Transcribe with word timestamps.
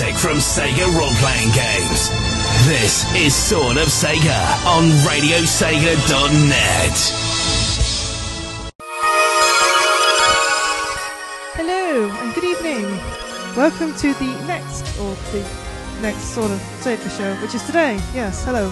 Music 0.00 0.16
from 0.16 0.38
Sega 0.38 0.86
role-playing 0.98 1.50
games. 1.52 2.08
This 2.66 3.04
is 3.14 3.34
Sword 3.34 3.76
of 3.76 3.88
Sega 3.88 4.64
on 4.64 4.84
RadioSega.net. 5.04 6.96
Hello 11.52 12.08
and 12.08 12.34
good 12.34 12.44
evening. 12.44 12.84
Welcome 13.54 13.94
to 13.96 14.14
the 14.14 14.46
next, 14.46 14.98
or 15.00 15.14
the 15.32 15.46
next 16.00 16.34
sort 16.34 16.50
of 16.50 16.58
Sega 16.80 17.14
show, 17.18 17.34
which 17.42 17.54
is 17.54 17.62
today. 17.64 18.00
Yes, 18.14 18.42
hello. 18.42 18.70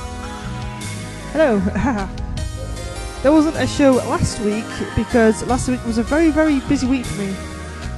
Hello. 1.32 1.58
there 3.23 3.32
wasn't 3.32 3.56
a 3.56 3.67
show 3.67 3.93
last 3.93 4.41
week 4.41 4.64
because 4.97 5.44
last 5.47 5.69
week 5.69 5.85
was 5.85 5.99
a 5.99 6.03
very, 6.03 6.31
very 6.31 6.61
busy 6.61 6.87
week 6.87 7.05
for 7.05 7.20
me. 7.20 7.37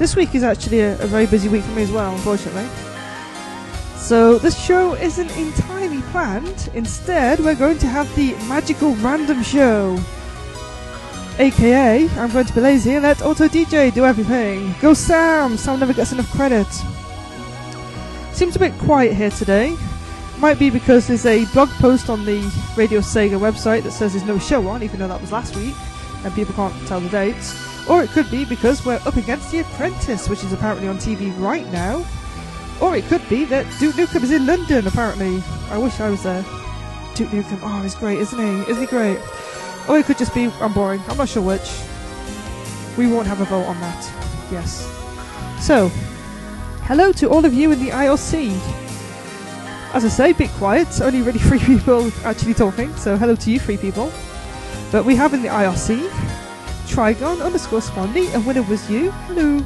This 0.00 0.16
week 0.16 0.34
is 0.34 0.42
actually 0.42 0.80
a, 0.80 0.94
a 0.94 1.06
very 1.06 1.26
busy 1.26 1.48
week 1.48 1.62
for 1.62 1.72
me 1.72 1.84
as 1.84 1.92
well, 1.92 2.12
unfortunately. 2.12 2.68
So 4.10 4.40
this 4.40 4.60
show 4.60 4.94
isn't 4.94 5.30
entirely 5.36 6.02
planned. 6.10 6.68
Instead, 6.74 7.38
we're 7.38 7.54
going 7.54 7.78
to 7.78 7.86
have 7.86 8.12
the 8.16 8.32
magical 8.48 8.96
random 8.96 9.40
show. 9.44 10.00
AKA, 11.38 12.08
I'm 12.16 12.32
going 12.32 12.46
to 12.46 12.52
be 12.52 12.60
lazy 12.60 12.94
and 12.94 13.04
let 13.04 13.22
Auto 13.22 13.46
DJ 13.46 13.94
do 13.94 14.04
everything. 14.04 14.74
Go 14.80 14.94
Sam! 14.94 15.56
Sam 15.56 15.78
never 15.78 15.92
gets 15.92 16.10
enough 16.10 16.28
credit. 16.32 16.66
Seems 18.32 18.56
a 18.56 18.58
bit 18.58 18.76
quiet 18.78 19.14
here 19.14 19.30
today. 19.30 19.76
Might 20.38 20.58
be 20.58 20.70
because 20.70 21.06
there's 21.06 21.24
a 21.24 21.44
blog 21.52 21.68
post 21.78 22.10
on 22.10 22.24
the 22.24 22.40
Radio 22.76 22.98
Sega 22.98 23.38
website 23.38 23.84
that 23.84 23.92
says 23.92 24.14
there's 24.14 24.26
no 24.26 24.40
show 24.40 24.66
on, 24.66 24.82
even 24.82 24.98
though 24.98 25.06
that 25.06 25.20
was 25.20 25.30
last 25.30 25.54
week, 25.54 25.76
and 26.24 26.34
people 26.34 26.56
can't 26.56 26.74
tell 26.88 26.98
the 26.98 27.08
dates. 27.10 27.88
Or 27.88 28.02
it 28.02 28.10
could 28.10 28.28
be 28.28 28.44
because 28.44 28.84
we're 28.84 29.00
up 29.06 29.14
against 29.14 29.52
The 29.52 29.60
Apprentice, 29.60 30.28
which 30.28 30.42
is 30.42 30.52
apparently 30.52 30.88
on 30.88 30.98
TV 30.98 31.32
right 31.38 31.66
now. 31.68 32.04
Or 32.80 32.96
it 32.96 33.04
could 33.04 33.26
be 33.28 33.44
that 33.46 33.66
Duke 33.78 33.94
Nukem 33.94 34.22
is 34.22 34.30
in 34.30 34.46
London, 34.46 34.86
apparently. 34.86 35.42
I 35.70 35.78
wish 35.78 36.00
I 36.00 36.08
was 36.08 36.22
there. 36.22 36.42
Duke 37.14 37.28
Nukem, 37.30 37.60
oh, 37.62 37.82
he's 37.82 37.94
great, 37.94 38.18
isn't 38.18 38.38
he? 38.38 38.70
Isn't 38.70 38.82
he 38.82 38.86
great? 38.86 39.18
Or 39.88 39.98
it 39.98 40.06
could 40.06 40.18
just 40.18 40.34
be 40.34 40.46
I'm 40.60 40.72
boring. 40.72 41.02
I'm 41.08 41.16
not 41.16 41.28
sure 41.28 41.42
which. 41.42 41.70
We 42.96 43.06
won't 43.06 43.26
have 43.26 43.40
a 43.40 43.44
vote 43.44 43.64
on 43.64 43.78
that. 43.80 44.12
Yes. 44.50 44.86
So, 45.60 45.88
hello 46.84 47.12
to 47.12 47.28
all 47.28 47.44
of 47.44 47.52
you 47.52 47.70
in 47.72 47.84
the 47.84 47.90
IRC. 47.90 48.50
As 49.92 50.04
I 50.04 50.08
say, 50.08 50.32
bit 50.32 50.50
quiet. 50.50 51.00
Only 51.00 51.22
really 51.22 51.38
three 51.50 51.58
people 51.58 52.10
actually 52.24 52.54
talking. 52.54 52.94
So 52.96 53.16
hello 53.16 53.34
to 53.36 53.50
you, 53.50 53.58
three 53.58 53.76
people. 53.76 54.12
But 54.90 55.04
we 55.04 55.16
have 55.16 55.34
in 55.34 55.42
the 55.42 55.48
IRC 55.48 56.08
Trigon 56.86 57.40
underscore 57.44 57.80
Swandy, 57.80 58.34
and 58.34 58.44
winner 58.44 58.62
was 58.62 58.90
you. 58.90 59.10
Hello. 59.28 59.64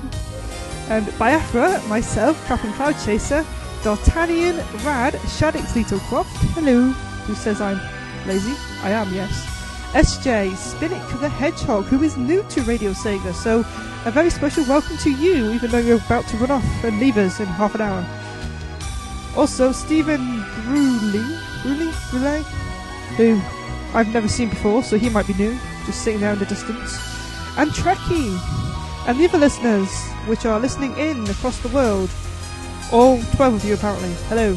And 0.89 1.07
Biafra, 1.19 1.83
myself, 1.89 2.43
Captain 2.47 2.73
Cloud 2.73 2.97
Chaser, 3.05 3.45
D'Artagnan, 3.83 4.57
Rad, 4.85 5.15
Shaddix 5.15 5.73
Littlecroft, 5.73 6.35
hello, 6.55 6.91
who 7.27 7.35
says 7.35 7.61
I'm 7.61 7.81
lazy. 8.27 8.55
I 8.83 8.91
am, 8.91 9.13
yes. 9.13 9.47
SJ, 9.93 10.51
Spinnick 10.53 11.21
the 11.21 11.29
Hedgehog, 11.29 11.85
who 11.85 12.03
is 12.03 12.17
new 12.17 12.43
to 12.51 12.63
Radio 12.63 12.93
Sega, 12.93 13.33
so 13.33 13.61
a 14.05 14.11
very 14.11 14.31
special 14.31 14.65
welcome 14.65 14.97
to 14.99 15.11
you, 15.11 15.53
even 15.53 15.71
though 15.71 15.79
you're 15.79 15.99
about 16.05 16.27
to 16.29 16.37
run 16.37 16.51
off 16.51 16.85
and 16.85 16.99
leave 16.99 17.17
us 17.17 17.41
in 17.41 17.47
half 17.47 17.75
an 17.75 17.81
hour. 17.81 18.05
Also, 19.37 19.73
Stephen 19.73 20.43
Bruley, 20.67 21.39
Bruley, 21.63 21.93
Bruley, 22.11 22.43
who 23.17 23.41
I've 23.97 24.13
never 24.13 24.29
seen 24.29 24.51
before, 24.51 24.83
so 24.83 24.99
he 24.99 25.09
might 25.09 25.27
be 25.27 25.35
new, 25.35 25.59
just 25.87 26.03
sitting 26.03 26.21
there 26.21 26.33
in 26.33 26.39
the 26.39 26.47
distance 26.47 27.15
and 27.57 27.71
Trekkie, 27.71 28.37
and 29.07 29.19
the 29.19 29.27
other 29.27 29.39
listeners 29.39 29.91
which 30.27 30.47
are 30.47 30.59
listening 30.59 30.97
in 30.99 31.29
across 31.29 31.59
the 31.59 31.69
world. 31.69 32.11
All 32.93 33.21
12 33.37 33.55
of 33.55 33.65
you 33.65 33.75
apparently. 33.75 34.13
Hello. 34.29 34.57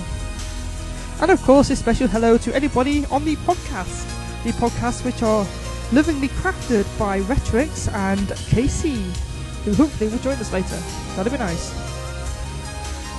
And 1.22 1.32
of 1.32 1.42
course, 1.44 1.70
a 1.70 1.76
special 1.76 2.08
hello 2.08 2.38
to 2.38 2.56
anybody 2.56 3.06
on 3.08 3.26
the 3.26 3.36
podcast. 3.38 4.06
The 4.44 4.52
podcasts 4.52 5.04
which 5.04 5.24
are 5.24 5.46
lovingly 5.92 6.30
crafted 6.30 6.86
by 7.00 7.22
Retrix 7.22 7.92
and 7.94 8.30
Casey, 8.50 9.04
who 9.66 9.74
hopefully 9.74 10.10
will 10.10 10.20
join 10.20 10.38
us 10.38 10.54
later. 10.54 10.78
That'd 11.16 11.32
be 11.32 11.40
nice. 11.40 11.74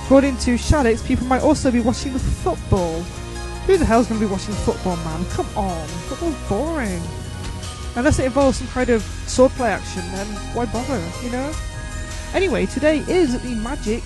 According 0.04 0.38
to 0.38 0.54
Shaddix, 0.54 1.04
people 1.04 1.26
might 1.26 1.42
also 1.42 1.70
be 1.70 1.80
watching 1.80 2.14
the 2.14 2.18
football. 2.18 3.02
Who 3.66 3.76
the 3.76 3.84
hell's 3.84 4.06
going 4.06 4.20
to 4.20 4.26
be 4.26 4.32
watching 4.32 4.54
football, 4.54 4.96
man? 4.96 5.24
Come 5.30 5.46
on. 5.54 5.86
Football's 6.08 6.48
boring. 6.48 7.02
Unless 7.98 8.20
it 8.20 8.26
involves 8.26 8.58
some 8.58 8.68
kind 8.68 8.90
of 8.90 9.02
swordplay 9.26 9.70
action, 9.70 10.02
then 10.12 10.26
why 10.54 10.66
bother, 10.66 11.02
you 11.20 11.32
know? 11.32 11.52
Anyway, 12.32 12.64
today 12.64 12.98
is 13.08 13.42
the 13.42 13.56
magic 13.56 14.04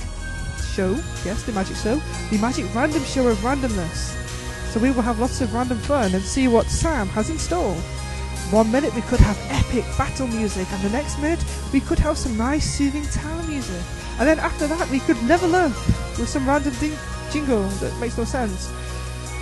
show. 0.73 0.93
Yes, 1.27 1.43
the 1.43 1.53
magic 1.53 1.77
show. 1.77 2.01
The 2.31 2.39
magic 2.39 2.75
random 2.75 3.05
show 3.05 3.29
of 3.29 3.37
randomness. 3.41 4.17
So 4.73 4.81
we 4.81 4.93
will 4.93 5.03
have 5.03 5.19
lots 5.19 5.43
of 5.43 5.53
random 5.53 5.77
fun 5.81 6.15
and 6.15 6.25
see 6.25 6.49
what 6.49 6.69
Sam 6.69 7.07
has 7.09 7.29
in 7.29 7.39
store. 7.39 7.75
One 8.51 8.73
minute 8.73 8.95
we 8.95 9.03
could 9.03 9.21
have 9.21 9.39
epic 9.51 9.85
battle 9.99 10.27
music, 10.27 10.67
and 10.73 10.83
the 10.83 10.89
next 10.89 11.19
minute 11.19 11.45
we 11.71 11.81
could 11.81 11.99
have 11.99 12.17
some 12.17 12.35
nice 12.39 12.65
soothing 12.65 13.05
tower 13.05 13.43
music. 13.43 13.83
And 14.19 14.27
then 14.27 14.39
after 14.39 14.67
that 14.69 14.89
we 14.89 15.01
could 15.01 15.23
level 15.25 15.55
up 15.55 15.73
with 16.19 16.31
some 16.31 16.49
random 16.49 16.73
ding- 16.81 16.97
jingle 17.31 17.69
that 17.69 17.95
makes 18.01 18.17
no 18.17 18.25
sense. 18.25 18.73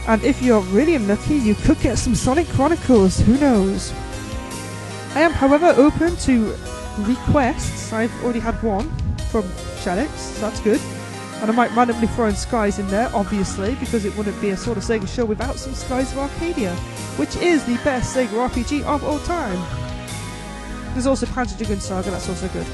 And 0.08 0.24
if 0.24 0.42
you're 0.42 0.62
really 0.72 0.96
unlucky, 0.96 1.36
you 1.36 1.54
could 1.54 1.78
get 1.78 1.98
some 1.98 2.16
Sonic 2.16 2.48
Chronicles, 2.48 3.20
who 3.20 3.38
knows? 3.38 3.94
I 5.14 5.22
am, 5.22 5.32
however, 5.32 5.74
open 5.76 6.16
to 6.18 6.56
requests. 6.98 7.92
I've 7.92 8.12
already 8.22 8.38
had 8.38 8.54
one 8.62 8.88
from 9.30 9.42
Shaddix, 9.82 10.08
so 10.08 10.40
that's 10.40 10.60
good. 10.60 10.80
And 11.40 11.50
I 11.50 11.54
might 11.54 11.74
randomly 11.74 12.06
throw 12.08 12.26
in 12.26 12.36
Skies 12.36 12.78
in 12.78 12.86
there, 12.88 13.10
obviously, 13.14 13.74
because 13.76 14.04
it 14.04 14.16
wouldn't 14.16 14.40
be 14.40 14.50
a 14.50 14.56
sort 14.56 14.76
of 14.76 14.84
Sega 14.84 15.08
show 15.08 15.24
without 15.24 15.56
some 15.56 15.74
Skies 15.74 16.12
of 16.12 16.18
Arcadia, 16.18 16.74
which 17.16 17.34
is 17.36 17.64
the 17.64 17.76
best 17.82 18.14
Sega 18.14 18.48
RPG 18.48 18.84
of 18.84 19.02
all 19.02 19.18
time. 19.20 19.58
There's 20.92 21.06
also 21.06 21.26
Panzer 21.26 21.56
Dragoon 21.56 21.80
Saga, 21.80 22.10
that's 22.10 22.28
also 22.28 22.46
good. 22.48 22.66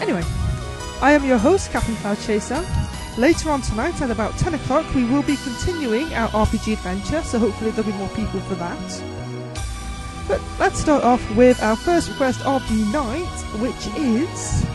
Anyway, 0.00 0.22
I 1.02 1.12
am 1.12 1.24
your 1.24 1.38
host, 1.38 1.70
Captain 1.70 1.96
Cloud 1.96 2.18
Chaser. 2.20 2.64
Later 3.18 3.50
on 3.50 3.62
tonight, 3.62 4.00
at 4.00 4.10
about 4.10 4.38
10 4.38 4.54
o'clock, 4.54 4.94
we 4.94 5.04
will 5.04 5.22
be 5.22 5.36
continuing 5.36 6.14
our 6.14 6.28
RPG 6.28 6.74
adventure, 6.74 7.22
so 7.22 7.38
hopefully 7.38 7.72
there'll 7.72 7.90
be 7.90 7.96
more 7.98 8.08
people 8.10 8.40
for 8.40 8.54
that. 8.54 9.15
But 10.28 10.40
let's 10.58 10.80
start 10.80 11.04
off 11.04 11.22
with 11.36 11.62
our 11.62 11.76
first 11.76 12.08
request 12.08 12.44
of 12.44 12.66
the 12.68 12.84
night, 12.92 13.60
which 13.60 13.86
is 13.96 14.66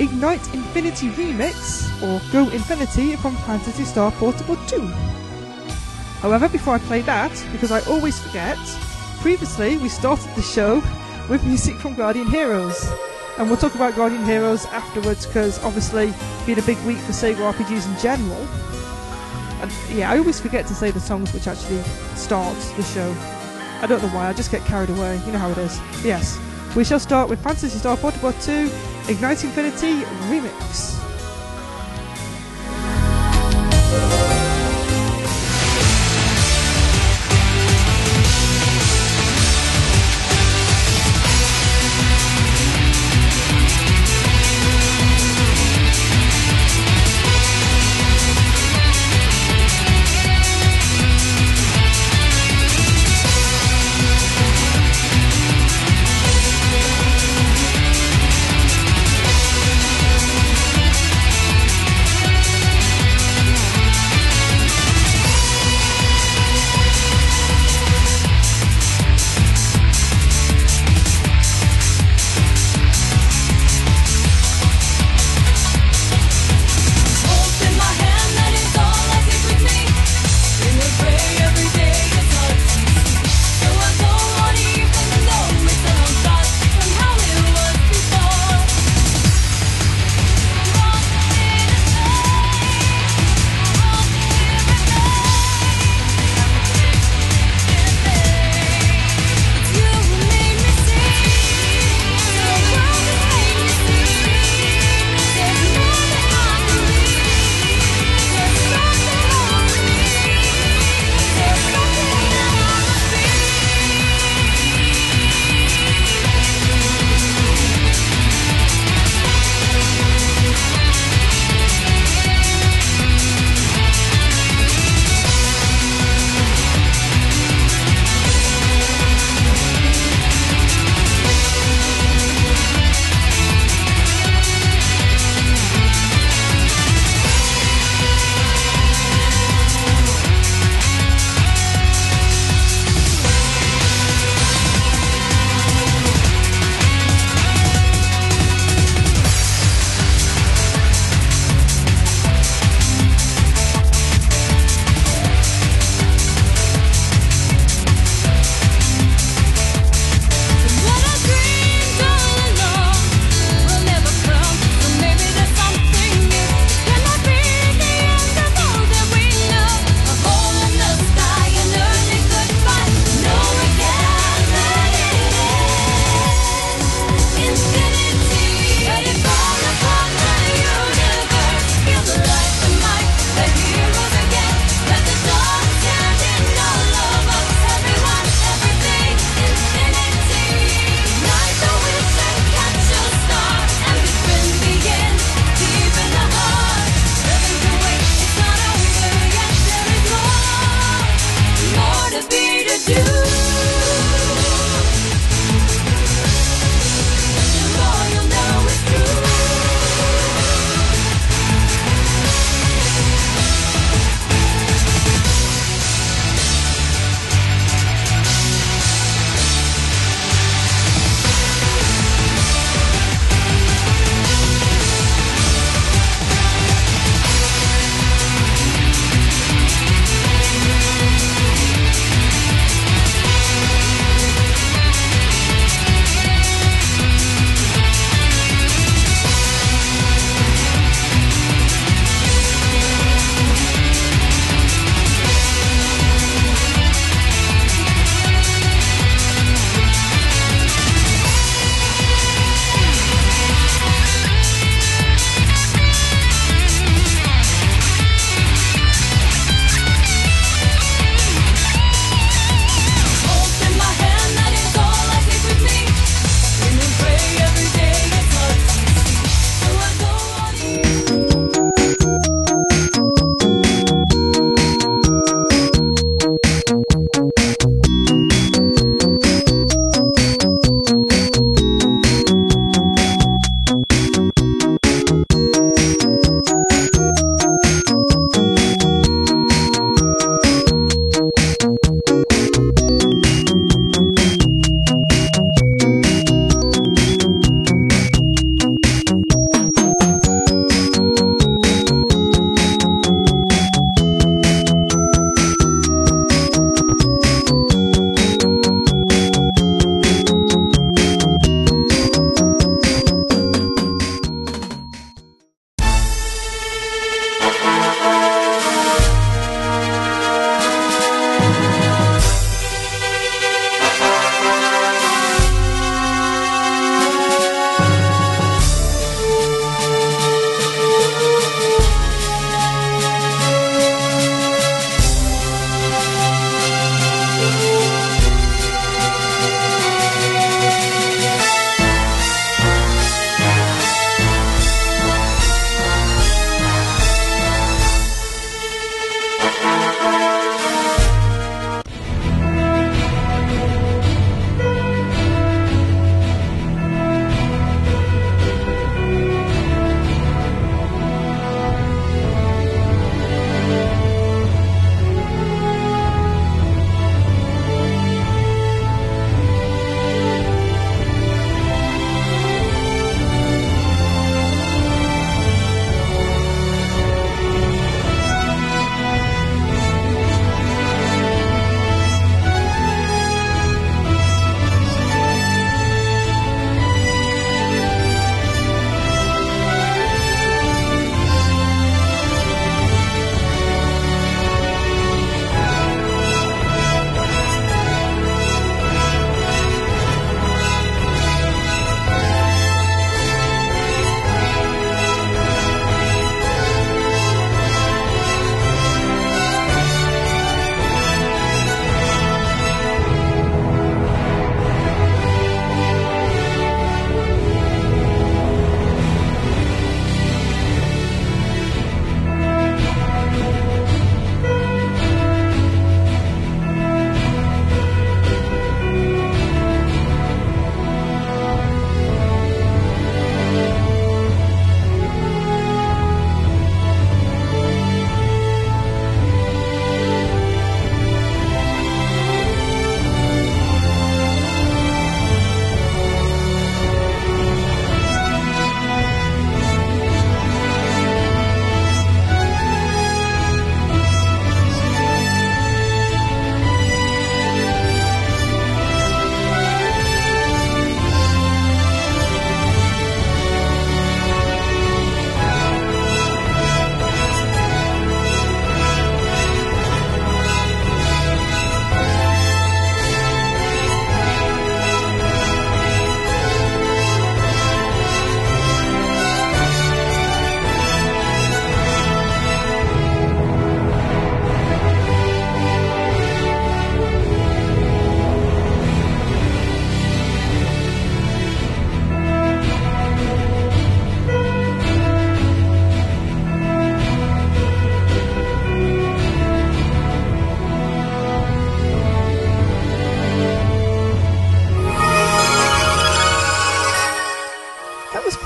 Ignite 0.00 0.52
Infinity 0.52 1.10
Remix, 1.10 1.86
or 2.02 2.20
Go 2.32 2.50
Infinity 2.50 3.14
from 3.14 3.36
Phantasy 3.36 3.84
Star 3.84 4.10
Portable 4.10 4.56
2. 4.66 4.80
However, 6.20 6.48
before 6.48 6.74
I 6.74 6.78
play 6.78 7.02
that, 7.02 7.30
because 7.52 7.70
I 7.70 7.80
always 7.88 8.18
forget, 8.18 8.58
previously 9.20 9.76
we 9.76 9.88
started 9.88 10.34
the 10.34 10.42
show 10.42 10.82
with 11.28 11.44
music 11.44 11.76
from 11.76 11.94
Guardian 11.94 12.26
Heroes. 12.26 12.84
And 13.38 13.48
we'll 13.48 13.58
talk 13.58 13.76
about 13.76 13.94
Guardian 13.94 14.24
Heroes 14.24 14.64
afterwards, 14.66 15.24
because 15.26 15.62
obviously, 15.62 16.12
being 16.46 16.58
a 16.58 16.62
big 16.62 16.78
week 16.84 16.98
for 16.98 17.12
Sega 17.12 17.52
RPGs 17.52 17.86
in 17.94 18.00
general. 18.00 18.42
And 19.62 19.70
yeah, 19.96 20.10
I 20.10 20.18
always 20.18 20.40
forget 20.40 20.66
to 20.66 20.74
say 20.74 20.90
the 20.90 20.98
songs 20.98 21.32
which 21.32 21.46
actually 21.46 21.82
start 22.16 22.56
the 22.76 22.82
show. 22.82 23.14
I 23.82 23.86
don't 23.86 24.02
know 24.02 24.08
why, 24.08 24.28
I 24.28 24.32
just 24.32 24.50
get 24.50 24.64
carried 24.64 24.90
away. 24.90 25.20
You 25.26 25.32
know 25.32 25.38
how 25.38 25.50
it 25.50 25.58
is. 25.58 25.78
Yes. 26.04 26.38
We 26.76 26.84
shall 26.84 27.00
start 27.00 27.28
with 27.28 27.42
Phantasy 27.42 27.78
Star 27.78 27.96
Portable 27.96 28.32
2 28.32 28.70
Ignite 29.08 29.44
Infinity 29.44 30.02
Remix. 30.28 31.13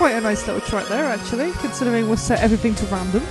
Quite 0.09 0.17
a 0.17 0.21
nice 0.23 0.47
little 0.47 0.63
track 0.63 0.89
there, 0.89 1.05
actually, 1.05 1.53
considering 1.61 2.09
we 2.09 2.17
set 2.17 2.41
everything 2.41 2.75
to 2.75 2.87
random. 2.87 3.23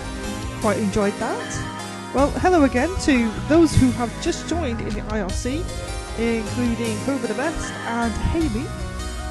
Quite 0.62 0.78
enjoyed 0.78 1.14
that. 1.14 2.12
Well, 2.14 2.30
hello 2.30 2.66
again 2.66 2.96
to 3.02 3.32
those 3.48 3.74
who 3.74 3.90
have 3.94 4.14
just 4.22 4.48
joined 4.48 4.80
in 4.82 4.90
the 4.90 5.02
IRC, 5.10 5.66
including 6.20 6.96
Cobra 7.00 7.30
the 7.30 7.34
Best 7.34 7.74
and 7.74 8.14
Haley. 8.14 8.68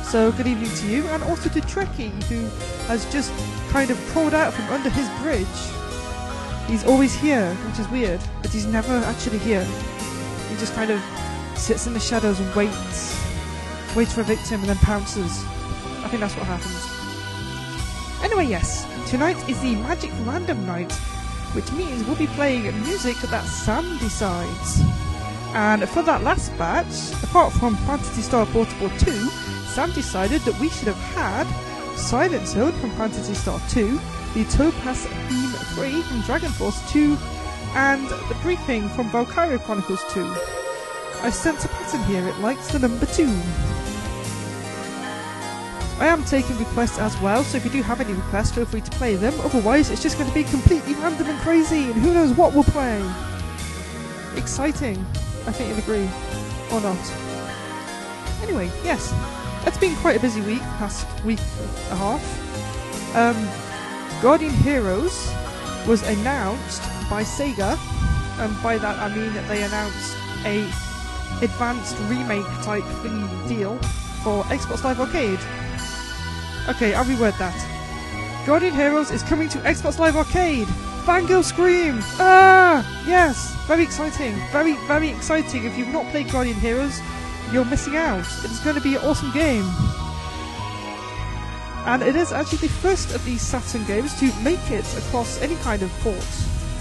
So, 0.03 0.33
good 0.33 0.49
evening 0.49 0.71
to 0.75 0.87
you, 0.89 1.07
and 1.07 1.23
also 1.23 1.49
to 1.51 1.61
Trekkie, 1.61 2.21
who 2.25 2.47
has 2.89 3.05
just 3.13 3.33
kind 3.71 3.93
of 3.93 3.99
crawled 4.09 4.35
out 4.35 4.53
from 4.53 4.65
under 4.65 4.91
his 4.91 5.09
bridge. 5.21 5.47
He's 6.67 6.85
always 6.85 7.15
here, 7.15 7.55
which 7.55 7.79
is 7.79 7.89
weird, 7.91 8.21
but 8.43 8.51
he's 8.51 8.67
never 8.67 8.97
actually 9.05 9.39
here. 9.39 9.63
He 10.51 10.57
just 10.57 10.75
kind 10.75 10.91
of 10.91 11.01
sits 11.55 11.87
in 11.87 11.93
the 11.93 12.01
shadows 12.01 12.41
and 12.41 12.53
waits, 12.57 13.25
waits 13.95 14.15
for 14.15 14.23
a 14.23 14.25
victim, 14.25 14.63
and 14.63 14.69
then 14.69 14.79
pounces. 14.79 15.45
I 16.03 16.09
think 16.09 16.19
that's 16.19 16.35
what 16.35 16.47
happens. 16.47 16.96
Anyway, 18.27 18.47
yes, 18.47 18.85
tonight 19.09 19.37
is 19.49 19.63
the 19.63 19.77
Magic 19.77 20.11
Random 20.25 20.67
Night, 20.67 20.91
which 21.55 21.71
means 21.71 22.03
we'll 22.03 22.17
be 22.17 22.27
playing 22.27 22.65
music 22.83 23.17
that 23.19 23.45
Sam 23.45 23.99
decides. 23.99 24.81
And 25.55 25.89
for 25.89 26.03
that 26.03 26.25
last 26.25 26.51
batch, 26.59 27.13
apart 27.23 27.53
from 27.53 27.77
Phantasy 27.87 28.23
Star 28.23 28.45
Portable 28.47 28.91
2, 28.99 29.13
Sam 29.69 29.93
decided 29.93 30.41
that 30.41 30.59
we 30.59 30.71
should 30.71 30.89
have 30.89 30.97
had 31.15 31.47
Silent 31.97 32.49
Zone 32.49 32.73
from 32.73 32.91
Phantasy 32.97 33.35
Star 33.35 33.61
2, 33.69 33.97
the 34.35 34.45
Topaz 34.47 35.07
Theme 35.07 35.53
3 35.77 36.03
from 36.03 36.21
Dragon 36.23 36.51
Force 36.51 36.83
2, 36.91 37.17
and 37.77 38.09
the 38.09 38.37
briefing 38.43 38.89
from 38.89 39.09
Valkyria 39.11 39.61
Chronicles 39.61 40.03
2. 40.11 40.25
I 41.23 41.31
sense 41.31 41.65
a 41.65 41.69
pattern 41.69 42.03
here, 42.03 42.27
it 42.27 42.37
likes 42.41 42.73
the 42.73 42.81
number 42.81 43.07
2. 43.07 43.25
I 45.99 46.07
am 46.09 46.25
taking 46.25 46.59
requests 46.59 46.99
as 46.99 47.19
well, 47.21 47.43
so 47.43 47.57
if 47.57 47.65
you 47.65 47.71
do 47.71 47.83
have 47.83 48.01
any 48.01 48.13
requests, 48.13 48.53
feel 48.53 48.67
free 48.67 48.83
to 48.83 48.91
play 48.93 49.17
them. 49.17 49.33
Otherwise, 49.41 49.91
it's 49.91 50.03
just 50.03 50.19
going 50.19 50.29
to 50.29 50.35
be 50.35 50.45
completely 50.45 50.95
random 50.95 51.27
and 51.27 51.39
crazy, 51.41 51.85
and 51.85 51.95
who 51.95 52.13
knows 52.13 52.33
what 52.33 52.53
we'll 52.53 52.65
play. 52.65 53.03
Exciting. 54.37 54.99
I 55.47 55.53
think 55.53 55.71
you'll 55.71 55.79
agree. 55.79 56.09
Or 56.71 56.81
not. 56.83 56.99
Anyway, 58.43 58.71
yes. 58.85 59.15
It's 59.67 59.79
been 59.79 59.97
quite 59.97 60.17
a 60.17 60.21
busy 60.21 60.43
week, 60.43 60.61
past 60.79 61.07
week 61.25 61.41
and 61.41 61.93
a 61.93 61.97
half. 61.97 63.17
Um, 63.17 64.23
Guardian 64.23 64.53
Heroes 64.53 65.33
was 65.87 66.07
announced 66.09 66.83
by 67.09 67.23
Sega, 67.23 67.79
and 68.39 68.63
by 68.63 68.77
that 68.77 68.99
I 68.99 69.15
mean 69.15 69.33
that 69.33 69.49
they 69.49 69.63
announced 69.63 70.17
a 70.45 70.63
advanced 71.43 71.97
remake 72.09 72.45
type 72.63 72.85
thingy 73.03 73.49
deal 73.49 73.79
for 74.23 74.45
Xbox 74.45 74.85
Live 74.85 75.01
Arcade. 75.01 75.41
Okay, 76.69 76.95
I'll 76.95 77.05
reword 77.05 77.39
that. 77.39 77.55
Guardian 78.45 78.75
Heroes 78.75 79.11
is 79.11 79.23
coming 79.23 79.49
to 79.51 79.59
Xbox 79.59 79.99
Live 79.99 80.17
Arcade. 80.17 80.67
Fangirl 81.05 81.45
scream! 81.45 81.99
Ah! 82.19 82.83
Yes! 83.07 83.55
Very 83.67 83.85
exciting. 83.85 84.35
Very, 84.51 84.75
very 84.89 85.11
exciting. 85.11 85.65
If 85.65 85.79
you've 85.79 85.89
not 85.89 86.07
played 86.11 86.31
Guardian 86.31 86.57
Heroes, 86.57 87.01
you're 87.53 87.65
missing 87.65 87.97
out. 87.97 88.27
It's 88.43 88.63
going 88.65 88.75
to 88.75 88.83
be 88.83 88.97
an 88.97 89.03
awesome 89.03 89.31
game. 89.33 89.65
And 91.87 92.03
it 92.03 92.17
is 92.17 92.33
actually 92.33 92.59
the 92.59 92.69
first 92.69 93.15
of 93.15 93.25
these 93.25 93.43
Saturn 93.43 93.85
games 93.85 94.19
to 94.19 94.27
make 94.43 94.69
it 94.69 94.87
across 94.99 95.41
any 95.41 95.55
kind 95.57 95.83
of 95.83 95.91
port, 96.01 96.27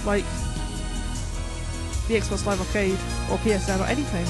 like 0.04 0.26
the 2.08 2.15
Xbox 2.15 2.43
Live 2.48 2.60
Arcade 2.60 2.98
or 3.30 3.38
PSN 3.38 3.80
or 3.80 3.86
anything. 3.86 4.26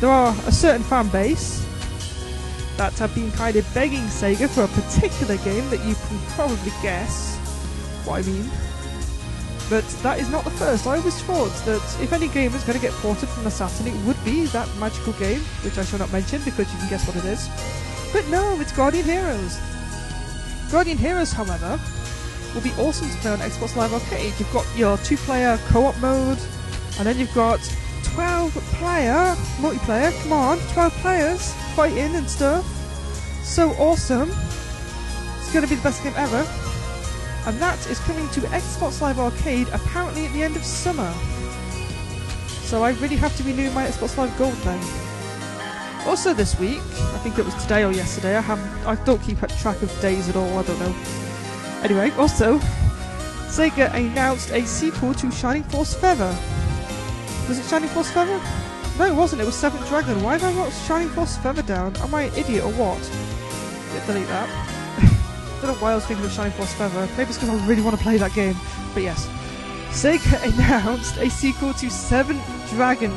There 0.00 0.08
are 0.08 0.34
a 0.46 0.52
certain 0.52 0.82
fan 0.82 1.08
base 1.08 1.67
that 2.78 2.96
have 2.96 3.12
been 3.12 3.30
kind 3.32 3.56
of 3.56 3.74
begging 3.74 4.04
Sega 4.04 4.48
for 4.48 4.62
a 4.62 4.68
particular 4.68 5.36
game 5.38 5.68
that 5.68 5.84
you 5.84 5.94
can 5.94 6.18
probably 6.30 6.72
guess 6.80 7.36
what 8.06 8.24
I 8.24 8.30
mean. 8.30 8.48
But 9.68 9.84
that 10.02 10.20
is 10.20 10.30
not 10.30 10.44
the 10.44 10.52
first. 10.52 10.86
I 10.86 10.96
always 10.96 11.20
thought 11.22 11.52
that 11.66 11.82
if 12.00 12.12
any 12.12 12.28
game 12.28 12.52
was 12.52 12.62
going 12.62 12.78
to 12.78 12.80
get 12.82 12.92
ported 12.94 13.28
from 13.28 13.44
the 13.44 13.50
Saturn, 13.50 13.88
it 13.88 14.06
would 14.06 14.24
be 14.24 14.46
that 14.46 14.68
magical 14.78 15.12
game, 15.14 15.40
which 15.62 15.76
I 15.76 15.84
shall 15.84 15.98
not 15.98 16.10
mention 16.12 16.40
because 16.44 16.72
you 16.72 16.78
can 16.78 16.88
guess 16.88 17.06
what 17.06 17.16
it 17.16 17.24
is. 17.24 17.50
But 18.12 18.26
no, 18.28 18.58
it's 18.60 18.72
Guardian 18.72 19.04
Heroes. 19.04 19.58
Guardian 20.70 20.98
Heroes, 20.98 21.32
however, 21.32 21.80
will 22.54 22.62
be 22.62 22.72
awesome 22.78 23.10
to 23.10 23.16
play 23.16 23.32
on 23.32 23.38
Xbox 23.40 23.74
Live 23.74 23.92
Arcade. 23.92 24.32
You've 24.38 24.52
got 24.52 24.64
your 24.76 24.96
two-player 24.98 25.58
co-op 25.66 25.98
mode, 25.98 26.38
and 26.98 27.06
then 27.06 27.18
you've 27.18 27.34
got 27.34 27.58
12-player 28.14 29.34
multiplayer. 29.58 30.22
Come 30.22 30.32
on, 30.32 30.58
12 30.72 30.92
players 31.02 31.54
fighting 31.78 32.16
and 32.16 32.28
stuff. 32.28 32.66
So 33.44 33.70
awesome. 33.74 34.30
It's 35.38 35.52
going 35.52 35.64
to 35.64 35.68
be 35.68 35.76
the 35.76 35.82
best 35.82 36.02
game 36.02 36.12
ever. 36.16 36.44
And 37.46 37.56
that 37.60 37.78
is 37.88 38.00
coming 38.00 38.28
to 38.30 38.40
Xbox 38.40 39.00
Live 39.00 39.20
Arcade 39.20 39.68
apparently 39.72 40.26
at 40.26 40.32
the 40.32 40.42
end 40.42 40.56
of 40.56 40.64
summer. 40.64 41.08
So 42.66 42.82
I 42.82 42.94
really 42.94 43.14
have 43.14 43.36
to 43.36 43.44
renew 43.44 43.70
my 43.70 43.86
Xbox 43.86 44.16
Live 44.18 44.36
Gold 44.36 44.54
then. 44.64 44.82
Also 46.04 46.34
this 46.34 46.58
week, 46.58 46.80
I 46.80 47.18
think 47.18 47.38
it 47.38 47.44
was 47.44 47.54
today 47.62 47.84
or 47.84 47.92
yesterday, 47.92 48.36
I 48.36 48.40
have 48.40 48.58
I 48.84 48.96
don't 49.04 49.22
keep 49.22 49.38
track 49.38 49.80
of 49.80 50.00
days 50.00 50.28
at 50.28 50.34
all, 50.34 50.58
I 50.58 50.64
don't 50.64 50.80
know. 50.80 50.94
Anyway, 51.84 52.10
also, 52.18 52.58
Sega 53.54 53.94
announced 53.94 54.50
a 54.50 54.66
sequel 54.66 55.14
to 55.14 55.30
Shining 55.30 55.62
Force 55.62 55.94
Feather. 55.94 56.36
Was 57.48 57.60
it 57.60 57.66
Shining 57.70 57.88
Force 57.90 58.10
Feather? 58.10 58.67
No, 58.98 59.04
it 59.04 59.14
wasn't. 59.14 59.40
It 59.40 59.44
was 59.44 59.54
Seventh 59.54 59.88
Dragon. 59.88 60.20
Why 60.24 60.36
have 60.36 60.42
I 60.42 60.52
got 60.52 60.72
Shining 60.72 61.08
Force 61.10 61.36
Feather 61.36 61.62
down? 61.62 61.96
Am 61.98 62.12
I 62.12 62.22
an 62.22 62.34
idiot 62.34 62.64
or 62.64 62.72
what? 62.72 62.98
Yeah, 63.94 64.04
delete 64.06 64.26
that. 64.26 64.48
Don't 65.62 65.70
know 65.72 65.80
why 65.80 65.92
I 65.92 65.94
was 65.94 66.04
thinking 66.04 66.26
of 66.26 66.32
Shining 66.32 66.50
Force 66.52 66.72
Feather. 66.74 67.06
Maybe 67.16 67.30
it's 67.30 67.38
because 67.38 67.50
I 67.50 67.66
really 67.66 67.80
want 67.80 67.96
to 67.96 68.02
play 68.02 68.16
that 68.16 68.34
game. 68.34 68.56
But 68.94 69.04
yes. 69.04 69.28
Sega 69.90 70.42
announced 70.52 71.16
a 71.18 71.30
sequel 71.30 71.74
to 71.74 71.88
Seventh 71.88 72.42
Dragon, 72.70 73.12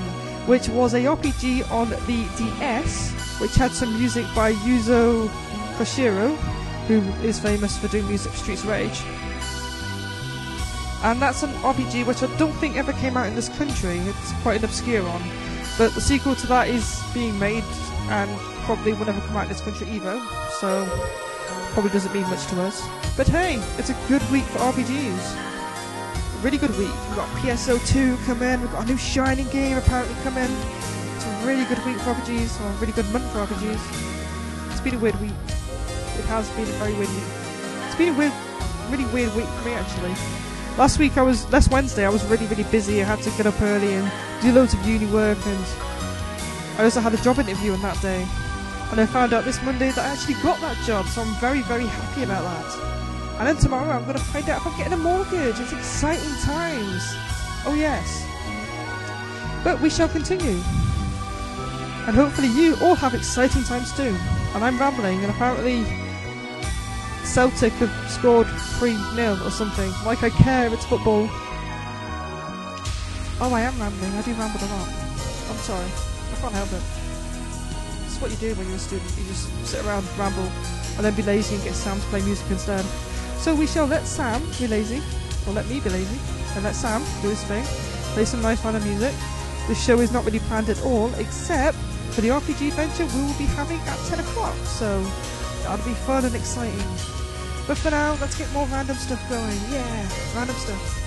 which 0.45 0.69
was 0.69 0.93
a 0.93 0.99
RPG 0.99 1.71
on 1.71 1.89
the 1.89 2.29
DS, 2.37 3.39
which 3.41 3.55
had 3.55 3.71
some 3.71 3.97
music 3.97 4.27
by 4.35 4.53
Yuzo 4.53 5.29
Koshiro, 5.77 6.35
who 6.85 7.01
is 7.25 7.39
famous 7.39 7.79
for 7.79 7.87
doing 7.87 8.07
music 8.07 8.31
for 8.31 8.37
Streets 8.37 8.61
of 8.61 8.69
Rage. 8.69 9.01
And 11.03 11.19
that's 11.19 11.41
an 11.41 11.49
RPG 11.63 12.05
which 12.05 12.21
I 12.21 12.27
don't 12.37 12.53
think 12.53 12.77
ever 12.77 12.93
came 12.93 13.17
out 13.17 13.25
in 13.25 13.33
this 13.33 13.49
country. 13.49 13.97
It's 13.97 14.31
quite 14.43 14.59
an 14.59 14.65
obscure 14.65 15.01
one. 15.03 15.50
But 15.81 15.95
the 15.95 16.01
sequel 16.01 16.35
to 16.35 16.45
that 16.45 16.67
is 16.67 17.01
being 17.11 17.39
made 17.39 17.63
and 18.13 18.29
probably 18.69 18.93
will 18.93 19.07
never 19.07 19.19
come 19.21 19.35
out 19.35 19.43
in 19.45 19.49
this 19.49 19.61
country 19.61 19.89
either. 19.89 20.21
So 20.59 20.85
probably 21.73 21.89
doesn't 21.89 22.13
mean 22.13 22.29
much 22.29 22.45
to 22.53 22.61
us. 22.61 22.87
But 23.17 23.27
hey, 23.27 23.55
it's 23.79 23.89
a 23.89 23.97
good 24.07 24.21
week 24.29 24.43
for 24.43 24.59
RPGs. 24.59 25.25
A 26.37 26.43
really 26.43 26.59
good 26.59 26.69
week. 26.77 26.93
We've 27.07 27.15
got 27.15 27.27
PSO2 27.41 28.23
come 28.27 28.43
in, 28.43 28.61
we've 28.61 28.71
got 28.71 28.83
a 28.83 28.85
new 28.85 28.95
Shining 28.95 29.47
game 29.47 29.75
apparently 29.75 30.13
come 30.21 30.37
in. 30.37 30.51
It's 31.15 31.25
a 31.25 31.47
really 31.47 31.65
good 31.65 31.83
week 31.83 31.97
for 32.05 32.13
RPGs, 32.13 32.61
or 32.61 32.69
a 32.69 32.73
really 32.73 32.93
good 32.93 33.09
month 33.09 33.25
for 33.31 33.39
RPGs. 33.39 34.69
It's 34.69 34.81
been 34.81 34.93
a 34.93 34.99
weird 34.99 35.19
week. 35.19 35.33
It 35.33 36.25
has 36.25 36.47
been 36.51 36.69
a 36.69 36.77
very 36.77 36.93
weird 36.93 37.09
week. 37.09 37.33
It's 37.87 37.95
been 37.95 38.13
a 38.13 38.17
weird, 38.19 38.33
really 38.91 39.05
weird 39.05 39.33
week 39.33 39.47
for 39.47 39.65
me 39.65 39.73
actually. 39.73 40.50
Last 40.81 40.97
week 40.97 41.15
I 41.15 41.21
was, 41.21 41.47
last 41.51 41.69
Wednesday 41.69 42.07
I 42.07 42.09
was 42.09 42.25
really, 42.25 42.47
really 42.47 42.63
busy. 42.63 43.03
I 43.03 43.05
had 43.05 43.21
to 43.21 43.29
get 43.37 43.45
up 43.45 43.61
early 43.61 43.93
and 43.93 44.11
do 44.41 44.51
loads 44.51 44.73
of 44.73 44.83
uni 44.83 45.05
work 45.05 45.37
and 45.45 45.65
I 46.79 46.85
also 46.85 46.99
had 46.99 47.13
a 47.13 47.21
job 47.21 47.37
interview 47.37 47.73
on 47.73 47.83
that 47.83 48.01
day. 48.01 48.25
And 48.89 48.99
I 48.99 49.05
found 49.05 49.31
out 49.31 49.45
this 49.45 49.61
Monday 49.61 49.91
that 49.91 49.99
I 49.99 50.09
actually 50.09 50.41
got 50.41 50.59
that 50.61 50.75
job, 50.83 51.05
so 51.05 51.21
I'm 51.21 51.35
very, 51.35 51.61
very 51.61 51.85
happy 51.85 52.23
about 52.23 52.41
that. 52.41 53.37
And 53.37 53.47
then 53.47 53.57
tomorrow 53.57 53.91
I'm 53.91 54.05
going 54.05 54.17
to 54.17 54.23
find 54.23 54.49
out 54.49 54.61
if 54.61 54.65
I'm 54.65 54.75
getting 54.75 54.93
a 54.93 54.97
mortgage. 54.97 55.59
It's 55.59 55.71
exciting 55.71 56.33
times. 56.41 57.03
Oh, 57.63 57.75
yes. 57.77 58.25
But 59.63 59.79
we 59.81 59.89
shall 59.91 60.09
continue. 60.09 60.57
And 62.07 62.15
hopefully 62.15 62.47
you 62.47 62.75
all 62.81 62.95
have 62.95 63.13
exciting 63.13 63.63
times 63.65 63.95
too. 63.95 64.17
And 64.55 64.63
I'm 64.63 64.79
rambling, 64.79 65.19
and 65.19 65.29
apparently 65.29 65.85
Celtic 67.23 67.73
have 67.73 68.11
scored 68.11 68.47
3 68.79 68.95
0 69.15 69.37
or 69.43 69.51
something. 69.51 69.91
Like 70.05 70.23
I 70.23 70.29
care, 70.29 70.73
it's 70.73 70.85
football. 70.85 71.27
Oh, 73.39 73.51
I 73.53 73.61
am 73.61 73.79
rambling. 73.79 74.11
I 74.13 74.21
do 74.21 74.33
ramble 74.33 74.59
a 74.59 74.69
lot. 74.69 74.87
I'm 75.49 75.57
sorry. 75.57 75.85
I 75.85 76.35
can't 76.39 76.53
help 76.53 76.71
it 76.71 76.81
It's 78.05 78.21
what 78.21 78.31
you 78.31 78.37
do 78.37 78.53
when 78.55 78.67
you're 78.67 78.77
a 78.77 78.79
student. 78.79 79.09
You 79.17 79.25
just 79.25 79.49
sit 79.65 79.83
around, 79.85 80.05
ramble, 80.17 80.49
and 80.97 81.05
then 81.05 81.13
be 81.15 81.23
lazy 81.23 81.55
and 81.55 81.63
get 81.63 81.73
Sam 81.73 81.99
to 81.99 82.05
play 82.07 82.21
music 82.21 82.45
instead. 82.49 82.85
So 83.37 83.55
we 83.55 83.67
shall 83.67 83.87
let 83.87 84.05
Sam 84.05 84.41
be 84.59 84.67
lazy, 84.67 85.01
or 85.47 85.53
let 85.53 85.67
me 85.67 85.79
be 85.79 85.89
lazy, 85.89 86.19
and 86.55 86.63
let 86.63 86.75
Sam 86.75 87.01
do 87.21 87.29
his 87.29 87.43
thing, 87.45 87.63
play 88.13 88.25
some 88.25 88.41
nice 88.41 88.63
random 88.63 88.83
music. 88.83 89.13
This 89.67 89.83
show 89.83 89.99
is 89.99 90.11
not 90.11 90.25
really 90.25 90.39
planned 90.39 90.69
at 90.69 90.81
all, 90.83 91.13
except 91.15 91.77
for 92.13 92.21
the 92.21 92.29
RPG 92.29 92.69
adventure 92.69 93.05
we 93.05 93.21
will 93.23 93.37
be 93.37 93.45
having 93.45 93.79
at 93.79 93.97
10 94.07 94.19
o'clock, 94.19 94.55
so 94.65 95.01
that'll 95.63 95.85
be 95.85 95.93
fun 95.93 96.25
and 96.25 96.35
exciting. 96.35 96.79
But 97.67 97.77
for 97.77 97.91
now, 97.91 98.17
let's 98.19 98.37
get 98.37 98.51
more 98.51 98.65
random 98.67 98.97
stuff 98.97 99.21
going. 99.29 99.59
Yeah, 99.71 100.09
random 100.35 100.55
stuff. 100.55 100.97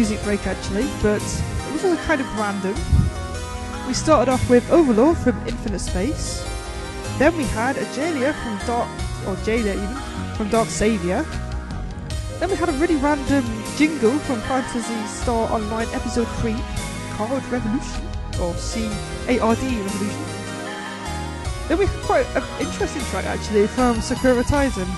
Music 0.00 0.22
break 0.24 0.46
actually, 0.46 0.88
but 1.02 1.20
it 1.20 1.72
was 1.74 1.84
all 1.84 1.94
kind 2.08 2.22
of 2.22 2.38
random. 2.38 2.74
We 3.86 3.92
started 3.92 4.32
off 4.32 4.48
with 4.48 4.64
Overlord 4.72 5.18
from 5.18 5.36
Infinite 5.46 5.80
Space. 5.80 6.42
Then 7.18 7.36
we 7.36 7.44
had 7.44 7.76
a 7.76 7.84
Jalia 7.92 8.32
from 8.32 8.66
Dark, 8.66 8.88
or 9.28 9.36
Jalia 9.44 9.74
even, 9.74 10.34
from 10.36 10.48
Dark 10.48 10.68
Savior. 10.68 11.22
Then 12.38 12.48
we 12.48 12.56
had 12.56 12.70
a 12.70 12.72
really 12.80 12.96
random 12.96 13.44
jingle 13.76 14.18
from 14.20 14.40
Phantasy 14.48 15.06
Star 15.06 15.52
Online 15.52 15.88
Episode 15.88 16.28
3, 16.40 16.56
Card 17.18 17.44
Revolution, 17.52 18.08
or 18.40 18.54
C-A-R-D 18.54 19.82
Revolution. 19.82 20.24
Then 21.68 21.78
we 21.78 21.84
had 21.84 22.02
quite 22.06 22.26
an 22.36 22.42
interesting 22.58 23.02
track 23.10 23.26
actually 23.26 23.66
from 23.66 24.00
Sakura 24.00 24.44
Taisen, 24.44 24.88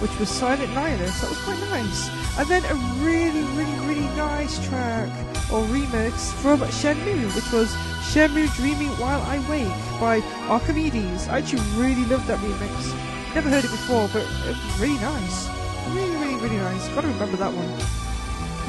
which 0.00 0.18
was 0.18 0.30
Silent 0.30 0.72
Nihilist. 0.72 1.20
That 1.20 1.28
was 1.28 1.40
quite 1.42 1.60
nice. 1.68 2.08
And 2.38 2.48
then 2.48 2.64
a 2.64 2.74
really, 3.04 3.42
really 3.52 3.75
nice 4.16 4.66
track 4.66 5.10
or 5.52 5.60
remix 5.68 6.32
from 6.40 6.60
Shenmue, 6.60 7.34
which 7.36 7.52
was 7.52 7.68
Shenmue 8.10 8.48
Dreaming 8.56 8.88
While 8.98 9.20
I 9.20 9.38
Wake 9.50 10.00
by 10.00 10.20
Archimedes. 10.48 11.28
I 11.28 11.38
actually 11.38 11.60
really 11.76 12.04
loved 12.06 12.26
that 12.28 12.38
remix. 12.40 13.34
Never 13.34 13.50
heard 13.50 13.64
it 13.64 13.70
before, 13.70 14.08
but 14.14 14.22
it 14.22 14.56
was 14.56 14.80
really 14.80 14.98
nice. 15.00 15.48
Really, 15.90 16.16
really, 16.16 16.34
really 16.36 16.56
nice. 16.56 16.88
Gotta 16.94 17.08
remember 17.08 17.36
that 17.36 17.52
one. 17.52 17.68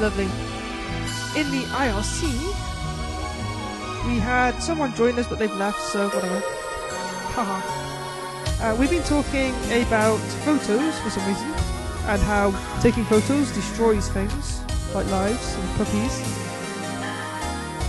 Lovely. 0.02 0.28
In 1.40 1.50
the 1.50 1.64
IRC, 1.72 2.28
we 4.06 4.18
had 4.18 4.52
someone 4.60 4.94
join 4.94 5.18
us, 5.18 5.26
but 5.28 5.38
they've 5.38 5.56
left, 5.56 5.80
so 5.80 6.08
whatever. 6.08 6.42
Haha. 7.32 7.62
Uh, 8.60 8.76
we've 8.76 8.90
been 8.90 9.02
talking 9.04 9.54
about 9.82 10.18
photos 10.44 10.98
for 11.00 11.10
some 11.10 11.26
reason, 11.26 11.48
and 12.06 12.20
how 12.22 12.52
taking 12.82 13.04
photos 13.04 13.50
destroys 13.52 14.08
things, 14.08 14.57
like 14.94 15.06
lives 15.10 15.54
and 15.54 15.68
puppies. 15.76 16.20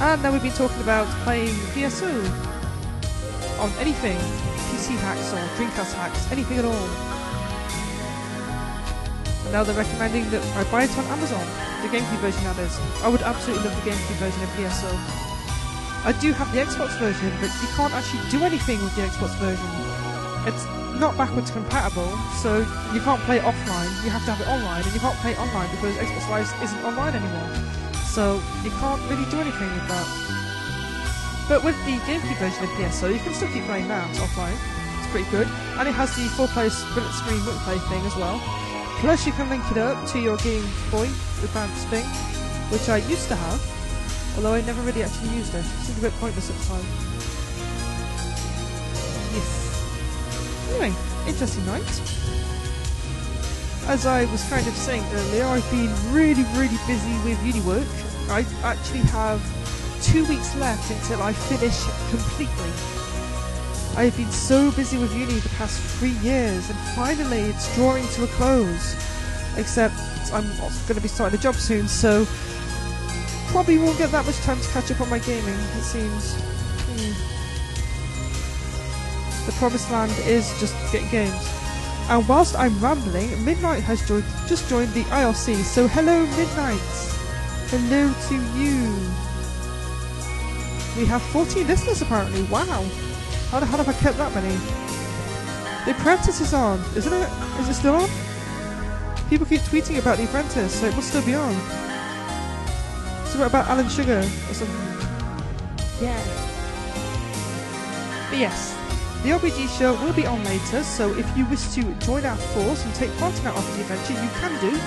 And 0.01 0.23
now 0.23 0.31
we've 0.31 0.41
been 0.41 0.53
talking 0.53 0.81
about 0.81 1.07
playing 1.23 1.53
PSO 1.75 2.11
on 3.59 3.69
anything, 3.79 4.17
PC 4.71 4.95
hacks 5.03 5.33
or 5.33 5.41
Dreamcast 5.59 5.93
hacks, 5.93 6.31
anything 6.31 6.57
at 6.57 6.65
all. 6.65 6.87
And 9.43 9.51
now 9.51 9.63
they're 9.63 9.75
recommending 9.75 10.29
that 10.31 10.43
I 10.55 10.63
buy 10.71 10.83
it 10.83 10.97
on 10.97 11.05
Amazon, 11.05 11.45
the 11.83 11.89
GameCube 11.91 12.19
version 12.19 12.43
that 12.45 12.59
is. 12.59 12.79
I 13.03 13.09
would 13.09 13.21
absolutely 13.21 13.65
love 13.67 13.75
the 13.83 13.91
GameCube 13.91 14.19
version 14.23 14.43
of 14.43 14.49
PSO. 14.55 14.91
I 16.05 16.13
do 16.21 16.31
have 16.31 16.51
the 16.53 16.59
Xbox 16.59 16.97
version, 16.97 17.31
but 17.41 17.51
you 17.61 17.67
can't 17.75 17.93
actually 17.93 18.23
do 18.29 18.43
anything 18.43 18.81
with 18.81 18.95
the 18.95 19.01
Xbox 19.03 19.35
version. 19.35 19.67
It's 20.47 20.78
not 20.99 21.17
backwards 21.17 21.49
compatible, 21.49 22.11
so 22.43 22.59
you 22.93 22.99
can't 23.01 23.21
play 23.23 23.37
it 23.37 23.43
offline. 23.43 23.89
You 24.03 24.11
have 24.11 24.23
to 24.27 24.35
have 24.35 24.41
it 24.43 24.51
online, 24.51 24.83
and 24.83 24.93
you 24.93 24.99
can't 24.99 25.17
play 25.23 25.31
it 25.31 25.39
online 25.39 25.71
because 25.71 25.95
Xbox 25.95 26.29
Live 26.29 26.51
isn't 26.61 26.83
online 26.83 27.15
anymore. 27.15 27.49
So 28.11 28.43
you 28.63 28.71
can't 28.83 29.01
really 29.07 29.23
do 29.31 29.39
anything 29.39 29.71
with 29.71 29.87
that. 29.87 30.07
But 31.47 31.63
with 31.63 31.79
the 31.87 31.97
GameCube 32.03 32.37
version 32.37 32.63
of 32.63 32.69
PSO, 32.75 33.13
you 33.13 33.19
can 33.19 33.33
still 33.33 33.49
keep 33.49 33.63
playing 33.63 33.87
that 33.87 34.05
offline. 34.19 34.59
It's 34.99 35.09
pretty 35.09 35.29
good, 35.31 35.47
and 35.79 35.87
it 35.87 35.95
has 35.95 36.13
the 36.15 36.27
four-player 36.35 36.69
split 36.69 37.07
screen 37.15 37.39
multiplayer 37.47 37.81
thing 37.89 38.05
as 38.05 38.15
well. 38.15 38.37
Plus, 38.99 39.25
you 39.25 39.31
can 39.31 39.49
link 39.49 39.63
it 39.71 39.77
up 39.77 39.95
to 40.11 40.19
your 40.19 40.37
Game 40.43 40.67
Boy 40.91 41.07
Advance 41.41 41.83
thing, 41.87 42.05
which 42.69 42.89
I 42.89 42.97
used 43.07 43.29
to 43.29 43.35
have, 43.35 43.59
although 44.35 44.53
I 44.53 44.61
never 44.61 44.81
really 44.81 45.03
actually 45.03 45.29
used 45.35 45.55
it. 45.55 45.63
It 45.63 45.87
seemed 45.87 45.99
a 45.99 46.01
bit 46.01 46.13
pointless 46.19 46.49
at 46.49 46.57
the 46.57 46.65
time. 46.65 47.08
Anyway, 50.69 50.93
interesting 51.27 51.65
night. 51.65 52.01
As 53.87 54.05
I 54.05 54.25
was 54.31 54.47
kind 54.49 54.67
of 54.67 54.73
saying 54.73 55.03
earlier, 55.11 55.45
I've 55.45 55.69
been 55.71 55.91
really, 56.13 56.43
really 56.53 56.77
busy 56.85 57.17
with 57.25 57.43
uni 57.43 57.61
work. 57.61 57.87
I 58.29 58.45
actually 58.63 59.01
have 59.09 59.41
two 60.03 60.25
weeks 60.25 60.55
left 60.57 60.91
until 60.91 61.23
I 61.23 61.33
finish 61.33 61.83
completely. 62.11 62.71
I 63.97 64.05
have 64.05 64.15
been 64.15 64.31
so 64.31 64.71
busy 64.71 64.97
with 64.97 65.11
uni 65.13 65.39
the 65.39 65.49
past 65.57 65.81
three 65.97 66.17
years, 66.21 66.69
and 66.69 66.77
finally 66.95 67.39
it's 67.39 67.73
drawing 67.75 68.07
to 68.09 68.23
a 68.25 68.27
close. 68.27 68.95
Except 69.57 69.95
I'm 70.31 70.47
going 70.57 70.95
to 70.95 71.01
be 71.01 71.07
starting 71.07 71.39
a 71.39 71.41
job 71.41 71.55
soon, 71.55 71.87
so 71.87 72.27
probably 73.47 73.79
won't 73.79 73.97
get 73.97 74.11
that 74.11 74.25
much 74.25 74.37
time 74.41 74.61
to 74.61 74.67
catch 74.69 74.91
up 74.91 75.01
on 75.01 75.09
my 75.09 75.19
gaming. 75.19 75.55
It 75.77 75.83
seems. 75.83 76.35
Hmm. 76.35 77.28
The 79.49 79.55
promised 79.55 79.89
land 79.89 80.11
is 80.27 80.47
just 80.59 80.75
getting 80.91 81.09
games. 81.09 81.49
And 82.07 82.27
whilst 82.27 82.55
I'm 82.55 82.79
rambling, 82.79 83.43
Midnight 83.43 83.81
has 83.81 84.07
joined, 84.07 84.23
just 84.47 84.69
joined 84.69 84.93
the 84.93 85.01
IRC. 85.05 85.63
So 85.63 85.87
hello, 85.87 86.21
Midnight. 86.37 86.79
Hello 87.73 88.13
to 88.29 88.35
you. 88.53 88.93
We 90.95 91.07
have 91.07 91.23
14 91.33 91.65
listeners 91.65 91.99
apparently. 92.03 92.43
Wow. 92.43 92.83
How 93.49 93.59
the 93.59 93.65
hell 93.65 93.83
have 93.83 93.89
I 93.89 93.93
kept 93.93 94.17
that 94.17 94.35
many? 94.35 94.55
The 95.85 95.97
Apprentice 95.97 96.41
is 96.41 96.53
on, 96.53 96.79
isn't 96.95 97.11
it? 97.11 97.29
Is 97.59 97.69
it 97.69 97.73
still 97.73 97.95
on? 97.95 98.09
People 99.29 99.47
keep 99.47 99.61
tweeting 99.61 99.97
about 99.97 100.19
The 100.19 100.25
Apprentice, 100.25 100.79
so 100.79 100.85
it 100.85 100.95
must 100.95 101.09
still 101.09 101.25
be 101.25 101.33
on. 101.33 101.55
Something 103.25 103.47
about 103.47 103.67
Alan 103.67 103.89
Sugar 103.89 104.19
or 104.19 104.53
something. 104.53 104.77
Yeah. 105.99 106.21
But 108.29 108.37
yes, 108.37 108.78
the 109.23 109.31
RPG 109.31 109.77
show 109.77 109.93
will 110.01 110.13
be 110.13 110.25
on 110.25 110.41
later, 110.45 110.81
so 110.81 111.13
if 111.17 111.27
you 111.37 111.45
wish 111.47 111.67
to 111.75 111.83
join 111.95 112.23
our 112.23 112.37
force 112.37 112.85
and 112.85 112.95
take 112.95 113.11
part 113.17 113.37
in 113.37 113.47
our 113.47 113.53
RPG 113.53 113.81
adventure, 113.81 114.13
you 114.13 114.29
can 114.39 114.53
do. 114.61 114.79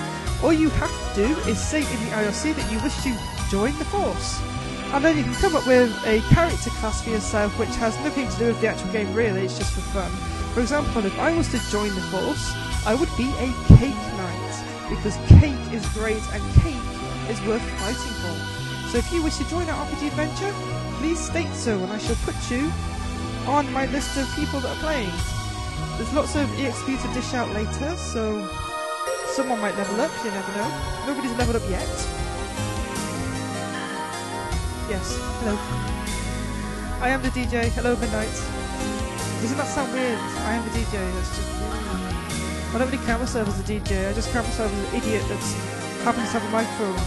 All 0.43 0.51
you 0.51 0.69
have 0.81 1.13
to 1.13 1.27
do 1.27 1.39
is 1.47 1.61
say 1.61 1.81
in 1.81 1.99
the 2.05 2.11
IRC 2.17 2.55
that 2.55 2.71
you 2.71 2.81
wish 2.81 2.97
to 3.03 3.15
join 3.51 3.77
the 3.77 3.85
force. 3.85 4.41
And 4.91 5.05
then 5.05 5.17
you 5.17 5.23
can 5.23 5.35
come 5.35 5.55
up 5.55 5.67
with 5.67 5.93
a 6.07 6.19
character 6.33 6.71
class 6.81 7.03
for 7.03 7.11
yourself 7.11 7.57
which 7.59 7.75
has 7.75 7.95
nothing 7.99 8.27
to 8.27 8.37
do 8.39 8.47
with 8.47 8.61
the 8.61 8.67
actual 8.67 8.91
game 8.91 9.13
really, 9.13 9.45
it's 9.45 9.57
just 9.57 9.73
for 9.73 9.81
fun. 9.93 10.09
For 10.53 10.61
example, 10.61 11.05
if 11.05 11.17
I 11.19 11.37
was 11.37 11.49
to 11.49 11.59
join 11.69 11.89
the 11.93 12.01
force, 12.09 12.53
I 12.87 12.95
would 12.95 13.09
be 13.15 13.29
a 13.37 13.53
cake 13.77 14.03
knight, 14.17 14.89
because 14.89 15.15
cake 15.37 15.73
is 15.73 15.85
great 15.93 16.23
and 16.33 16.41
cake 16.65 16.89
is 17.29 17.39
worth 17.45 17.61
fighting 17.77 18.17
for. 18.25 18.89
So 18.89 18.97
if 18.97 19.13
you 19.13 19.21
wish 19.21 19.37
to 19.37 19.47
join 19.47 19.69
our 19.69 19.85
RPG 19.85 20.07
adventure, 20.07 20.53
please 20.97 21.19
state 21.19 21.53
so 21.53 21.77
and 21.77 21.93
I 21.93 21.99
shall 21.99 22.17
put 22.25 22.35
you 22.49 22.71
on 23.47 23.71
my 23.73 23.85
list 23.87 24.17
of 24.17 24.27
people 24.35 24.59
that 24.61 24.75
are 24.75 24.79
playing. 24.79 25.11
There's 25.97 26.13
lots 26.13 26.35
of 26.35 26.47
EXP 26.57 27.01
to 27.01 27.13
dish 27.13 27.33
out 27.33 27.49
later, 27.53 27.95
so 27.95 28.47
someone 29.27 29.59
might 29.59 29.75
level 29.77 29.99
up, 30.01 30.11
you 30.23 30.31
never 30.31 30.51
know. 30.53 30.69
Nobody's 31.07 31.35
leveled 31.37 31.57
up 31.57 31.69
yet. 31.69 31.87
Yes, 34.89 35.17
hello. 35.41 35.57
I 37.01 37.09
am 37.09 37.21
the 37.21 37.29
DJ. 37.29 37.69
Hello, 37.73 37.95
Midnight. 37.97 38.31
Doesn't 39.41 39.57
that 39.57 39.67
sound 39.67 39.91
weird? 39.91 40.17
I 40.47 40.53
am 40.53 40.63
the 40.63 40.79
DJ. 40.79 40.93
That's 41.15 41.35
just 41.35 41.53
I 42.73 42.79
don't 42.79 42.89
really 42.89 43.05
count 43.05 43.21
myself 43.21 43.47
as 43.49 43.59
a 43.59 43.63
DJ. 43.63 44.09
I 44.09 44.13
just 44.13 44.31
count 44.31 44.47
myself 44.47 44.71
as 44.73 44.79
an 44.89 44.95
idiot 44.95 45.21
that 45.27 45.43
happens 46.03 46.31
to 46.31 46.39
have 46.39 46.43
a 46.47 46.51
microphone, 46.51 46.97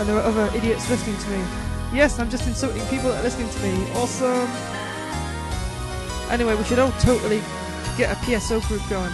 and 0.00 0.08
there 0.08 0.16
are 0.16 0.22
other 0.22 0.50
idiots 0.56 0.88
listening 0.88 1.18
to 1.18 1.28
me. 1.30 1.44
Yes, 1.92 2.18
I'm 2.18 2.30
just 2.30 2.46
insulting 2.46 2.84
people 2.86 3.10
that 3.10 3.20
are 3.20 3.22
listening 3.22 3.50
to 3.50 3.60
me. 3.60 3.90
Awesome. 3.92 4.73
Anyway, 6.30 6.54
we 6.54 6.64
should 6.64 6.78
all 6.78 6.92
totally 7.00 7.42
get 7.96 8.10
a 8.10 8.16
PSO 8.24 8.66
group 8.68 8.82
going, 8.88 9.12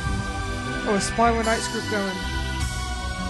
or 0.88 0.96
a 0.96 1.00
Spiral 1.00 1.42
Knights 1.42 1.70
group 1.72 1.84
going, 1.90 2.16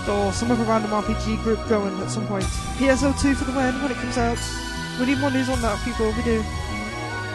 or 0.08 0.32
some 0.32 0.50
other 0.50 0.64
random 0.64 0.90
RPG 0.90 1.42
group 1.42 1.66
going 1.68 1.96
at 2.00 2.10
some 2.10 2.26
point. 2.26 2.44
PSO 2.78 3.18
2 3.20 3.34
for 3.34 3.44
the 3.44 3.52
win 3.52 3.80
when 3.82 3.90
it 3.90 3.96
comes 3.98 4.18
out. 4.18 4.38
We 4.98 5.06
need 5.06 5.18
more 5.18 5.30
news 5.30 5.48
on 5.48 5.60
that, 5.62 5.82
people. 5.84 6.12
We 6.12 6.22
do. 6.22 6.44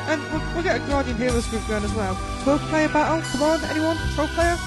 And 0.08 0.22
we'll, 0.32 0.54
we'll 0.54 0.64
get 0.64 0.82
a 0.82 0.88
Guardian 0.88 1.18
Heroes 1.18 1.48
group 1.48 1.68
going 1.68 1.84
as 1.84 1.94
well. 1.94 2.18
12 2.44 2.62
player 2.70 2.90
battle. 2.90 3.22
Come 3.32 3.42
on, 3.42 3.64
anyone? 3.66 3.98
12 4.14 4.30
player? 4.32 4.58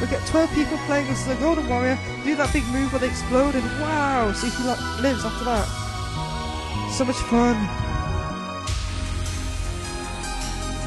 We'll 0.00 0.10
get 0.10 0.26
12 0.26 0.50
people 0.54 0.78
playing 0.86 1.08
as 1.08 1.26
the 1.26 1.34
Golden 1.36 1.68
Warrior. 1.68 1.98
Do 2.24 2.36
that 2.36 2.52
big 2.52 2.66
move 2.68 2.92
where 2.92 3.00
they 3.00 3.08
explode, 3.08 3.54
and 3.54 3.64
wow, 3.80 4.32
see 4.32 4.48
who 4.50 4.64
lives 5.02 5.24
after 5.24 5.44
that. 5.44 5.66
So 6.92 7.04
much 7.04 7.16
fun. 7.16 7.87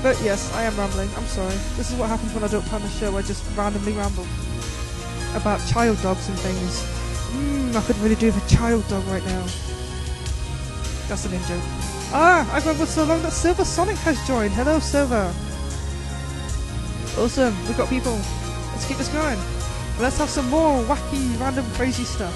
But 0.01 0.19
yes, 0.23 0.51
I 0.53 0.63
am 0.63 0.75
rambling. 0.77 1.09
I'm 1.15 1.25
sorry. 1.25 1.55
This 1.77 1.91
is 1.91 1.95
what 1.97 2.09
happens 2.09 2.33
when 2.33 2.43
I 2.43 2.47
don't 2.47 2.65
plan 2.65 2.81
the 2.81 2.89
show. 2.89 3.15
I 3.17 3.21
just 3.21 3.45
randomly 3.55 3.93
ramble 3.93 4.25
about 5.35 5.59
child 5.67 6.01
dogs 6.01 6.27
and 6.27 6.37
things. 6.39 6.81
Mmm, 7.31 7.75
I 7.75 7.81
couldn't 7.85 8.01
really 8.01 8.15
do 8.15 8.27
with 8.27 8.43
a 8.43 8.49
child 8.49 8.87
dog 8.87 9.05
right 9.07 9.25
now. 9.25 9.43
That's 11.07 11.25
an 11.25 11.33
in 11.33 11.43
joke. 11.43 11.63
Ah, 12.13 12.49
I've 12.51 12.65
with 12.79 12.89
so 12.89 13.03
long 13.03 13.21
that 13.21 13.31
Silver 13.31 13.63
Sonic 13.63 13.95
has 13.97 14.19
joined. 14.27 14.53
Hello, 14.53 14.79
Silver. 14.79 15.33
Awesome, 17.17 17.55
we've 17.67 17.77
got 17.77 17.87
people. 17.89 18.19
Let's 18.71 18.87
keep 18.87 18.97
this 18.97 19.07
going. 19.09 19.39
Let's 19.99 20.17
have 20.17 20.29
some 20.29 20.49
more 20.49 20.83
wacky, 20.85 21.39
random, 21.39 21.65
crazy 21.73 22.03
stuff. 22.03 22.35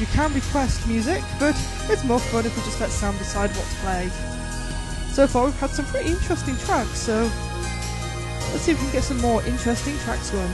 You 0.00 0.06
can 0.06 0.34
request 0.34 0.86
music, 0.88 1.22
but 1.38 1.54
it's 1.88 2.04
more 2.04 2.18
fun 2.18 2.44
if 2.44 2.56
we 2.56 2.62
just 2.64 2.80
let 2.80 2.90
Sam 2.90 3.16
decide 3.16 3.50
what 3.50 3.66
to 3.66 3.76
play. 3.76 4.10
So 5.14 5.28
far, 5.28 5.44
we've 5.44 5.54
had 5.60 5.70
some 5.70 5.84
pretty 5.86 6.10
interesting 6.10 6.56
tracks, 6.56 6.98
so 6.98 7.30
let's 8.50 8.62
see 8.62 8.72
if 8.72 8.78
we 8.80 8.86
can 8.86 8.94
get 8.94 9.04
some 9.04 9.20
more 9.20 9.44
interesting 9.44 9.96
tracks 9.98 10.32
going. 10.32 10.50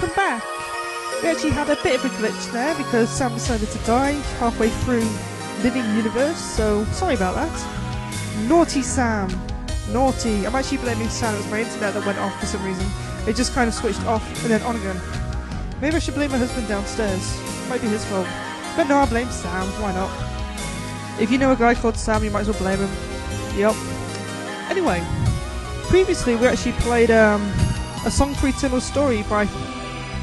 welcome 0.00 0.16
back. 0.16 0.42
We 1.22 1.28
actually 1.28 1.50
had 1.50 1.68
a 1.68 1.76
bit 1.82 1.96
of 1.96 2.04
a 2.06 2.08
glitch 2.16 2.52
there 2.52 2.74
because 2.74 3.10
Sam 3.10 3.34
decided 3.34 3.68
to 3.68 3.78
die 3.80 4.12
halfway 4.38 4.70
through 4.70 5.06
Living 5.62 5.84
Universe, 5.94 6.38
so 6.38 6.84
sorry 6.86 7.14
about 7.14 7.34
that. 7.34 8.48
Naughty 8.48 8.80
Sam. 8.80 9.28
Naughty. 9.90 10.46
I'm 10.46 10.54
actually 10.54 10.78
blaming 10.78 11.10
Sam, 11.10 11.34
it 11.34 11.38
was 11.38 11.50
my 11.50 11.60
internet 11.60 11.92
that 11.92 12.06
went 12.06 12.18
off 12.18 12.38
for 12.40 12.46
some 12.46 12.64
reason. 12.64 12.86
It 13.28 13.36
just 13.36 13.52
kind 13.52 13.68
of 13.68 13.74
switched 13.74 14.02
off 14.06 14.26
and 14.42 14.50
then 14.50 14.62
on 14.62 14.76
again. 14.76 14.98
Maybe 15.82 15.96
I 15.96 15.98
should 15.98 16.14
blame 16.14 16.30
my 16.30 16.38
husband 16.38 16.66
downstairs. 16.66 17.38
Might 17.68 17.82
be 17.82 17.88
his 17.88 18.04
fault. 18.06 18.26
But 18.76 18.84
no, 18.84 18.98
I 18.98 19.06
blame 19.06 19.28
Sam. 19.28 19.66
Why 19.82 19.92
not? 19.92 20.10
If 21.20 21.30
you 21.30 21.36
know 21.36 21.52
a 21.52 21.56
guy 21.56 21.74
called 21.74 21.96
Sam, 21.96 22.24
you 22.24 22.30
might 22.30 22.42
as 22.42 22.48
well 22.48 22.58
blame 22.58 22.78
him. 22.78 22.90
Yep. 23.58 23.74
Anyway, 24.70 25.04
previously 25.88 26.36
we 26.36 26.46
actually 26.46 26.72
played 26.72 27.10
um, 27.10 27.42
a 28.06 28.10
song 28.10 28.32
for 28.34 28.48
Eternal 28.48 28.80
Story 28.80 29.24
by 29.24 29.46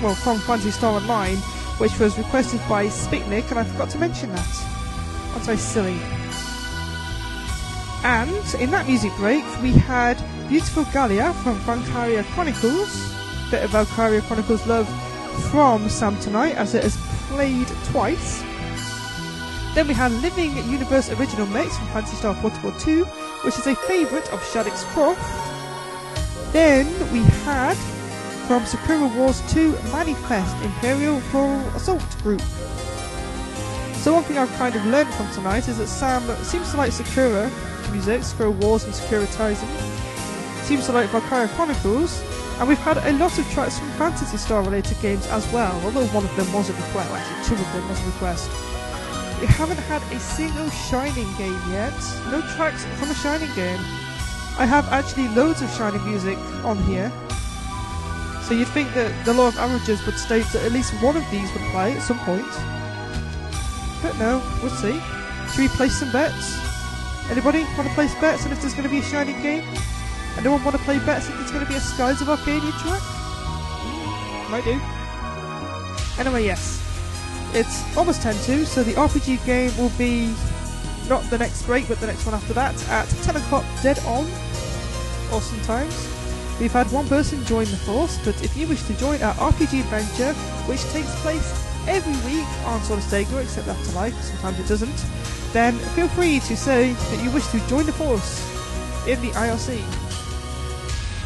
well, 0.02 0.16
from 0.16 0.40
Phantasy 0.40 0.72
Star 0.72 0.94
Online, 0.94 1.38
which 1.78 1.98
was 2.00 2.18
requested 2.18 2.60
by 2.70 2.88
Spitnik, 2.88 3.50
and 3.50 3.60
I 3.60 3.64
forgot 3.64 3.90
to 3.92 3.98
mention 3.98 4.32
that. 4.32 4.66
I'm 5.34 5.42
so 5.42 5.56
silly. 5.56 6.00
And 8.04 8.62
in 8.62 8.72
that 8.72 8.86
music 8.88 9.12
break, 9.16 9.44
we 9.62 9.72
had 9.72 10.22
Beautiful 10.50 10.86
Gallia 10.94 11.34
from 11.44 11.56
Valkyria 11.60 12.24
Chronicles, 12.32 13.14
bit 13.50 13.64
of 13.64 13.72
Valkyria 13.72 14.22
Chronicles 14.22 14.66
love 14.68 14.88
from 15.52 15.90
Sam 15.90 16.20
tonight, 16.20 16.56
as 16.56 16.74
it 16.74 16.84
has 16.84 16.98
played 17.30 17.68
twice. 17.86 18.42
Then 19.74 19.88
we 19.88 19.94
had 19.94 20.12
Living 20.12 20.56
Universe 20.72 21.10
Original 21.12 21.48
Mix 21.48 21.78
from 21.78 21.88
Phantasy 21.88 22.16
Star 22.18 22.36
Portable 22.36 22.72
2, 22.80 23.04
which 23.44 23.58
is 23.58 23.68
a 23.68 23.76
favourite 23.76 24.32
of 24.32 24.42
Shadix 24.42 24.84
Prof. 24.94 25.18
Then 26.54 26.88
we 27.12 27.20
had 27.44 27.78
from 28.48 28.66
Sakura 28.66 29.08
Wars 29.10 29.42
2 29.52 29.74
Manifest 29.92 30.56
Imperial 30.64 31.20
Floral 31.20 31.60
Assault 31.76 32.02
Group. 32.24 32.40
So 34.00 34.14
one 34.14 34.24
thing 34.24 34.38
I've 34.38 34.52
kind 34.54 34.74
of 34.74 34.86
learned 34.86 35.10
from 35.16 35.30
tonight 35.34 35.68
is 35.68 35.80
that 35.80 35.88
Sam 35.88 36.24
seems 36.46 36.72
to 36.72 36.78
like 36.78 36.94
Sakura 36.94 37.52
music, 37.92 38.24
Sakura 38.24 38.52
Wars 38.52 38.86
and 38.86 38.94
Taisen. 38.94 39.68
Seems 40.64 40.86
to 40.86 40.94
like 40.94 41.10
Valkyria 41.10 41.50
Chronicles, 41.50 42.24
and 42.60 42.70
we've 42.70 42.78
had 42.78 42.98
a 42.98 43.12
lot 43.18 43.38
of 43.38 43.46
tracks 43.52 43.80
from 43.80 43.90
Phantasy 43.92 44.38
Star 44.38 44.64
related 44.64 44.98
games 45.02 45.28
as 45.28 45.46
well, 45.52 45.74
although 45.84 46.08
one 46.08 46.24
of 46.24 46.34
them 46.38 46.52
was 46.54 46.70
a 46.70 46.74
request, 46.74 47.12
actually 47.12 47.56
two 47.56 47.62
of 47.62 47.74
them 47.74 47.90
was 47.90 48.02
a 48.02 48.06
request. 48.06 48.50
We 49.42 49.48
haven't 49.48 49.80
had 49.92 50.02
a 50.14 50.20
single 50.22 50.70
Shining 50.70 51.28
game 51.38 51.60
yet, 51.70 51.94
no 52.32 52.42
tracks 52.56 52.86
from 52.96 53.12
a 53.12 53.16
Shining 53.16 53.54
game. 53.56 53.80
I 54.58 54.66
have 54.66 54.88
actually 54.88 55.28
loads 55.30 55.62
of 55.62 55.70
Shining 55.72 56.04
music 56.08 56.38
on 56.64 56.78
here, 56.84 57.12
so 58.48 58.54
you'd 58.54 58.70
think 58.70 58.94
that 58.94 59.12
the 59.26 59.34
law 59.34 59.50
of 59.50 59.58
averages 59.58 60.06
would 60.06 60.18
state 60.18 60.46
that 60.54 60.64
at 60.64 60.72
least 60.72 60.94
one 61.04 61.18
of 61.18 61.30
these 61.30 61.52
would 61.52 61.64
play 61.72 61.92
at 61.92 62.02
some 62.02 62.18
point. 62.20 62.48
But 64.02 64.18
no, 64.18 64.42
we'll 64.64 64.72
see. 64.72 64.98
Should 65.52 65.60
we 65.60 65.68
place 65.76 66.00
some 66.00 66.14
bets? 66.14 66.58
Anybody 67.30 67.64
want 67.76 67.90
to 67.90 67.94
place 67.94 68.16
bets 68.22 68.46
on 68.46 68.54
if 68.54 68.62
there's 68.62 68.74
going 68.74 68.86
to 68.86 68.90
be 68.90 69.00
a 69.00 69.04
Shining 69.04 69.42
game? 69.42 69.64
Anyone 70.38 70.64
want 70.64 70.78
to 70.78 70.84
play 70.84 70.98
bets 71.00 71.28
if 71.28 71.36
there's 71.36 71.52
going 71.52 71.66
to 71.66 71.70
be 71.70 71.76
a 71.76 71.80
Skies 71.82 72.22
of 72.22 72.30
Arcadia 72.30 72.72
track? 72.72 73.02
Mm, 73.02 74.50
Might 74.50 74.64
do. 74.64 74.80
Anyway, 76.18 76.46
yes. 76.46 76.82
It's 77.54 77.98
almost 77.98 78.22
10 78.22 78.34
to, 78.46 78.66
so 78.66 78.82
the 78.82 78.94
RPG 78.94 79.46
game 79.46 79.76
will 79.78 79.92
be 79.98 80.34
not 81.10 81.22
the 81.30 81.38
next 81.38 81.64
break, 81.64 81.90
but 81.90 82.00
the 82.00 82.08
next 82.08 82.26
one 82.26 82.34
after 82.34 82.54
that 82.54 82.76
at 82.88 83.10
10 83.24 83.36
o'clock 83.36 83.66
dead 83.84 84.00
on. 84.06 84.26
Awesome 85.34 85.60
times. 85.64 86.17
We've 86.60 86.72
had 86.72 86.92
one 86.92 87.08
person 87.08 87.46
join 87.46 87.66
the 87.66 87.78
force, 87.78 88.18
but 88.26 88.44
if 88.44 88.58
you 88.58 88.68
wish 88.68 88.82
to 88.84 88.94
join 88.98 89.22
our 89.22 89.36
RPG 89.36 89.82
adventure, 89.82 90.34
which 90.66 90.82
takes 90.86 91.14
place 91.22 91.54
every 91.88 92.18
week 92.26 92.48
on 92.66 92.82
Sort 92.82 92.98
of 92.98 93.06
Sega, 93.06 93.44
except 93.44 93.68
Afterlife, 93.68 94.20
sometimes 94.22 94.60
it 94.60 94.68
doesn't, 94.68 95.06
then 95.54 95.78
feel 95.94 96.08
free 96.08 96.40
to 96.40 96.58
say 96.58 96.94
that 96.94 97.24
you 97.24 97.30
wish 97.30 97.46
to 97.48 97.60
join 97.68 97.86
the 97.86 97.94
force 97.94 98.42
in 99.08 99.22
the 99.22 99.30
IRC. 99.38 99.78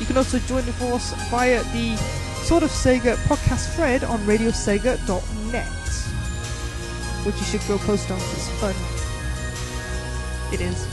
You 0.01 0.05
can 0.05 0.17
also 0.17 0.37
join 0.39 0.65
the 0.65 0.73
force 0.73 1.13
via 1.29 1.63
the 1.71 1.95
Sort 2.43 2.63
of 2.63 2.69
Sega 2.69 3.15
podcast 3.27 3.73
thread 3.75 4.03
on 4.03 4.19
radiosega.net, 4.21 5.65
which 7.25 7.35
you 7.35 7.45
should 7.45 7.65
go 7.69 7.77
post 7.77 8.11
on, 8.11 8.17
it's 8.17 8.49
fun. 8.59 8.75
It 10.51 10.59
is. 10.59 10.85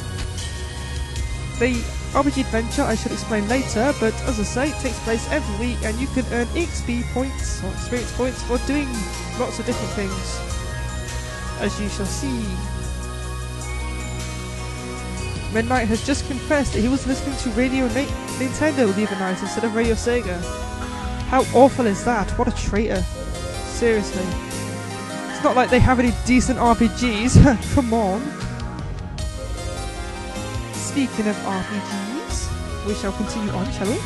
The 1.58 1.97
RPG 2.12 2.40
adventure 2.40 2.82
I 2.82 2.94
should 2.94 3.12
explain 3.12 3.46
later, 3.48 3.92
but 4.00 4.14
as 4.22 4.40
I 4.40 4.42
say, 4.42 4.68
it 4.70 4.76
takes 4.80 4.98
place 5.00 5.28
every 5.30 5.68
week 5.68 5.78
and 5.84 5.98
you 6.00 6.06
can 6.08 6.24
earn 6.32 6.46
XP 6.48 7.02
points 7.12 7.62
or 7.62 7.70
experience 7.72 8.12
points 8.16 8.42
for 8.42 8.58
doing 8.66 8.88
lots 9.38 9.58
of 9.58 9.66
different 9.66 9.92
things, 9.92 10.40
as 11.60 11.78
you 11.80 11.88
shall 11.88 12.06
see. 12.06 12.44
Midnight 15.52 15.88
has 15.88 16.04
just 16.06 16.26
confessed 16.26 16.72
that 16.74 16.80
he 16.80 16.88
was 16.88 17.06
listening 17.06 17.36
to 17.38 17.50
Radio 17.50 17.86
Na- 17.88 18.12
Nintendo 18.38 18.94
the 18.94 19.06
other 19.06 19.16
night 19.16 19.40
instead 19.40 19.64
of 19.64 19.74
Radio 19.74 19.94
Sega. 19.94 20.40
How 21.28 21.42
awful 21.54 21.86
is 21.86 22.04
that? 22.04 22.30
What 22.38 22.48
a 22.48 22.52
traitor. 22.52 23.02
Seriously. 23.66 24.24
It's 25.30 25.42
not 25.44 25.56
like 25.56 25.70
they 25.70 25.78
have 25.78 26.00
any 26.00 26.12
decent 26.26 26.58
RPGs. 26.58 27.74
Come 27.74 27.94
on. 27.94 28.37
Speaking 30.88 31.28
of 31.28 31.36
RPGs, 31.36 32.86
we 32.86 32.94
shall 32.94 33.12
continue 33.12 33.52
on, 33.52 33.70
shall 33.72 33.86
we? 33.86 34.00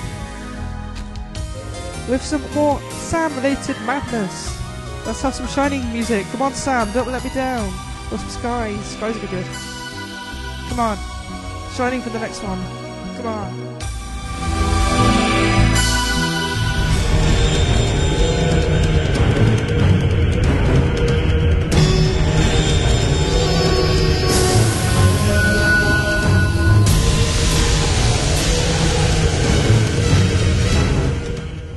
With 2.11 2.21
some 2.21 2.43
more 2.55 2.81
Sam 2.91 3.33
related 3.37 3.77
madness. 3.87 4.59
Let's 5.07 5.23
have 5.23 5.33
some 5.33 5.47
shining 5.47 5.91
music. 5.93 6.27
Come 6.33 6.43
on, 6.43 6.53
Sam, 6.55 6.91
don't 6.93 7.07
let 7.07 7.23
me 7.23 7.31
down. 7.31 7.69
Or 8.11 8.19
some 8.19 8.29
skies. 8.29 8.85
Skies 8.85 9.15
will 9.15 9.23
be 9.23 9.29
good. 9.29 9.47
Come 10.71 10.81
on. 10.81 10.99
Shining 11.77 12.01
for 12.03 12.11
the 12.11 12.19
next 12.19 12.43
one. 12.43 12.61
Come 13.17 13.27
on. 13.27 13.72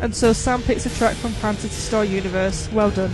And 0.05 0.13
so 0.15 0.33
Sam 0.33 0.61
picks 0.61 0.85
a 0.85 0.91
track 0.91 1.15
from 1.15 1.31
Phantasy 1.31 1.69
Star 1.69 2.05
Universe. 2.05 2.71
Well 2.71 2.91
done. 2.91 3.09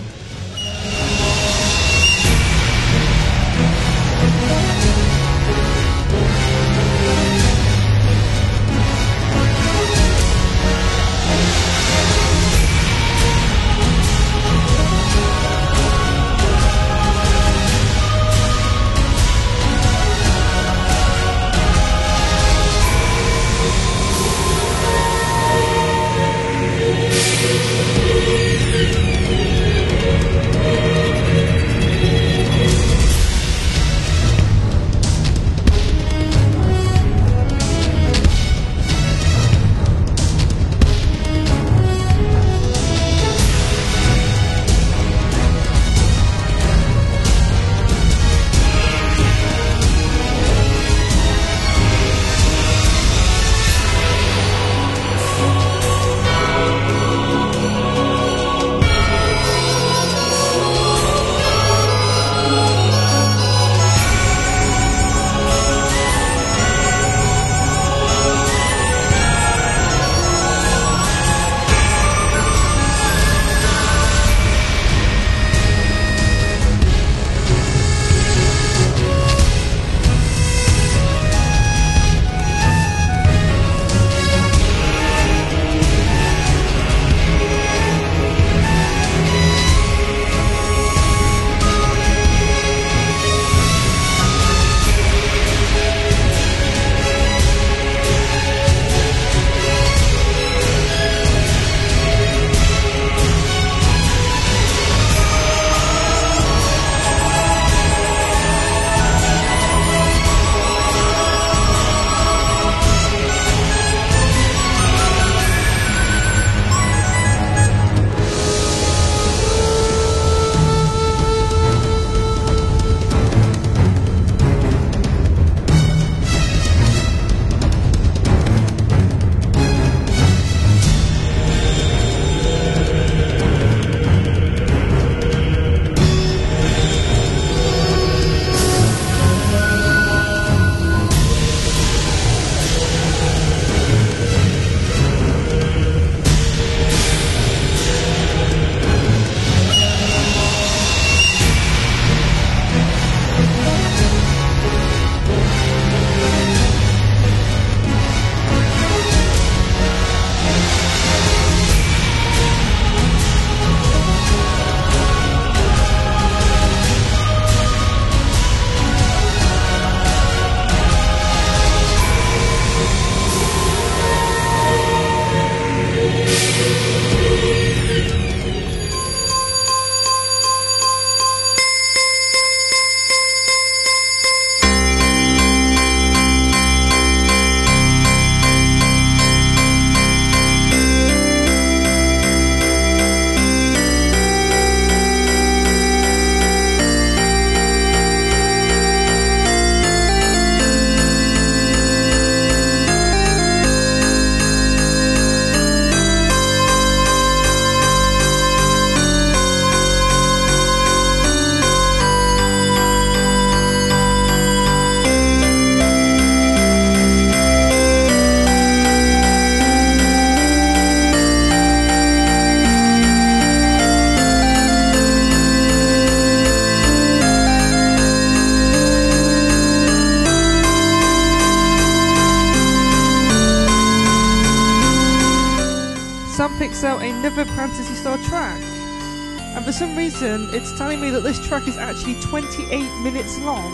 Actually 241.92 242.16
28 242.22 242.90
minutes 243.02 243.38
long. 243.40 243.70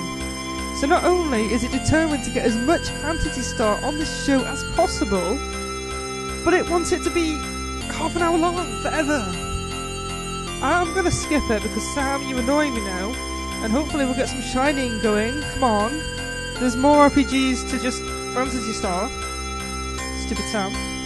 So 0.75 0.87
not 0.87 1.03
only 1.03 1.53
is 1.53 1.63
it 1.63 1.71
determined 1.71 2.23
to 2.23 2.31
get 2.31 2.47
as 2.47 2.55
much 2.55 2.89
Phantasy 2.89 3.41
Star 3.41 3.79
on 3.85 3.99
this 3.99 4.25
show 4.25 4.43
as 4.43 4.63
possible, 4.75 5.37
but 6.43 6.55
it 6.55 6.67
wants 6.67 6.91
it 6.91 7.03
to 7.03 7.11
be 7.11 7.37
half 7.93 8.15
an 8.15 8.23
hour 8.23 8.35
long 8.35 8.55
forever. 8.81 9.23
I'm 10.63 10.95
gonna 10.95 11.11
skip 11.11 11.43
it 11.51 11.61
because 11.61 11.93
Sam, 11.93 12.23
you 12.23 12.39
annoy 12.39 12.71
me 12.71 12.81
now, 12.81 13.13
and 13.61 13.71
hopefully 13.71 14.05
we'll 14.05 14.15
get 14.15 14.29
some 14.29 14.41
shining 14.41 14.99
going. 15.03 15.39
Come 15.53 15.63
on, 15.63 16.01
there's 16.59 16.75
more 16.75 17.11
RPGs 17.11 17.69
to 17.69 17.79
just 17.79 18.01
Phantasy 18.33 18.73
Star. 18.73 19.11
Stupid 20.17 20.45
Sam. 20.45 20.96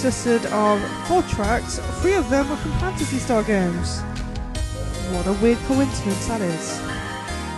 Consisted 0.00 0.46
of 0.46 0.80
four 1.06 1.20
tracks, 1.24 1.78
three 2.00 2.14
of 2.14 2.30
them 2.30 2.48
were 2.48 2.56
from 2.56 2.72
Phantasy 2.78 3.18
Star 3.18 3.42
games. 3.42 4.00
What 5.12 5.26
a 5.26 5.34
weird 5.42 5.58
coincidence 5.66 6.26
that 6.26 6.40
is. 6.40 6.80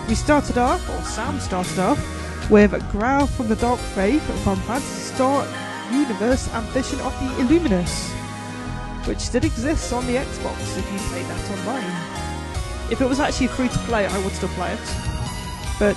We 0.08 0.16
started 0.16 0.58
off, 0.58 0.82
or 0.90 1.00
Sam 1.04 1.38
started 1.38 1.78
off, 1.78 2.50
with 2.50 2.72
Growl 2.90 3.28
from 3.28 3.46
the 3.46 3.54
Dark 3.54 3.78
Faith 3.78 4.24
from 4.42 4.56
Phantasy 4.62 5.14
Star 5.14 5.46
Universe 5.92 6.52
Ambition 6.52 7.00
of 7.02 7.16
the 7.20 7.42
Illuminus, 7.42 8.10
which 9.06 9.20
still 9.20 9.44
exists 9.44 9.92
on 9.92 10.04
the 10.08 10.16
Xbox 10.16 10.76
if 10.76 10.92
you 10.92 10.98
play 11.10 11.22
that 11.22 11.50
online. 11.60 12.90
If 12.90 13.00
it 13.00 13.08
was 13.08 13.20
actually 13.20 13.46
free 13.46 13.68
to 13.68 13.78
play, 13.86 14.06
I 14.06 14.18
would 14.24 14.32
still 14.32 14.48
play 14.48 14.72
it. 14.72 14.96
But 15.78 15.96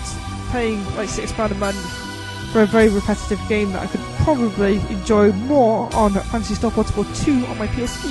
paying 0.52 0.86
like 0.96 1.10
£6 1.10 1.50
a 1.50 1.56
month 1.56 2.06
for 2.54 2.62
a 2.62 2.68
very 2.68 2.90
repetitive 2.90 3.42
game 3.50 3.72
that 3.72 3.82
I 3.82 3.88
probably 4.26 4.78
enjoy 4.90 5.32
more 5.34 5.88
on 5.96 6.12
Phantasy 6.14 6.56
Star 6.56 6.72
Portable 6.72 7.06
2 7.14 7.46
on 7.46 7.60
my 7.60 7.68
PSP. 7.68 8.10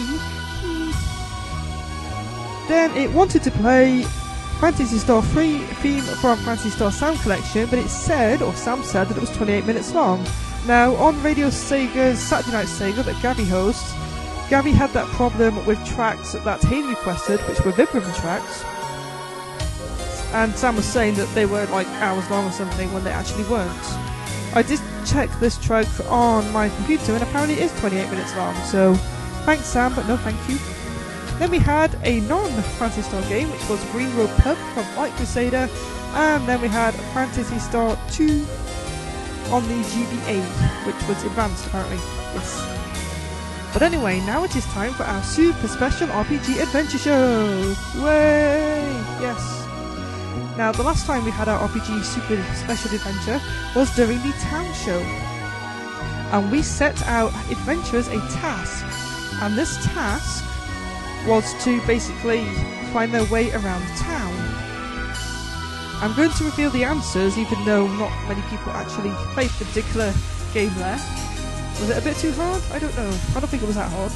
Then 2.69 2.97
it 2.97 3.13
wanted 3.13 3.43
to 3.43 3.51
play 3.51 4.05
Phantasy 4.61 4.99
Star 4.99 5.23
3 5.23 5.59
theme 5.59 6.03
from 6.03 6.39
Phantasy 6.39 6.71
Star 6.71 6.93
Sound 6.93 7.19
Collection, 7.19 7.69
but 7.69 7.81
it 7.81 7.89
said, 7.89 8.43
or 8.43 8.55
Sam 8.55 8.85
said, 8.85 9.09
that 9.09 9.17
it 9.17 9.21
was 9.21 9.37
28 9.37 9.67
minutes 9.67 9.93
long. 9.93 10.25
Now, 10.69 10.95
on 10.95 11.21
Radio 11.21 11.49
Sega's 11.49 12.21
Saturday 12.21 12.59
Night 12.59 12.67
Sega 12.67 13.05
that 13.05 13.21
Gabby 13.21 13.45
hosts, 13.45 13.93
Gabby 14.49 14.71
had 14.71 14.91
that 14.91 15.09
problem 15.09 15.67
with 15.67 15.85
tracks 15.85 16.35
that 16.35 16.63
Hayden 16.63 16.91
requested, 16.91 17.41
which 17.49 17.61
were 17.65 17.73
Vibram 17.73 18.15
tracks. 18.21 18.63
And 20.33 20.55
Sam 20.55 20.77
was 20.77 20.87
saying 20.87 21.17
that 21.17 21.29
they 21.35 21.47
were 21.47 21.67
like 21.67 21.89
hours 22.01 22.31
long 22.31 22.47
or 22.47 22.53
something 22.53 22.93
when 22.93 23.03
they 23.03 23.11
actually 23.11 23.45
weren't. 23.45 23.85
I 24.55 24.63
did 24.63 24.79
check 25.05 25.31
this 25.41 25.59
track 25.59 25.87
on 26.11 26.51
my 26.53 26.69
computer 26.71 27.15
and 27.15 27.23
apparently 27.23 27.55
it 27.55 27.63
is 27.65 27.81
28 27.81 28.11
minutes 28.11 28.35
long, 28.37 28.55
so 28.65 28.95
thanks 29.45 29.67
Sam, 29.67 29.95
but 29.95 30.07
no 30.07 30.17
thank 30.17 30.39
you. 30.49 30.59
Then 31.39 31.51
we 31.51 31.59
had 31.59 31.99
a 32.05 32.21
non-Phantasy 32.21 33.03
Star 33.03 33.23
game, 33.23 33.51
which 33.51 33.69
was 33.69 33.85
Green 33.91 34.15
Road 34.17 34.31
Pub 34.39 34.57
from 34.73 34.97
Light 34.97 35.13
Crusader, 35.13 35.69
and 36.15 36.49
then 36.49 36.61
we 36.61 36.69
had 36.69 36.95
Phantasy 37.13 37.59
Star 37.59 37.99
2 38.13 38.47
on 39.51 39.67
the 39.69 39.75
GBA, 39.75 40.41
which 40.87 41.09
was 41.09 41.23
advanced 41.25 41.67
apparently. 41.67 41.99
Yes. 42.35 42.75
But 43.73 43.83
anyway, 43.83 44.21
now 44.21 44.45
it 44.45 44.55
is 44.55 44.65
time 44.67 44.93
for 44.93 45.03
our 45.03 45.23
super 45.25 45.67
special 45.67 46.07
RPG 46.09 46.63
adventure 46.63 46.99
show. 46.99 47.75
Way! 47.97 48.81
Yes. 49.21 49.64
Now, 50.57 50.73
the 50.73 50.83
last 50.83 51.07
time 51.07 51.25
we 51.25 51.31
had 51.31 51.49
our 51.49 51.69
RPG 51.69 52.05
super 52.05 52.43
special 52.55 52.95
adventure 52.95 53.41
was 53.75 53.95
during 53.97 54.19
the 54.23 54.33
town 54.41 54.73
show. 54.75 55.01
And 56.33 56.51
we 56.51 56.63
set 56.63 57.01
our 57.07 57.29
adventurers 57.51 58.09
a 58.09 58.19
task. 58.31 58.85
And 59.43 59.57
this 59.57 59.85
task 59.87 60.45
was 61.27 61.53
to 61.65 61.81
basically 61.87 62.45
find 62.93 63.13
their 63.13 63.25
way 63.27 63.51
around 63.53 63.85
town. 63.97 64.35
I'm 66.03 66.15
going 66.15 66.31
to 66.31 66.45
reveal 66.45 66.71
the 66.71 66.85
answers, 66.85 67.39
even 67.39 67.65
though 67.65 67.87
not 67.87 68.13
many 68.29 68.43
people 68.43 68.73
actually 68.73 69.11
played 69.33 69.51
the 69.51 69.65
particular 69.65 70.13
game 70.53 70.75
there. 70.75 71.01
Was 71.81 71.91
it 71.91 71.99
a 71.99 72.03
bit 72.03 72.17
too 72.17 72.33
hard? 72.33 72.63
I 72.73 72.79
don't 72.79 72.95
know. 72.97 73.19
I 73.35 73.41
don't 73.41 73.49
think 73.49 73.63
it 73.63 73.67
was 73.67 73.77
that 73.77 73.91
hard. 73.91 74.13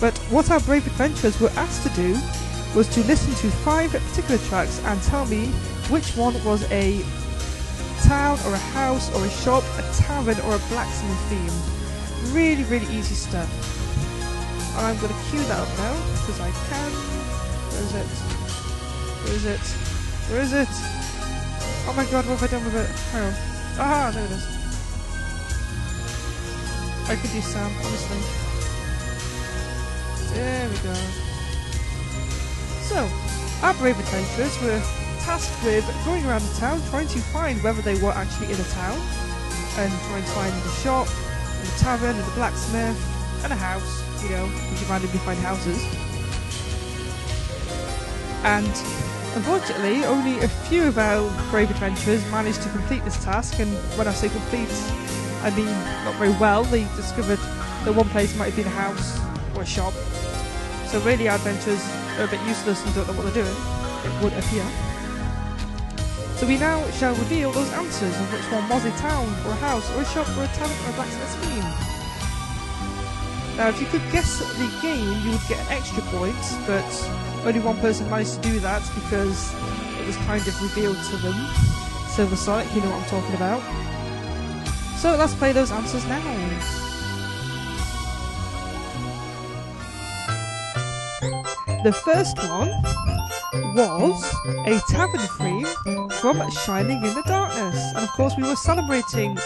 But 0.00 0.16
what 0.30 0.50
our 0.50 0.60
brave 0.60 0.86
adventurers 0.86 1.40
were 1.40 1.50
asked 1.56 1.82
to 1.84 1.90
do 1.96 2.14
was 2.74 2.88
to 2.88 3.02
listen 3.04 3.34
to 3.36 3.50
five 3.58 3.90
particular 3.90 4.38
tracks 4.48 4.80
and 4.84 5.02
tell 5.02 5.26
me 5.26 5.46
which 5.90 6.16
one 6.16 6.34
was 6.44 6.62
a 6.70 7.02
town 8.06 8.38
or 8.46 8.54
a 8.54 8.64
house 8.72 9.14
or 9.14 9.24
a 9.24 9.30
shop, 9.30 9.64
a 9.78 9.82
tavern 9.94 10.38
or 10.46 10.54
a 10.54 10.58
blacksmith 10.68 11.18
theme. 11.28 12.34
Really, 12.34 12.64
really 12.64 12.86
easy 12.94 13.14
stuff. 13.14 13.48
I'm 14.78 14.96
going 14.98 15.12
to 15.12 15.20
cue 15.30 15.40
that 15.40 15.58
up 15.58 15.68
now 15.78 15.94
because 16.20 16.40
I 16.40 16.50
can. 16.68 16.92
Where 17.72 17.82
is 17.82 17.94
it? 17.94 18.06
Where 19.24 19.34
is 19.34 19.44
it? 19.44 19.60
Where 20.30 20.40
is 20.42 20.52
it? 20.52 20.68
Oh 21.88 21.94
my 21.96 22.04
god, 22.10 22.26
what 22.26 22.38
have 22.38 22.42
I 22.42 22.46
done 22.48 22.64
with 22.64 22.76
it? 22.76 22.90
Hang 23.12 23.24
on. 23.24 23.34
Ah, 23.80 24.10
there 24.12 24.24
it 24.24 24.30
is. 24.30 24.58
I 27.08 27.16
could 27.16 27.32
do 27.32 27.40
Sam, 27.40 27.72
honestly. 27.82 28.20
There 30.34 30.68
we 30.68 30.76
go. 30.76 31.27
So, 32.88 33.06
our 33.62 33.74
brave 33.74 33.98
adventurers 33.98 34.58
were 34.62 34.80
tasked 35.20 35.62
with 35.62 35.84
going 36.06 36.24
around 36.24 36.40
the 36.40 36.54
town 36.54 36.80
trying 36.88 37.06
to 37.08 37.18
find 37.18 37.62
whether 37.62 37.82
they 37.82 38.00
were 38.00 38.12
actually 38.12 38.46
in 38.46 38.58
a 38.58 38.68
town 38.72 38.98
and 39.76 39.92
trying 40.08 40.22
to 40.22 40.30
find 40.30 40.52
the 40.62 40.70
shop, 40.80 41.06
and 41.06 41.68
the 41.68 41.78
tavern, 41.78 42.16
and 42.16 42.24
the 42.24 42.30
blacksmith, 42.30 42.96
and 43.44 43.52
a 43.52 43.56
house, 43.56 44.02
you 44.22 44.30
know, 44.30 44.46
because 44.46 44.80
you 44.80 44.88
randomly 44.88 45.18
find 45.18 45.38
houses. 45.40 45.84
And 48.42 48.72
unfortunately, 49.36 50.06
only 50.06 50.38
a 50.40 50.48
few 50.48 50.84
of 50.84 50.96
our 50.96 51.30
brave 51.50 51.70
adventurers 51.70 52.24
managed 52.30 52.62
to 52.62 52.70
complete 52.70 53.04
this 53.04 53.22
task, 53.22 53.58
and 53.60 53.70
when 53.98 54.08
I 54.08 54.14
say 54.14 54.30
complete, 54.30 54.72
I 55.42 55.52
mean 55.54 55.66
not 56.06 56.14
very 56.14 56.32
well. 56.40 56.64
They 56.64 56.84
discovered 56.96 57.38
that 57.84 57.92
one 57.92 58.08
place 58.08 58.34
might 58.38 58.46
have 58.46 58.56
been 58.56 58.66
a 58.66 58.70
house 58.70 59.20
or 59.54 59.60
a 59.60 59.66
shop. 59.66 59.92
So 60.88 61.00
really, 61.00 61.28
our 61.28 61.36
adventurers 61.36 61.84
are 62.18 62.24
a 62.24 62.28
bit 62.28 62.40
useless 62.48 62.84
and 62.84 62.94
don't 62.94 63.06
know 63.06 63.12
what 63.12 63.32
they're 63.32 63.44
doing. 63.44 63.56
It 64.08 64.12
would 64.24 64.32
appear. 64.32 64.64
So 66.40 66.46
we 66.46 66.56
now 66.56 66.80
shall 66.92 67.14
reveal 67.16 67.52
those 67.52 67.70
answers 67.72 68.14
of 68.16 68.32
which 68.32 68.46
one 68.50 68.66
was 68.70 68.84
a 68.86 68.90
town 68.92 69.28
or 69.44 69.52
a 69.52 69.60
house 69.60 69.84
or 69.92 70.00
a 70.00 70.04
shop 70.06 70.28
or 70.38 70.44
a 70.44 70.50
tavern 70.56 70.78
or 70.86 70.90
a 70.90 70.94
blacksmith's 70.94 71.34
theme. 71.44 71.66
Now, 73.58 73.68
if 73.68 73.80
you 73.80 73.86
could 73.88 74.00
guess 74.12 74.38
the 74.38 74.70
game, 74.80 75.18
you 75.26 75.32
would 75.32 75.46
get 75.48 75.58
extra 75.68 76.00
point, 76.14 76.38
but 76.64 76.88
only 77.44 77.60
one 77.60 77.76
person 77.78 78.08
managed 78.08 78.40
to 78.40 78.48
do 78.48 78.60
that 78.60 78.82
because 78.94 79.52
it 79.98 80.06
was 80.06 80.16
kind 80.24 80.46
of 80.46 80.62
revealed 80.62 80.96
to 81.10 81.16
them. 81.16 81.34
Silver 82.08 82.36
Sonic, 82.36 82.72
you 82.72 82.80
know 82.80 82.90
what 82.90 83.02
I'm 83.02 83.08
talking 83.10 83.34
about. 83.34 83.60
So 84.96 85.16
let's 85.16 85.34
play 85.34 85.52
those 85.52 85.70
answers 85.70 86.06
now. 86.06 86.77
The 91.84 91.92
first 91.92 92.36
one 92.38 92.68
was 93.74 94.34
a 94.66 94.80
tavern 94.90 95.20
theme 95.38 96.10
from 96.20 96.50
Shining 96.50 96.96
in 96.96 97.14
the 97.14 97.22
Darkness. 97.24 97.92
And 97.94 98.04
of 98.04 98.10
course, 98.10 98.34
we 98.36 98.42
were 98.42 98.56
celebrating 98.56 99.38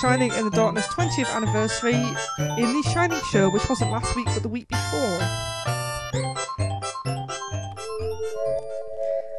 Shining 0.00 0.32
in 0.32 0.44
the 0.44 0.50
Darkness 0.50 0.88
20th 0.88 1.32
anniversary 1.32 1.94
in 1.94 2.72
the 2.72 2.82
Shining 2.92 3.20
show, 3.30 3.48
which 3.48 3.68
wasn't 3.68 3.92
last 3.92 4.16
week 4.16 4.26
but 4.26 4.42
the 4.42 4.48
week 4.48 4.66
before. 4.68 5.20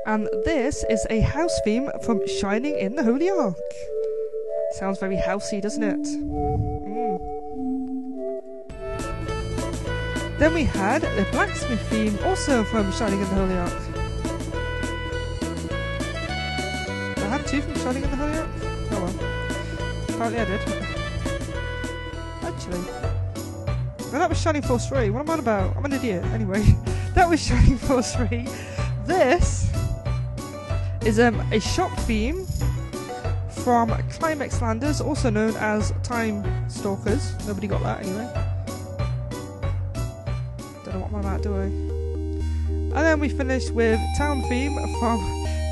And 0.05 0.29
this 0.45 0.85
is 0.89 1.05
a 1.09 1.19
house 1.19 1.59
theme 1.65 1.89
from 2.05 2.25
Shining 2.39 2.79
in 2.79 2.95
the 2.95 3.03
Holy 3.03 3.29
Ark. 3.29 3.55
Sounds 4.79 4.97
very 4.97 5.17
housey, 5.17 5.61
doesn't 5.61 5.83
it? 5.83 6.88
Then 10.39 10.53
we 10.53 10.63
had 10.63 11.01
the 11.01 11.27
blacksmith 11.33 11.81
theme, 11.89 12.17
also 12.23 12.63
from 12.63 12.89
Shining 12.93 13.19
in 13.19 13.27
the 13.27 13.35
Holy 13.35 13.57
Ark. 13.57 13.73
I 17.17 17.27
had 17.27 17.45
two 17.45 17.61
from 17.61 17.75
Shining 17.75 18.03
in 18.03 18.09
the 18.09 18.15
Holy 18.15 18.37
Ark? 18.37 18.49
Oh 18.91 19.01
well. 19.03 19.13
Apparently 20.07 20.39
I 20.39 20.45
did. 20.45 20.61
Actually. 22.41 22.79
No, 24.13 24.17
that 24.17 24.29
was 24.29 24.39
Shining 24.41 24.61
Force 24.61 24.87
3. 24.87 25.09
What 25.09 25.19
am 25.19 25.29
I 25.29 25.33
on 25.33 25.39
about? 25.39 25.75
I'm 25.75 25.83
an 25.83 25.91
idiot. 25.91 26.23
Anyway, 26.27 26.63
that 27.15 27.29
was 27.29 27.45
Shining 27.45 27.77
Force 27.77 28.15
3. 28.15 28.47
This 29.05 29.69
is 31.05 31.19
um, 31.19 31.37
a 31.51 31.59
shop 31.59 31.91
theme 31.99 32.45
from 33.49 33.89
Climax 34.09 34.61
Landers, 34.61 35.01
also 35.01 35.29
known 35.29 35.53
as 35.57 35.91
Time 36.01 36.45
Stalkers. 36.69 37.35
Nobody 37.45 37.67
got 37.67 37.83
that 37.83 38.05
anyway. 38.05 38.48
About, 41.19 41.41
do 41.41 41.53
I? 41.53 41.63
And 41.63 42.93
then 42.93 43.19
we 43.19 43.27
finished 43.27 43.71
with 43.71 43.99
Town 44.17 44.41
Theme 44.43 44.75
from 44.99 45.19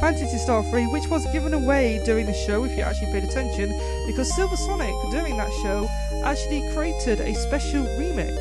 Phantasy 0.01 0.37
Star 0.37 0.61
3, 0.63 0.87
which 0.87 1.07
was 1.07 1.25
given 1.31 1.53
away 1.53 2.01
during 2.05 2.25
the 2.25 2.33
show 2.33 2.65
if 2.65 2.77
you 2.77 2.83
actually 2.83 3.11
paid 3.13 3.23
attention, 3.23 3.69
because 4.05 4.33
Silver 4.35 4.57
Sonic, 4.57 4.93
during 5.09 5.37
that 5.37 5.51
show, 5.63 5.87
actually 6.23 6.69
created 6.73 7.21
a 7.21 7.33
special 7.33 7.83
remix, 7.97 8.35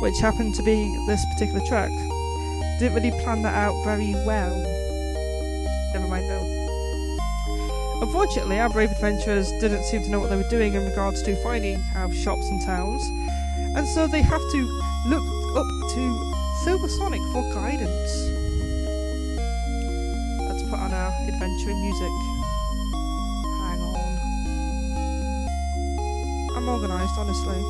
which 0.00 0.18
happened 0.20 0.54
to 0.54 0.62
be 0.62 0.74
this 1.06 1.24
particular 1.34 1.64
track. 1.66 1.90
Didn't 2.78 2.94
really 2.94 3.12
plan 3.22 3.42
that 3.42 3.54
out 3.54 3.74
very 3.84 4.14
well. 4.24 4.56
Never 5.92 6.08
mind 6.08 6.28
though. 6.30 8.02
Unfortunately, 8.02 8.58
our 8.58 8.70
brave 8.70 8.90
adventurers 8.90 9.50
didn't 9.60 9.84
seem 9.84 10.02
to 10.02 10.10
know 10.10 10.20
what 10.20 10.30
they 10.30 10.36
were 10.36 10.50
doing 10.50 10.74
in 10.74 10.84
regards 10.84 11.22
to 11.22 11.36
finding 11.42 11.78
our 11.94 12.12
shops 12.12 12.48
and 12.48 12.60
towns, 12.62 13.02
and 13.76 13.86
so 13.86 14.06
they 14.06 14.22
have 14.22 14.40
to 14.50 14.62
look 15.06 15.22
up 15.54 15.66
to 15.94 16.32
Silver 16.64 16.88
Sonic 16.88 17.20
for 17.32 17.42
guidance. 17.52 18.30
Let's 20.48 20.62
put 20.64 20.78
on 20.80 20.92
our 20.92 21.12
adventuring 21.28 21.80
music. 21.82 22.10
Hang 23.60 23.80
on. 23.80 23.96
I'm 26.56 26.68
organised, 26.68 27.18
honestly. 27.18 27.62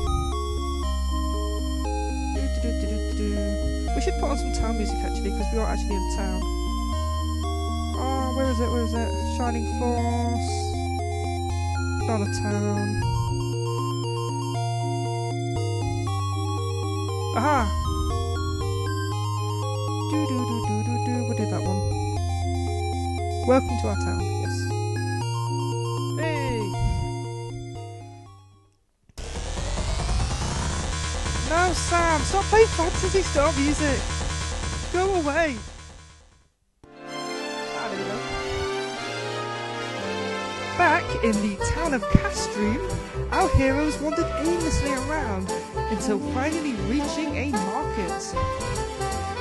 We 3.95 4.01
should 4.01 4.17
put 4.19 4.29
on 4.29 4.37
some 4.37 4.53
town 4.53 4.77
music 4.77 4.97
actually, 4.99 5.31
because 5.31 5.47
we 5.51 5.59
are 5.59 5.67
actually 5.67 5.95
in 5.95 6.15
town. 6.15 6.41
Oh, 7.99 8.33
where 8.37 8.49
is 8.49 8.59
it? 8.59 8.69
Where 8.69 8.83
is 8.83 8.93
it? 8.93 9.37
Shining 9.37 9.67
Force. 9.77 10.49
Not 12.07 12.21
a 12.21 12.25
town. 12.41 13.16
Aha! 17.37 17.69
Do 20.09 20.25
do 20.25 20.37
do 20.41 20.57
do 20.65 20.75
do 20.83 20.93
do. 21.05 21.13
We'll 21.25 21.37
do 21.37 21.45
that 21.45 21.61
one. 21.61 21.81
Welcome 23.45 23.77
to 23.81 23.87
our 23.89 23.95
town. 23.97 24.21
Yes. 24.41 24.55
Hey. 26.17 26.57
No, 31.47 31.73
Sam. 31.73 32.21
Stop 32.21 32.45
playing 32.45 32.73
Phantasy 32.73 33.21
Star 33.21 33.53
music. 33.53 34.01
Go 34.91 35.13
away. 35.21 35.57
Ah, 37.05 37.87
there 37.91 37.99
we 37.99 38.05
go. 38.09 38.17
Back 40.79 41.05
in 41.23 41.35
the 41.43 41.55
town 41.65 41.93
of 41.93 42.01
Castream, 42.05 42.81
our 43.31 43.47
heroes 43.49 43.95
wandered 44.01 44.31
aimlessly 44.39 44.91
around 44.91 45.51
until 45.89 46.19
finally 46.33 46.73
reaching 46.89 47.35
a 47.35 47.51
market. 47.51 48.35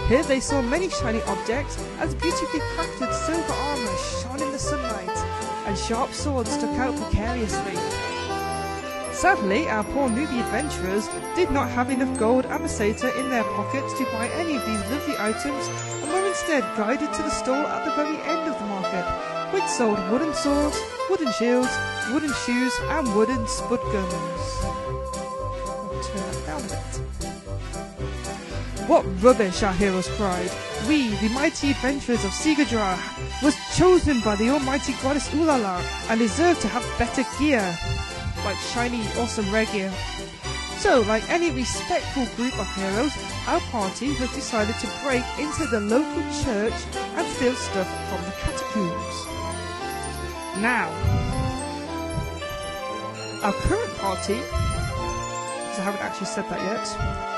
Here 0.09 0.23
they 0.23 0.39
saw 0.39 0.63
many 0.63 0.89
shiny 0.89 1.21
objects 1.23 1.77
as 1.99 2.15
beautifully 2.15 2.61
crafted 2.61 3.13
silver 3.13 3.53
armor 3.53 3.97
shone 4.23 4.43
in 4.43 4.53
the 4.53 4.59
sunlight, 4.59 5.19
and 5.67 5.77
sharp 5.77 6.13
swords 6.13 6.53
stuck 6.53 6.77
out 6.79 6.97
precariously. 6.97 7.75
Sadly, 9.13 9.67
our 9.69 9.83
poor 9.83 10.09
newbie 10.09 10.45
adventurers 10.45 11.09
did 11.35 11.51
not 11.51 11.71
have 11.71 11.91
enough 11.91 12.19
gold 12.19 12.45
and 12.45 12.63
Meseta 12.63 13.17
in 13.19 13.31
their 13.31 13.45
pockets 13.45 13.93
to 13.99 14.05
buy 14.13 14.29
any 14.35 14.57
of 14.57 14.67
these 14.67 14.91
lovely 14.91 15.17
items 15.19 15.67
and 16.03 16.13
were 16.13 16.29
instead 16.29 16.63
guided 16.77 17.13
to 17.15 17.23
the 17.23 17.31
stall 17.31 17.67
at 17.67 17.85
the 17.85 17.95
very 17.97 18.21
end 18.31 18.47
of 18.47 18.59
the 18.59 18.67
market, 18.67 19.07
which 19.55 19.65
sold 19.65 19.99
wooden 20.11 20.35
swords, 20.35 20.79
wooden 21.09 21.33
shields, 21.33 21.75
wooden 22.13 22.33
shoes, 22.45 22.75
and 22.91 23.17
wooden 23.17 23.49
spud 23.49 23.81
guns. 23.91 24.76
What 28.87 29.05
rubbish, 29.21 29.65
our 29.65 29.73
heroes 29.73 30.07
cried. 30.11 30.49
We, 30.87 31.09
the 31.17 31.29
mighty 31.31 31.71
adventurers 31.73 32.25
of 32.25 32.31
Sigadra, 32.31 32.97
was 33.43 33.57
chosen 33.77 34.21
by 34.21 34.37
the 34.37 34.49
almighty 34.51 34.93
goddess 35.03 35.29
Ulala 35.31 35.83
and 36.09 36.21
deserve 36.21 36.61
to 36.61 36.69
have 36.69 36.87
better 36.97 37.25
gear. 37.37 37.77
Like 38.45 38.57
shiny, 38.57 39.03
awesome 39.19 39.53
rare 39.53 39.67
gear. 39.67 39.93
So, 40.79 41.01
like 41.09 41.29
any 41.29 41.51
respectful 41.51 42.27
group 42.37 42.57
of 42.61 42.73
heroes, 42.77 43.11
our 43.49 43.59
party 43.73 44.15
has 44.15 44.33
decided 44.33 44.77
to 44.77 44.87
break 45.03 45.25
into 45.37 45.67
the 45.67 45.81
local 45.81 46.23
church 46.45 46.79
and 46.95 47.27
steal 47.35 47.55
stuff 47.55 47.91
from 48.09 48.23
the 48.23 48.31
catacombs. 48.39 49.17
Now, 50.63 50.87
our 53.43 53.53
current 53.53 53.99
party, 53.99 54.35
because 54.35 55.79
I 55.79 55.83
haven't 55.83 56.03
actually 56.03 56.27
said 56.27 56.49
that 56.51 56.61
yet, 56.61 57.36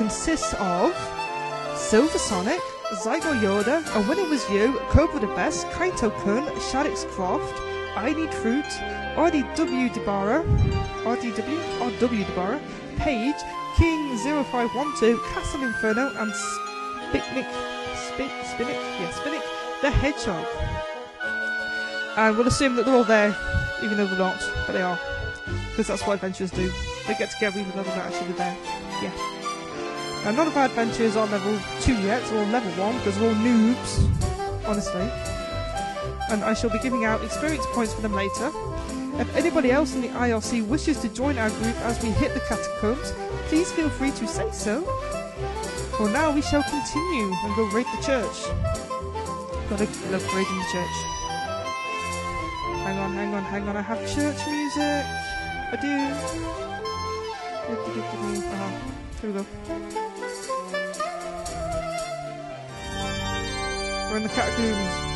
consists 0.00 0.54
of 0.54 0.96
Silver 1.76 2.16
Sonic, 2.16 2.58
Zygo 3.04 3.38
Yoda, 3.38 3.84
and 3.94 4.08
when 4.08 4.18
it 4.18 4.26
was 4.30 4.48
you, 4.48 4.80
Cobra 4.88 5.20
the 5.20 5.26
Best, 5.36 5.66
Kaito 5.76 6.10
Kun, 6.22 6.42
Shadix 6.72 7.06
Croft, 7.08 7.52
I 7.94 8.14
Need 8.14 8.32
Fruit, 8.32 8.64
RDW 8.64 9.92
Debara, 9.92 10.42
RDW, 11.04 11.60
RW 11.98 12.24
Debara, 12.24 12.58
Page, 12.96 13.36
King 13.76 14.16
0512, 14.16 15.22
Castle 15.34 15.64
Inferno, 15.64 16.06
and 16.16 16.32
Spitnik, 16.32 17.50
Spit, 17.94 18.30
Spinnick, 18.48 18.80
yeah, 18.98 19.10
Spinnick, 19.12 19.42
the 19.82 19.90
Hedgehog. 19.90 20.46
And 22.16 22.38
we'll 22.38 22.48
assume 22.48 22.74
that 22.76 22.86
they're 22.86 22.96
all 22.96 23.04
there, 23.04 23.36
even 23.84 23.98
though 23.98 24.06
they're 24.06 24.18
not, 24.18 24.40
but 24.66 24.72
they 24.72 24.80
are. 24.80 24.98
Because 25.72 25.88
that's 25.88 26.06
what 26.06 26.14
adventurers 26.14 26.52
do. 26.52 26.72
They 27.06 27.14
get 27.16 27.30
together 27.32 27.60
even 27.60 27.72
though 27.72 27.82
they're 27.82 27.96
not 27.96 28.06
actually 28.06 28.32
there. 28.32 28.56
Yeah. 29.02 29.39
Now, 30.24 30.32
none 30.32 30.48
of 30.48 30.56
our 30.56 30.66
adventures 30.66 31.16
are 31.16 31.26
level 31.26 31.58
2 31.80 31.94
yet, 32.02 32.22
or 32.32 32.44
level 32.46 32.70
1, 32.72 32.98
because 32.98 33.18
we're 33.18 33.28
all 33.28 33.34
noobs, 33.36 34.68
honestly. 34.68 35.08
And 36.30 36.44
I 36.44 36.52
shall 36.52 36.68
be 36.68 36.78
giving 36.78 37.06
out 37.06 37.24
experience 37.24 37.64
points 37.72 37.94
for 37.94 38.02
them 38.02 38.12
later. 38.12 38.52
If 39.18 39.34
anybody 39.34 39.70
else 39.70 39.94
in 39.94 40.02
the 40.02 40.08
IRC 40.08 40.66
wishes 40.68 41.00
to 41.00 41.08
join 41.08 41.38
our 41.38 41.48
group 41.48 41.74
as 41.80 42.02
we 42.02 42.10
hit 42.10 42.34
the 42.34 42.40
catacombs, 42.40 43.12
please 43.48 43.72
feel 43.72 43.88
free 43.88 44.10
to 44.12 44.26
say 44.26 44.50
so. 44.52 44.82
For 45.96 46.08
now, 46.10 46.30
we 46.32 46.42
shall 46.42 46.62
continue 46.62 47.32
and 47.32 47.56
go 47.56 47.64
raid 47.70 47.86
the 47.86 48.02
church. 48.02 48.44
Gotta 49.70 49.88
love 50.12 50.24
raiding 50.34 50.58
the 50.58 50.68
church. 50.70 50.96
Hang 52.84 52.98
on, 52.98 53.12
hang 53.14 53.34
on, 53.34 53.42
hang 53.44 53.68
on, 53.68 53.76
I 53.76 53.82
have 53.82 54.00
church 54.00 54.46
music. 54.46 55.04
I 55.72 55.76
do. 55.80 55.88
Uh-huh. 57.72 58.99
Go. 59.22 59.44
We're 64.08 64.16
in 64.16 64.22
the 64.22 64.30
catacombs. 64.30 65.10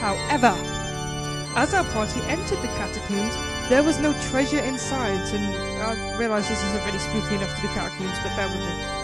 However, 0.00 0.54
as 1.56 1.72
our 1.72 1.84
party 1.84 2.20
entered 2.28 2.58
the 2.60 2.68
catacombs, 2.76 3.34
there 3.70 3.82
was 3.82 3.98
no 3.98 4.12
treasure 4.28 4.60
inside, 4.60 5.34
and 5.34 5.56
I 5.82 6.18
realise 6.18 6.46
this 6.46 6.62
isn't 6.62 6.84
really 6.84 6.98
spooky 6.98 7.36
enough 7.36 7.56
to 7.56 7.62
be 7.62 7.68
catacombs, 7.68 8.18
but 8.22 8.36
bear 8.36 8.48
with 8.48 8.60
me. 8.60 9.00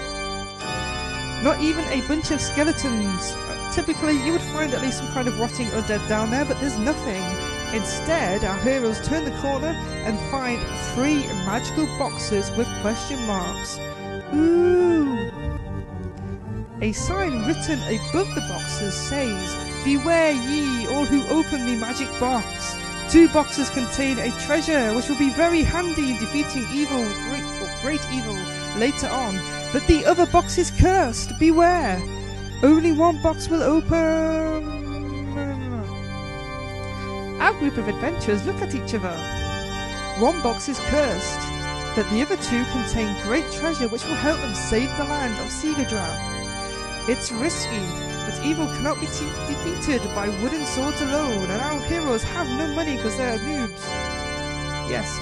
Not 1.42 1.60
even 1.62 1.84
a 1.86 2.06
bunch 2.06 2.30
of 2.32 2.40
skeletons. 2.42 3.32
Uh, 3.32 3.72
Typically, 3.72 4.22
you 4.24 4.32
would 4.32 4.42
find 4.42 4.74
at 4.74 4.82
least 4.82 4.98
some 4.98 5.08
kind 5.08 5.26
of 5.26 5.38
rotting 5.40 5.68
undead 5.68 6.06
down 6.06 6.30
there, 6.30 6.44
but 6.44 6.60
there's 6.60 6.76
nothing. 6.78 7.45
Instead, 7.76 8.42
our 8.42 8.56
heroes 8.60 9.06
turn 9.06 9.26
the 9.26 9.38
corner 9.42 9.76
and 10.06 10.18
find 10.30 10.58
three 10.94 11.26
magical 11.44 11.84
boxes 11.98 12.50
with 12.52 12.66
question 12.80 13.22
marks. 13.26 13.78
Ooh! 14.34 15.30
A 16.80 16.92
sign 16.92 17.44
written 17.46 17.78
above 17.82 18.34
the 18.34 18.40
boxes 18.48 18.94
says, 18.94 19.54
Beware 19.84 20.32
ye, 20.32 20.86
all 20.86 21.04
who 21.04 21.22
open 21.28 21.66
the 21.66 21.76
magic 21.76 22.08
box. 22.18 22.74
Two 23.10 23.28
boxes 23.28 23.68
contain 23.68 24.18
a 24.20 24.30
treasure 24.46 24.94
which 24.94 25.10
will 25.10 25.18
be 25.18 25.30
very 25.30 25.62
handy 25.62 26.12
in 26.12 26.16
defeating 26.16 26.66
evil, 26.72 27.04
great 27.28 27.44
or 27.60 27.70
great 27.82 28.06
evil 28.10 28.38
later 28.78 29.08
on. 29.08 29.38
But 29.74 29.86
the 29.86 30.06
other 30.06 30.24
box 30.24 30.56
is 30.56 30.70
cursed. 30.70 31.38
Beware. 31.38 32.02
Only 32.62 32.92
one 32.92 33.20
box 33.20 33.50
will 33.50 33.62
open. 33.62 34.85
Our 37.40 37.52
group 37.54 37.76
of 37.76 37.88
adventurers 37.88 38.46
look 38.46 38.62
at 38.62 38.74
each 38.74 38.94
other. 38.94 39.14
One 40.20 40.40
box 40.42 40.68
is 40.68 40.78
cursed, 40.88 41.40
but 41.94 42.08
the 42.10 42.22
other 42.22 42.36
two 42.38 42.64
contain 42.72 43.14
great 43.22 43.44
treasure 43.52 43.88
which 43.88 44.04
will 44.04 44.14
help 44.14 44.38
them 44.40 44.54
save 44.54 44.88
the 44.96 45.04
land 45.04 45.34
of 45.40 45.52
Sigadra. 45.52 46.08
It's 47.08 47.30
risky, 47.30 47.84
but 48.24 48.42
evil 48.42 48.66
cannot 48.66 48.98
be 49.00 49.06
te- 49.06 49.28
defeated 49.46 50.02
by 50.14 50.28
wooden 50.42 50.64
swords 50.64 51.02
alone, 51.02 51.50
and 51.50 51.60
our 51.60 51.78
heroes 51.80 52.22
have 52.22 52.48
no 52.48 52.74
money 52.74 52.96
because 52.96 53.16
they're 53.18 53.38
noobs. 53.38 53.84
Yes. 54.88 55.20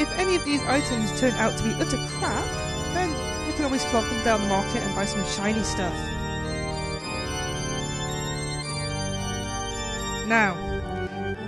If 0.00 0.10
any 0.18 0.34
of 0.34 0.44
these 0.44 0.62
items 0.64 1.18
turn 1.20 1.32
out 1.34 1.56
to 1.58 1.62
be 1.62 1.72
utter 1.74 2.04
crap, 2.18 2.44
then 2.92 3.08
we 3.46 3.52
can 3.52 3.64
always 3.64 3.84
flog 3.86 4.04
them 4.04 4.24
down 4.24 4.42
the 4.42 4.48
market 4.48 4.82
and 4.82 4.94
buy 4.96 5.04
some 5.04 5.24
shiny 5.26 5.62
stuff. 5.62 5.94
Now, 10.26 10.54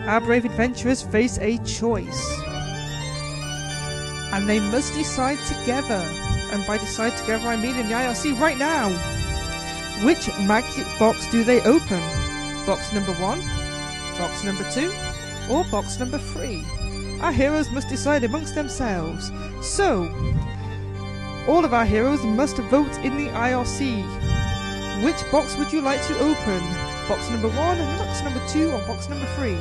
our 0.06 0.20
brave 0.20 0.44
adventurers 0.44 1.02
face 1.02 1.38
a 1.38 1.58
choice. 1.58 2.38
And 4.32 4.48
they 4.48 4.60
must 4.60 4.94
decide 4.94 5.38
together. 5.46 6.02
And 6.52 6.66
by 6.66 6.78
decide 6.78 7.16
together, 7.16 7.48
I 7.48 7.56
mean 7.56 7.76
in 7.76 7.88
the 7.88 7.94
IRC 7.94 8.38
right 8.40 8.56
now. 8.56 8.90
Which 10.06 10.28
magic 10.46 10.86
box 10.98 11.28
do 11.32 11.42
they 11.42 11.60
open? 11.62 12.00
Box 12.66 12.92
number 12.92 13.12
one, 13.14 13.40
box 14.16 14.44
number 14.44 14.64
two, 14.70 14.92
or 15.50 15.64
box 15.64 15.98
number 15.98 16.18
three? 16.18 16.62
Our 17.20 17.32
heroes 17.32 17.70
must 17.70 17.88
decide 17.88 18.22
amongst 18.22 18.54
themselves. 18.54 19.32
So, 19.60 20.04
all 21.48 21.64
of 21.64 21.74
our 21.74 21.84
heroes 21.84 22.22
must 22.22 22.58
vote 22.58 22.96
in 22.98 23.16
the 23.16 23.30
IRC. 23.30 24.04
Which 25.02 25.30
box 25.32 25.56
would 25.56 25.72
you 25.72 25.80
like 25.80 26.02
to 26.06 26.18
open? 26.20 26.77
Box 27.08 27.30
number 27.30 27.48
one, 27.48 27.78
and 27.78 27.98
box 27.98 28.22
number 28.22 28.40
two, 28.48 28.70
or 28.70 28.78
box 28.86 29.08
number 29.08 29.24
three? 29.36 29.56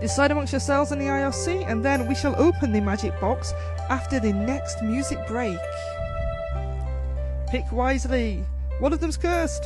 Decide 0.00 0.30
amongst 0.30 0.52
yourselves 0.52 0.92
in 0.92 0.98
the 1.00 1.06
IRC, 1.06 1.68
and 1.68 1.84
then 1.84 2.06
we 2.06 2.14
shall 2.14 2.40
open 2.40 2.72
the 2.72 2.80
magic 2.80 3.18
box 3.20 3.52
after 3.90 4.20
the 4.20 4.32
next 4.32 4.80
music 4.80 5.18
break. 5.26 5.58
Pick 7.48 7.70
wisely. 7.72 8.44
One 8.78 8.92
of 8.92 9.00
them's 9.00 9.16
cursed. 9.16 9.64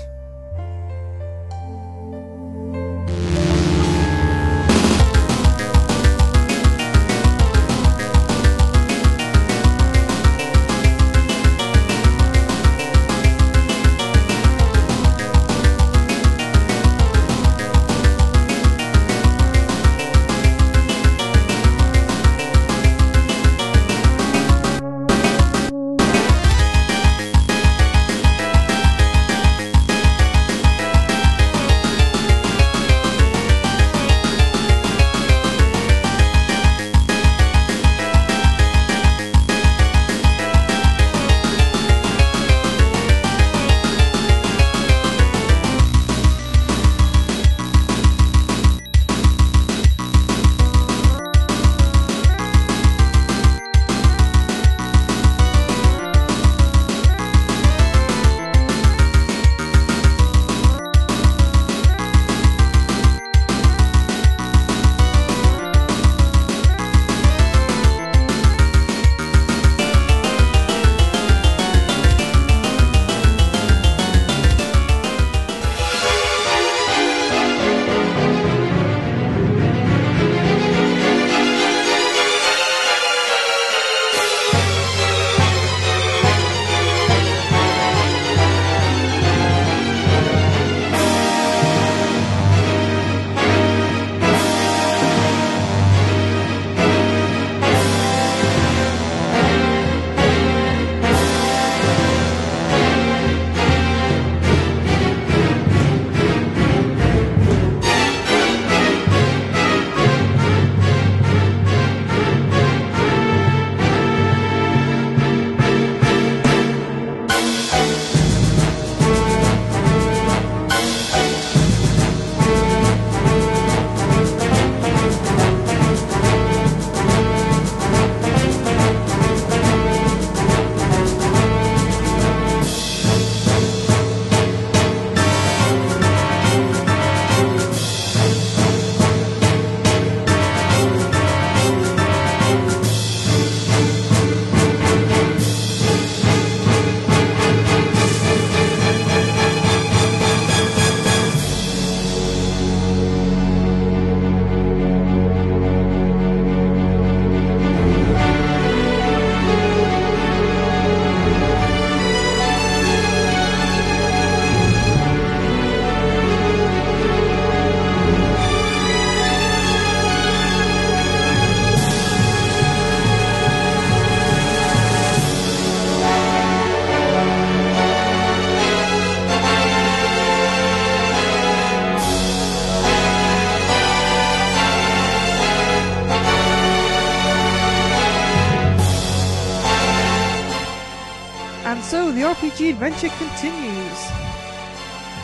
Adventure 192.95 193.17
continues. 193.25 194.11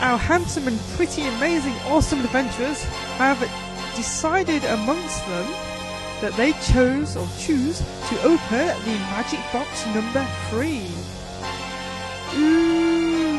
Our 0.00 0.18
handsome 0.18 0.66
and 0.66 0.78
pretty 0.96 1.22
amazing 1.22 1.74
awesome 1.86 2.20
adventurers 2.20 2.82
have 3.18 3.38
decided 3.94 4.64
amongst 4.64 5.24
them 5.26 5.46
that 6.20 6.32
they 6.36 6.52
chose 6.72 7.16
or 7.16 7.28
choose 7.38 7.78
to 7.78 8.22
open 8.22 8.66
the 8.84 8.98
magic 9.14 9.40
box 9.52 9.86
number 9.86 10.26
three. 10.48 10.90
Ooh! 12.38 13.38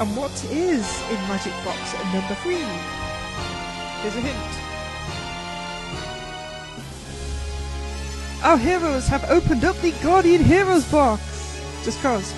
And 0.00 0.16
what 0.16 0.32
is 0.50 1.02
in 1.10 1.20
magic 1.28 1.52
box 1.64 1.94
number 2.12 2.34
three? 2.42 2.64
Here's 4.02 4.16
a 4.16 4.20
hint. 4.20 4.56
Our 8.42 8.58
heroes 8.58 9.06
have 9.06 9.30
opened 9.30 9.64
up 9.64 9.76
the 9.76 9.92
Guardian 10.02 10.42
Heroes 10.42 10.90
box. 10.90 11.22
Just 11.84 12.00
cause. 12.00 12.34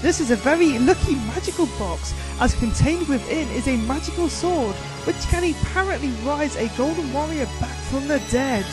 This 0.00 0.20
is 0.20 0.30
a 0.30 0.36
very 0.36 0.78
lucky 0.78 1.16
magical 1.16 1.66
box, 1.76 2.14
as 2.38 2.54
contained 2.54 3.08
within 3.08 3.48
is 3.50 3.66
a 3.66 3.76
magical 3.78 4.28
sword, 4.28 4.76
which 5.06 5.20
can 5.22 5.42
apparently 5.42 6.10
rise 6.24 6.54
a 6.54 6.68
golden 6.76 7.12
warrior 7.12 7.46
back 7.58 7.76
from 7.90 8.06
the 8.06 8.20
dead. 8.30 8.64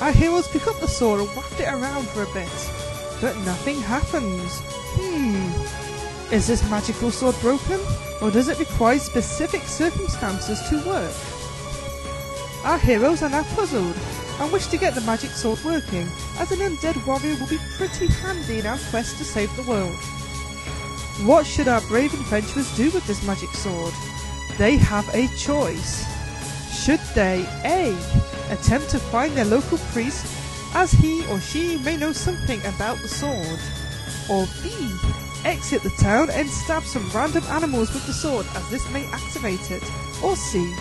Our 0.00 0.12
heroes 0.12 0.46
pick 0.46 0.68
up 0.68 0.78
the 0.78 0.86
sword 0.86 1.20
and 1.20 1.36
waft 1.36 1.58
it 1.58 1.66
around 1.66 2.06
for 2.08 2.22
a 2.22 2.32
bit, 2.32 2.70
but 3.20 3.36
nothing 3.38 3.80
happens. 3.80 4.60
Hmm. 4.94 6.32
Is 6.32 6.46
this 6.46 6.68
magical 6.70 7.10
sword 7.10 7.34
broken, 7.40 7.80
or 8.22 8.30
does 8.30 8.46
it 8.46 8.60
require 8.60 9.00
specific 9.00 9.62
circumstances 9.62 10.62
to 10.68 10.76
work? 10.86 11.14
Our 12.64 12.78
heroes 12.78 13.22
are 13.22 13.30
now 13.30 13.42
puzzled 13.54 13.96
and 14.38 14.52
wish 14.52 14.68
to 14.68 14.78
get 14.78 14.94
the 14.94 15.00
magic 15.00 15.30
sword 15.30 15.58
working, 15.64 16.08
as 16.38 16.52
an 16.52 16.60
undead 16.60 17.04
warrior 17.04 17.34
will 17.40 17.48
be 17.48 17.58
pretty 17.76 18.06
handy 18.06 18.60
in 18.60 18.66
our 18.66 18.78
quest 18.90 19.18
to 19.18 19.24
save 19.24 19.54
the 19.56 19.62
world. 19.64 19.96
What 21.24 21.46
should 21.46 21.66
our 21.66 21.80
brave 21.82 22.12
adventurers 22.12 22.76
do 22.76 22.90
with 22.90 23.06
this 23.06 23.26
magic 23.26 23.50
sword? 23.54 23.94
They 24.58 24.76
have 24.76 25.08
a 25.14 25.28
choice. 25.36 26.04
Should 26.70 27.00
they 27.14 27.46
A. 27.64 27.96
attempt 28.52 28.90
to 28.90 28.98
find 28.98 29.34
their 29.34 29.46
local 29.46 29.78
priest, 29.92 30.26
as 30.74 30.92
he 30.92 31.26
or 31.28 31.40
she 31.40 31.78
may 31.78 31.96
know 31.96 32.12
something 32.12 32.60
about 32.66 32.98
the 32.98 33.08
sword, 33.08 33.58
or 34.28 34.46
B. 34.62 34.70
exit 35.44 35.82
the 35.82 35.90
town 35.98 36.28
and 36.30 36.48
stab 36.50 36.84
some 36.84 37.08
random 37.10 37.44
animals 37.44 37.94
with 37.94 38.06
the 38.06 38.12
sword, 38.12 38.46
as 38.54 38.68
this 38.68 38.88
may 38.90 39.06
activate 39.06 39.70
it, 39.70 39.82
or 40.22 40.36
C. 40.36 40.74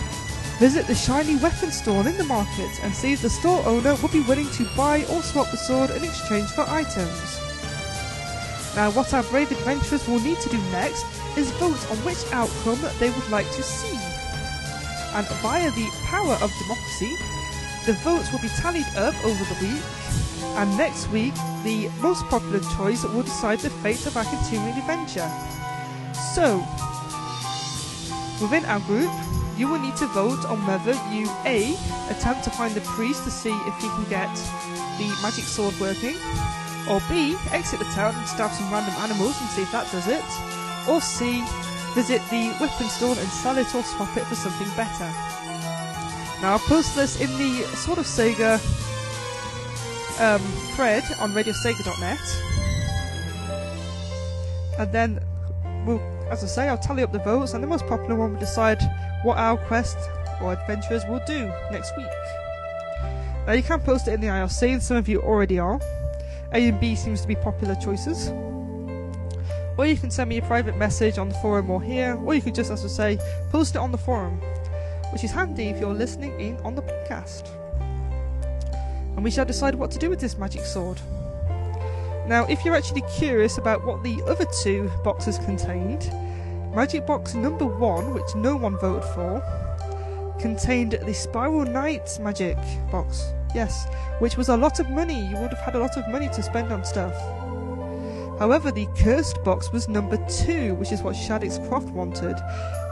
Visit 0.60 0.86
the 0.88 0.96
shiny 0.96 1.38
weapon 1.38 1.72
store 1.72 2.06
in 2.06 2.18
the 2.18 2.24
market 2.26 2.84
and 2.84 2.94
see 2.94 3.14
if 3.14 3.22
the 3.22 3.30
store 3.30 3.66
owner 3.66 3.96
will 3.96 4.10
be 4.10 4.22
willing 4.22 4.50
to 4.52 4.66
buy 4.76 5.06
or 5.06 5.22
swap 5.22 5.50
the 5.50 5.58
sword 5.58 5.92
in 5.92 6.04
exchange 6.04 6.50
for 6.52 6.66
items. 6.68 7.45
Now, 8.76 8.92
what 8.92 9.14
our 9.14 9.24
brave 9.24 9.52
adventurers 9.52 10.06
will 10.06 10.20
need 10.20 10.38
to 10.42 10.50
do 10.50 10.58
next 10.72 11.06
is 11.38 11.50
vote 11.52 11.80
on 11.90 11.98
which 12.04 12.20
outcome 12.34 12.80
they 13.00 13.10
would 13.10 13.30
like 13.30 13.50
to 13.52 13.64
see. 13.64 13.98
And 15.16 15.26
via 15.40 15.72
the 15.72 15.90
power 16.04 16.34
of 16.44 16.52
democracy, 16.60 17.16
the 17.86 17.94
votes 18.04 18.32
will 18.34 18.40
be 18.40 18.50
tallied 18.50 18.88
up 18.98 19.16
over 19.24 19.44
the 19.46 19.58
week, 19.62 19.84
and 20.58 20.78
next 20.78 21.08
week, 21.10 21.34
the 21.64 21.90
most 22.02 22.26
popular 22.26 22.60
choice 22.76 23.04
will 23.04 23.24
decide 23.24 23.60
the 23.60 23.70
fate 23.70 24.06
of 24.08 24.18
our 24.18 24.26
continuing 24.26 24.78
adventure. 24.78 25.32
So, 26.34 26.60
within 28.42 28.66
our 28.66 28.82
group, 28.82 29.12
you 29.56 29.70
will 29.70 29.80
need 29.80 29.96
to 29.98 30.08
vote 30.08 30.44
on 30.46 30.66
whether 30.68 30.92
you 31.14 31.30
A. 31.46 31.78
attempt 32.10 32.44
to 32.44 32.50
find 32.50 32.76
the 32.76 32.82
priest 32.82 33.24
to 33.24 33.32
see 33.32 33.54
if 33.54 33.76
he 33.76 33.88
can 33.88 34.04
get 34.10 34.36
the 35.00 35.08
magic 35.22 35.46
sword 35.46 35.80
working, 35.80 36.18
or 36.90 37.02
B. 37.10 37.36
exit 37.52 37.80
the 37.80 37.86
town 37.86 38.16
and 38.16 38.28
stab 38.28 38.52
some 38.52 38.72
random 38.72 38.94
animals 39.00 39.40
and 39.40 39.50
see 39.50 39.64
if 39.64 39.72
that 39.72 39.92
does 39.92 40.08
it, 40.08 40.24
or 40.88 41.02
C. 41.02 41.44
visit 41.94 42.22
the 42.30 42.56
weapon 42.60 42.88
store 42.88 43.16
and 43.18 43.28
sell 43.30 43.58
it 43.58 43.74
or 43.74 43.84
swap 43.84 44.16
it 44.18 44.24
for 44.26 44.36
something 44.36 44.68
better. 44.76 45.12
Now 46.42 46.54
I'll 46.54 46.60
post 46.60 46.96
this 46.96 47.20
in 47.20 47.30
the 47.38 47.64
sort 47.76 47.98
of 47.98 48.06
Sega 48.06 48.60
um, 50.20 50.42
thread 50.76 51.04
on 51.20 51.32
RadioSega.net, 51.34 52.20
and 54.80 54.92
then 54.92 55.20
we'll, 55.86 56.02
as 56.30 56.44
I 56.44 56.48
say, 56.48 56.68
I'll 56.68 56.78
tally 56.78 57.04
up 57.04 57.12
the 57.12 57.20
votes, 57.20 57.54
and 57.54 57.64
the 57.64 57.68
most 57.68 57.88
popular 57.88 58.16
one 58.16 58.34
will 58.34 58.40
decide 58.40 58.80
what 59.24 59.38
our 59.38 59.58
quest 59.58 59.98
or 60.42 60.54
adventurers 60.54 61.04
will 61.06 61.22
do 61.26 61.46
next 61.72 61.96
week. 61.98 62.08
Now 63.48 63.54
you 63.54 63.64
can 63.64 63.80
post 63.80 64.08
it 64.08 64.14
in 64.14 64.22
the 64.22 64.28
IRC, 64.28 64.74
and 64.74 64.84
some 64.84 64.98
of 64.98 65.08
you 65.08 65.22
already 65.22 65.60
are. 65.60 65.80
A 66.54 66.70
and 66.70 66.80
B 66.80 66.96
seems 66.96 67.22
to 67.22 67.28
be 67.28 67.36
popular 67.36 67.76
choices. 67.76 68.30
Or 69.78 69.86
you 69.86 69.98
can 69.98 70.10
send 70.10 70.30
me 70.30 70.38
a 70.38 70.42
private 70.42 70.78
message 70.78 71.18
on 71.18 71.30
the 71.30 71.36
forum 71.36 71.70
or 71.70 71.82
here, 71.82 72.16
or 72.26 72.34
you 72.34 72.42
can 72.42 72.54
just, 72.54 72.72
as 72.72 72.86
I 72.86 72.88
say, 72.88 73.20
post 73.52 73.76
it 73.76 73.80
on 73.80 73.92
the 73.92 73.98
forum, 73.98 74.40
which 75.12 75.24
is 75.24 75.32
handy 75.32 75.68
if 75.68 75.80
you're 75.80 75.94
listening 75.94 76.40
in 76.40 76.58
on 76.58 76.76
the 76.76 76.82
podcast. 76.82 77.50
And 79.16 79.24
we 79.24 79.32
shall 79.32 79.46
decide 79.46 79.76
what 79.76 79.92
to 79.92 80.00
do 80.00 80.10
with 80.10 80.20
this 80.20 80.38
magic 80.38 80.66
sword. 80.66 81.00
Now, 82.28 82.46
if 82.46 82.66
you're 82.66 82.76
actually 82.76 83.04
curious 83.18 83.58
about 83.58 83.86
what 83.86 84.02
the 84.02 84.22
other 84.28 84.46
two 84.64 84.90
boxes 85.04 85.38
contained, 85.40 86.12
Magic 86.74 87.06
Box 87.06 87.36
number 87.36 87.66
one, 87.66 88.14
which 88.14 88.36
no 88.36 88.58
one 88.58 88.78
voted 88.78 89.08
for, 89.12 89.42
contained 90.40 90.94
the 91.06 91.14
Spiral 91.14 91.66
Knight 91.66 92.18
magic 92.20 92.58
box. 92.92 93.32
Yes, 93.56 93.88
which 94.20 94.36
was 94.36 94.50
a 94.50 94.58
lot 94.58 94.82
of 94.82 94.90
money. 94.90 95.18
You 95.28 95.38
would 95.38 95.52
have 95.52 95.62
had 95.62 95.76
a 95.76 95.80
lot 95.80 95.96
of 95.96 96.10
money 96.10 96.28
to 96.28 96.44
spend 96.44 96.74
on 96.74 96.84
stuff. 96.84 97.16
However, 98.38 98.70
the 98.70 98.86
Cursed 98.98 99.42
box 99.46 99.72
was 99.72 99.88
number 99.88 100.18
two, 100.28 100.76
which 100.76 100.92
is 100.92 101.02
what 101.02 101.16
Shaddix 101.16 101.66
Croft 101.70 101.88
wanted. 101.92 102.36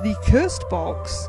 The 0.03 0.15
Cursed 0.23 0.63
box 0.69 1.27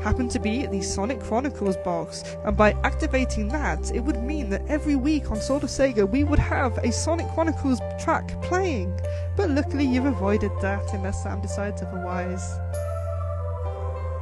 happened 0.00 0.30
to 0.30 0.38
be 0.38 0.64
the 0.66 0.80
Sonic 0.80 1.20
Chronicles 1.20 1.76
box, 1.78 2.22
and 2.44 2.56
by 2.56 2.70
activating 2.84 3.48
that, 3.48 3.90
it 3.92 3.98
would 3.98 4.22
mean 4.22 4.48
that 4.50 4.62
every 4.68 4.94
week 4.94 5.32
on 5.32 5.40
Sword 5.40 5.64
of 5.64 5.70
Sega 5.70 6.08
we 6.08 6.22
would 6.22 6.38
have 6.38 6.78
a 6.78 6.92
Sonic 6.92 7.26
Chronicles 7.30 7.80
track 7.98 8.40
playing. 8.42 8.96
But 9.36 9.50
luckily, 9.50 9.86
you've 9.86 10.06
avoided 10.06 10.52
that 10.60 10.94
unless 10.94 11.24
Sam 11.24 11.40
decides 11.40 11.82
otherwise. 11.82 12.48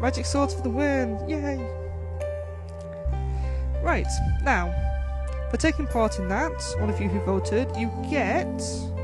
Magic 0.01 0.25
swords 0.25 0.55
for 0.55 0.63
the 0.63 0.71
win! 0.71 1.29
Yay! 1.29 1.86
Right, 3.87 4.09
now, 4.43 4.75
for 5.49 5.59
taking 5.59 5.87
part 5.87 6.19
in 6.19 6.27
that, 6.27 6.51
all 6.81 6.91
of 6.91 7.01
you 7.01 7.09
who 7.09 7.21
voted, 7.21 7.69
you 7.77 7.89
get. 8.11 8.61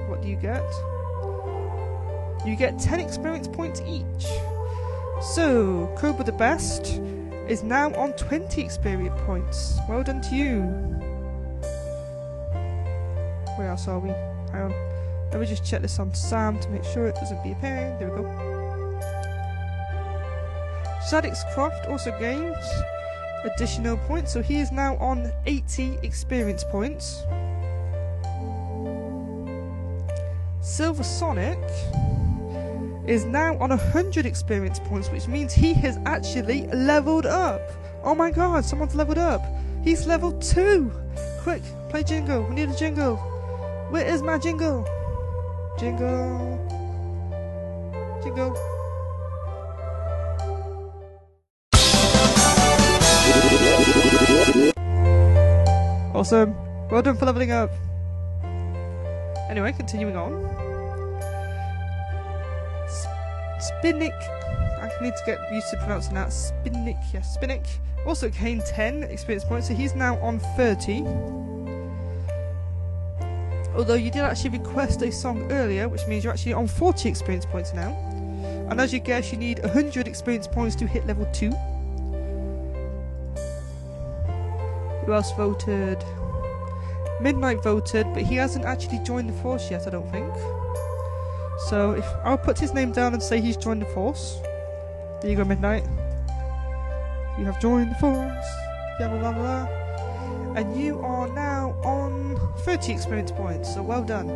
What 0.09 0.23
do 0.23 0.29
you 0.29 0.35
get? 0.35 0.65
You 2.45 2.57
get 2.57 2.81
10 2.81 2.99
experience 2.99 3.47
points 3.47 3.81
each. 3.87 4.27
So, 5.35 5.89
Cobra 5.97 6.25
the 6.25 6.33
Best 6.33 7.01
is 7.47 7.63
now 7.63 7.95
on 7.95 8.15
20 8.15 8.61
experience 8.61 9.21
points. 9.25 9.79
Well 9.89 10.03
done 10.03 10.21
to 10.21 10.35
you. 10.35 10.63
Where 13.57 13.69
else 13.69 13.87
are 13.87 14.01
we? 14.01 14.09
Hang 14.51 14.63
on. 14.63 14.75
Let 15.31 15.39
me 15.41 15.47
just 15.47 15.65
check 15.65 15.83
this 15.83 16.01
on 16.01 16.13
Sam 16.13 16.59
to 16.59 16.69
make 16.71 16.83
sure 16.83 17.07
it 17.07 17.15
doesn't 17.15 17.41
be 17.45 17.53
a 17.53 17.55
pain. 17.55 17.97
There 18.01 18.11
we 18.11 18.23
go. 18.23 18.25
Shaddix 21.09 21.55
Croft 21.55 21.87
also 21.87 22.11
gains 22.19 22.57
additional 23.45 23.97
points, 23.97 24.33
so 24.33 24.43
he 24.43 24.61
is 24.61 24.73
now 24.73 24.97
on 24.97 25.33
80 25.47 25.99
experience 26.03 26.65
points. 26.65 27.23
Silver 30.61 31.03
Sonic 31.03 31.59
is 33.07 33.25
now 33.25 33.59
on 33.59 33.71
100 33.71 34.27
experience 34.27 34.79
points, 34.79 35.11
which 35.11 35.27
means 35.27 35.53
he 35.53 35.75
has 35.75 35.99
actually 36.07 36.67
leveled 36.69 37.27
up. 37.27 37.61
Oh 38.05 38.15
my 38.15 38.31
god, 38.31 38.65
someone's 38.65 38.95
leveled 38.95 39.19
up. 39.19 39.43
He's 39.83 40.07
level 40.07 40.33
2. 40.39 40.93
Quick, 41.43 41.63
play 41.89 42.05
jingle. 42.05 42.43
We 42.43 42.55
need 42.55 42.71
a 42.71 42.77
jingle. 42.77 43.17
Where 43.91 44.07
is 44.07 44.23
my 44.23 44.39
jingle? 44.39 44.87
Jingle. 45.79 46.59
Jingle. 48.23 48.72
Awesome. 56.23 56.55
Well 56.89 57.03
done 57.03 57.17
for 57.17 57.27
leveling 57.27 57.51
up. 57.51 57.73
Anyway, 59.51 59.73
continuing 59.73 60.17
on. 60.17 60.31
Spinnick. 63.59 64.15
I 64.81 64.89
need 65.03 65.17
to 65.17 65.23
get 65.27 65.53
used 65.53 65.69
to 65.71 65.79
pronouncing 65.79 66.15
that. 66.15 66.29
Spinnick, 66.29 67.03
yes, 67.13 67.37
Spinnick. 67.37 67.67
Also 68.07 68.29
gained 68.29 68.65
10 68.65 69.03
experience 69.03 69.45
points, 69.45 69.67
so 69.67 69.75
he's 69.75 69.97
now 69.97 70.17
on 70.19 70.39
30. 70.39 71.01
Although 73.75 73.95
you 73.95 74.13
did 74.13 74.23
actually 74.23 74.51
request 74.51 75.03
a 75.03 75.11
song 75.11 75.51
earlier, 75.51 75.89
which 75.89 76.07
means 76.07 76.23
you're 76.23 76.33
actually 76.33 76.53
on 76.53 76.69
40 76.69 77.09
experience 77.09 77.47
points 77.47 77.75
now. 77.75 77.91
And 78.71 78.81
as 78.81 78.95
you 78.95 79.01
guess, 79.01 79.33
you 79.33 79.39
need 79.39 79.59
100 79.59 80.07
experience 80.07 80.47
points 80.47 80.77
to 80.77 80.87
hit 80.87 81.05
level 81.05 81.27
2. 81.33 81.53
Who 85.05 85.13
else 85.13 85.33
voted? 85.33 86.05
Midnight 87.21 87.63
voted, 87.63 88.07
but 88.15 88.23
he 88.23 88.37
hasn't 88.37 88.65
actually 88.65 88.99
joined 88.99 89.29
the 89.29 89.43
force 89.43 89.71
yet, 89.71 89.87
I 89.87 89.91
don't 89.91 90.11
think. 90.11 90.33
So 91.69 91.93
if 91.93 92.07
I'll 92.25 92.39
put 92.39 92.59
his 92.59 92.73
name 92.73 92.93
down 92.93 93.15
and 93.15 93.23
say 93.23 93.41
he's 93.41 93.57
joined 93.57 93.83
the 93.83 93.87
force. 93.87 94.41
There 95.21 95.31
you 95.31 95.37
go, 95.37 95.45
Midnight. 95.45 95.85
You 97.39 97.45
have 97.45 97.61
joined 97.61 97.93
the 97.93 97.95
force. 97.97 98.47
Blah 98.99 99.09
blah 99.09 99.19
blah 99.19 99.33
blah. 99.33 99.67
And 100.57 100.79
you 100.79 101.01
are 101.01 101.29
now 101.29 101.71
on 101.83 102.39
30 102.59 102.93
experience 102.93 103.33
points, 103.33 103.73
so 103.73 103.83
well 103.83 104.03
done. 104.03 104.29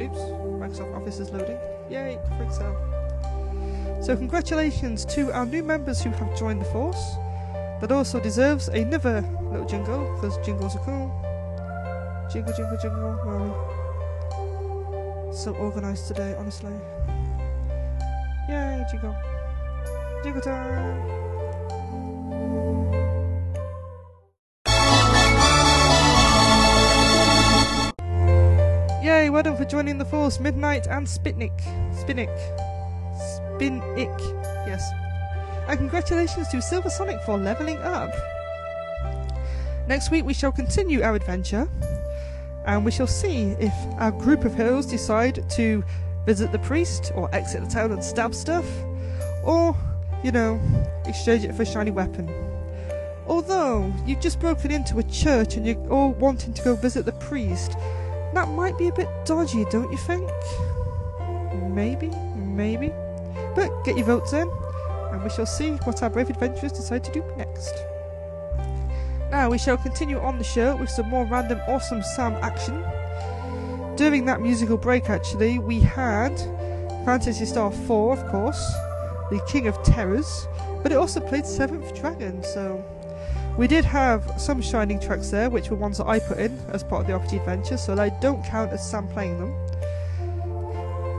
Oops, 0.00 0.18
Microsoft 0.60 0.94
Office 0.94 1.18
is 1.18 1.30
loading. 1.30 1.58
Yay, 1.90 2.18
for. 2.38 2.99
So 4.00 4.16
congratulations 4.16 5.04
to 5.06 5.30
our 5.32 5.44
new 5.44 5.62
members 5.62 6.02
who 6.02 6.10
have 6.10 6.36
joined 6.36 6.62
the 6.62 6.64
force. 6.66 7.16
That 7.80 7.92
also 7.92 8.18
deserves 8.18 8.68
another 8.68 9.22
little 9.50 9.66
jingle, 9.66 10.14
because 10.14 10.38
jingles 10.44 10.74
are 10.74 10.84
cool. 10.84 11.12
Jingle, 12.32 12.54
jingle, 12.54 12.78
jingle. 12.80 13.18
Wow. 13.24 13.54
So 15.32 15.54
organised 15.54 16.08
today, 16.08 16.34
honestly. 16.38 16.72
Yay, 18.48 18.84
jingle. 18.90 19.14
Jingle 20.24 20.40
time! 20.40 20.98
Yay, 29.02 29.30
well 29.30 29.42
done 29.42 29.56
for 29.56 29.64
joining 29.64 29.98
the 29.98 30.04
force, 30.04 30.40
Midnight 30.40 30.86
and 30.86 31.06
Spitnik. 31.06 31.60
Spinnick. 31.94 32.30
Spinnick, 33.60 34.18
yes. 34.66 34.90
And 35.68 35.78
congratulations 35.78 36.48
to 36.48 36.62
Silver 36.62 36.88
Sonic 36.88 37.20
for 37.22 37.36
leveling 37.36 37.76
up. 37.78 38.10
Next 39.86 40.10
week 40.10 40.24
we 40.24 40.32
shall 40.32 40.50
continue 40.50 41.02
our 41.02 41.14
adventure, 41.14 41.68
and 42.64 42.86
we 42.86 42.90
shall 42.90 43.06
see 43.06 43.54
if 43.60 43.74
our 43.98 44.12
group 44.12 44.46
of 44.46 44.54
heroes 44.54 44.86
decide 44.86 45.46
to 45.50 45.84
visit 46.24 46.52
the 46.52 46.58
priest, 46.60 47.12
or 47.14 47.28
exit 47.34 47.62
the 47.62 47.68
town 47.68 47.92
and 47.92 48.02
stab 48.02 48.34
stuff, 48.34 48.64
or, 49.44 49.76
you 50.24 50.32
know, 50.32 50.58
exchange 51.04 51.44
it 51.44 51.54
for 51.54 51.62
a 51.62 51.66
shiny 51.66 51.90
weapon. 51.90 52.30
Although 53.26 53.92
you've 54.06 54.20
just 54.20 54.40
broken 54.40 54.70
into 54.70 54.98
a 55.00 55.02
church 55.02 55.56
and 55.56 55.66
you're 55.66 55.92
all 55.92 56.12
wanting 56.12 56.54
to 56.54 56.62
go 56.62 56.74
visit 56.76 57.04
the 57.04 57.12
priest, 57.12 57.72
that 58.32 58.48
might 58.48 58.78
be 58.78 58.88
a 58.88 58.92
bit 58.92 59.08
dodgy, 59.26 59.66
don't 59.66 59.92
you 59.92 59.98
think? 59.98 60.30
Maybe, 61.74 62.08
maybe. 62.36 62.90
But 63.54 63.84
get 63.84 63.96
your 63.96 64.06
votes 64.06 64.32
in, 64.32 64.50
and 65.12 65.22
we 65.22 65.30
shall 65.30 65.46
see 65.46 65.70
what 65.84 66.02
our 66.02 66.10
brave 66.10 66.30
adventurers 66.30 66.72
decide 66.72 67.04
to 67.04 67.12
do 67.12 67.24
next. 67.36 67.74
Now 69.30 69.50
we 69.50 69.58
shall 69.58 69.76
continue 69.76 70.18
on 70.18 70.38
the 70.38 70.44
show 70.44 70.76
with 70.76 70.90
some 70.90 71.08
more 71.08 71.24
random 71.24 71.60
awesome 71.68 72.02
Sam 72.02 72.34
action. 72.42 72.84
During 73.96 74.24
that 74.24 74.40
musical 74.40 74.76
break, 74.76 75.10
actually, 75.10 75.58
we 75.58 75.80
had 75.80 76.36
Phantasy 77.04 77.44
Star 77.44 77.70
4, 77.70 78.12
of 78.12 78.26
course, 78.28 78.72
the 79.30 79.40
King 79.46 79.68
of 79.68 79.80
Terrors, 79.82 80.48
but 80.82 80.90
it 80.90 80.96
also 80.96 81.20
played 81.20 81.46
Seventh 81.46 81.94
Dragon, 81.94 82.42
so 82.42 82.84
we 83.56 83.66
did 83.66 83.84
have 83.84 84.32
some 84.40 84.62
shining 84.62 84.98
tracks 84.98 85.30
there, 85.30 85.50
which 85.50 85.70
were 85.70 85.76
ones 85.76 85.98
that 85.98 86.06
I 86.06 86.18
put 86.18 86.38
in 86.38 86.58
as 86.70 86.82
part 86.82 87.02
of 87.02 87.06
the 87.06 87.12
RPG 87.12 87.40
adventure, 87.40 87.76
so 87.76 87.94
they 87.94 88.10
don't 88.20 88.44
count 88.44 88.72
as 88.72 88.88
Sam 88.88 89.06
playing 89.08 89.38
them. 89.38 89.54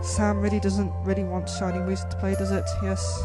Sam 0.02 0.40
really 0.40 0.60
doesn't 0.60 0.91
really 1.03 1.23
want 1.23 1.48
shining 1.48 1.86
music 1.86 2.10
to 2.10 2.15
play, 2.18 2.36
does 2.36 2.52
it? 2.52 2.65
Yes. 2.84 3.23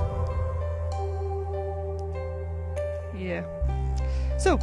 Yeah. 3.16 3.44
So, 4.38 4.58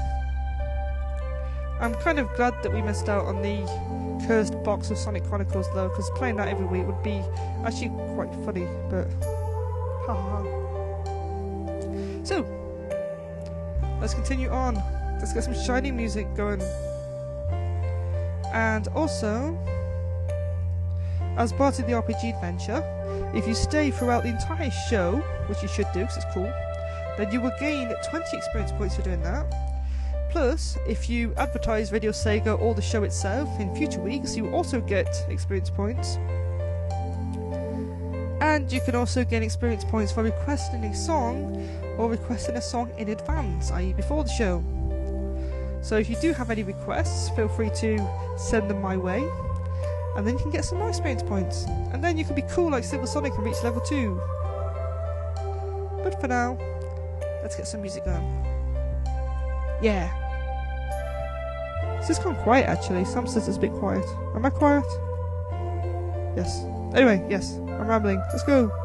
I'm 1.79 1.95
kind 1.95 2.19
of 2.19 2.33
glad 2.35 2.53
that 2.63 2.71
we 2.71 2.81
missed 2.81 3.09
out 3.09 3.25
on 3.25 3.41
the 3.41 3.65
cursed 4.27 4.61
box 4.63 4.91
of 4.91 4.97
Sonic 4.97 5.23
Chronicles 5.25 5.67
though, 5.73 5.89
because 5.89 6.09
playing 6.11 6.37
that 6.37 6.47
every 6.47 6.65
week 6.65 6.85
would 6.85 7.03
be 7.03 7.21
actually 7.65 7.89
quite 8.13 8.33
funny, 8.45 8.67
but. 8.89 9.07
Ha 10.05 10.13
ha 10.13 10.43
ha. 10.43 10.63
So, 12.23 12.45
let's 13.99 14.13
continue 14.13 14.49
on. 14.49 14.75
Let's 15.19 15.33
get 15.33 15.43
some 15.43 15.55
shiny 15.55 15.91
music 15.91 16.33
going. 16.35 16.61
And 18.53 18.87
also, 18.89 19.57
as 21.37 21.51
part 21.51 21.79
of 21.79 21.87
the 21.87 21.93
RPG 21.93 22.35
adventure, 22.35 22.83
if 23.33 23.47
you 23.47 23.53
stay 23.53 23.91
throughout 23.91 24.23
the 24.23 24.29
entire 24.29 24.71
show, 24.89 25.17
which 25.47 25.61
you 25.61 25.67
should 25.67 25.87
do 25.93 26.01
because 26.01 26.17
it's 26.17 26.25
cool, 26.33 26.51
then 27.17 27.31
you 27.31 27.41
will 27.41 27.53
gain 27.59 27.93
20 28.09 28.37
experience 28.37 28.71
points 28.71 28.95
for 28.95 29.01
doing 29.01 29.21
that. 29.21 29.45
Plus, 30.29 30.77
if 30.87 31.09
you 31.09 31.33
advertise 31.37 31.91
Radio 31.91 32.11
Sega 32.11 32.59
or 32.59 32.73
the 32.73 32.81
show 32.81 33.03
itself 33.03 33.47
in 33.59 33.75
future 33.75 33.99
weeks, 33.99 34.35
you 34.35 34.49
also 34.49 34.81
get 34.81 35.25
experience 35.29 35.69
points. 35.69 36.17
And 38.41 38.71
you 38.71 38.81
can 38.81 38.95
also 38.95 39.23
gain 39.23 39.43
experience 39.43 39.83
points 39.83 40.11
for 40.11 40.23
requesting 40.23 40.83
a 40.85 40.95
song 40.95 41.69
or 41.97 42.09
requesting 42.09 42.55
a 42.55 42.61
song 42.61 42.91
in 42.97 43.09
advance, 43.09 43.71
i.e., 43.71 43.93
before 43.93 44.23
the 44.23 44.29
show. 44.29 44.63
So 45.81 45.97
if 45.97 46.09
you 46.09 46.15
do 46.15 46.33
have 46.33 46.49
any 46.49 46.63
requests, 46.63 47.29
feel 47.35 47.47
free 47.47 47.69
to 47.75 47.99
send 48.37 48.69
them 48.69 48.81
my 48.81 48.97
way, 48.97 49.19
and 50.15 50.25
then 50.25 50.33
you 50.35 50.39
can 50.39 50.51
get 50.51 50.65
some 50.65 50.77
more 50.77 50.89
experience 50.89 51.23
points. 51.23 51.65
And 51.91 52.03
then 52.03 52.17
you 52.17 52.25
can 52.25 52.35
be 52.35 52.43
cool 52.43 52.71
like 52.71 52.83
Silver 52.83 53.07
Sonic 53.07 53.33
and 53.35 53.45
reach 53.45 53.63
level 53.63 53.81
2. 53.81 54.21
But 56.03 56.19
for 56.19 56.27
now, 56.27 56.57
let's 57.41 57.55
get 57.55 57.67
some 57.67 57.81
music 57.81 58.05
going. 58.05 58.23
Yeah. 59.81 60.11
It's 61.97 62.07
just 62.07 62.23
gone 62.23 62.35
quiet 62.43 62.67
actually. 62.67 63.05
Sam 63.05 63.27
says 63.27 63.47
it's 63.47 63.57
a 63.57 63.59
bit 63.59 63.71
quiet. 63.71 64.05
Am 64.35 64.45
I 64.45 64.49
quiet? 64.49 64.85
Yes. 66.35 66.63
Anyway, 66.93 67.25
yes, 67.29 67.55
I'm 67.57 67.87
rambling. 67.87 68.19
Let's 68.31 68.43
go.「 68.43 68.82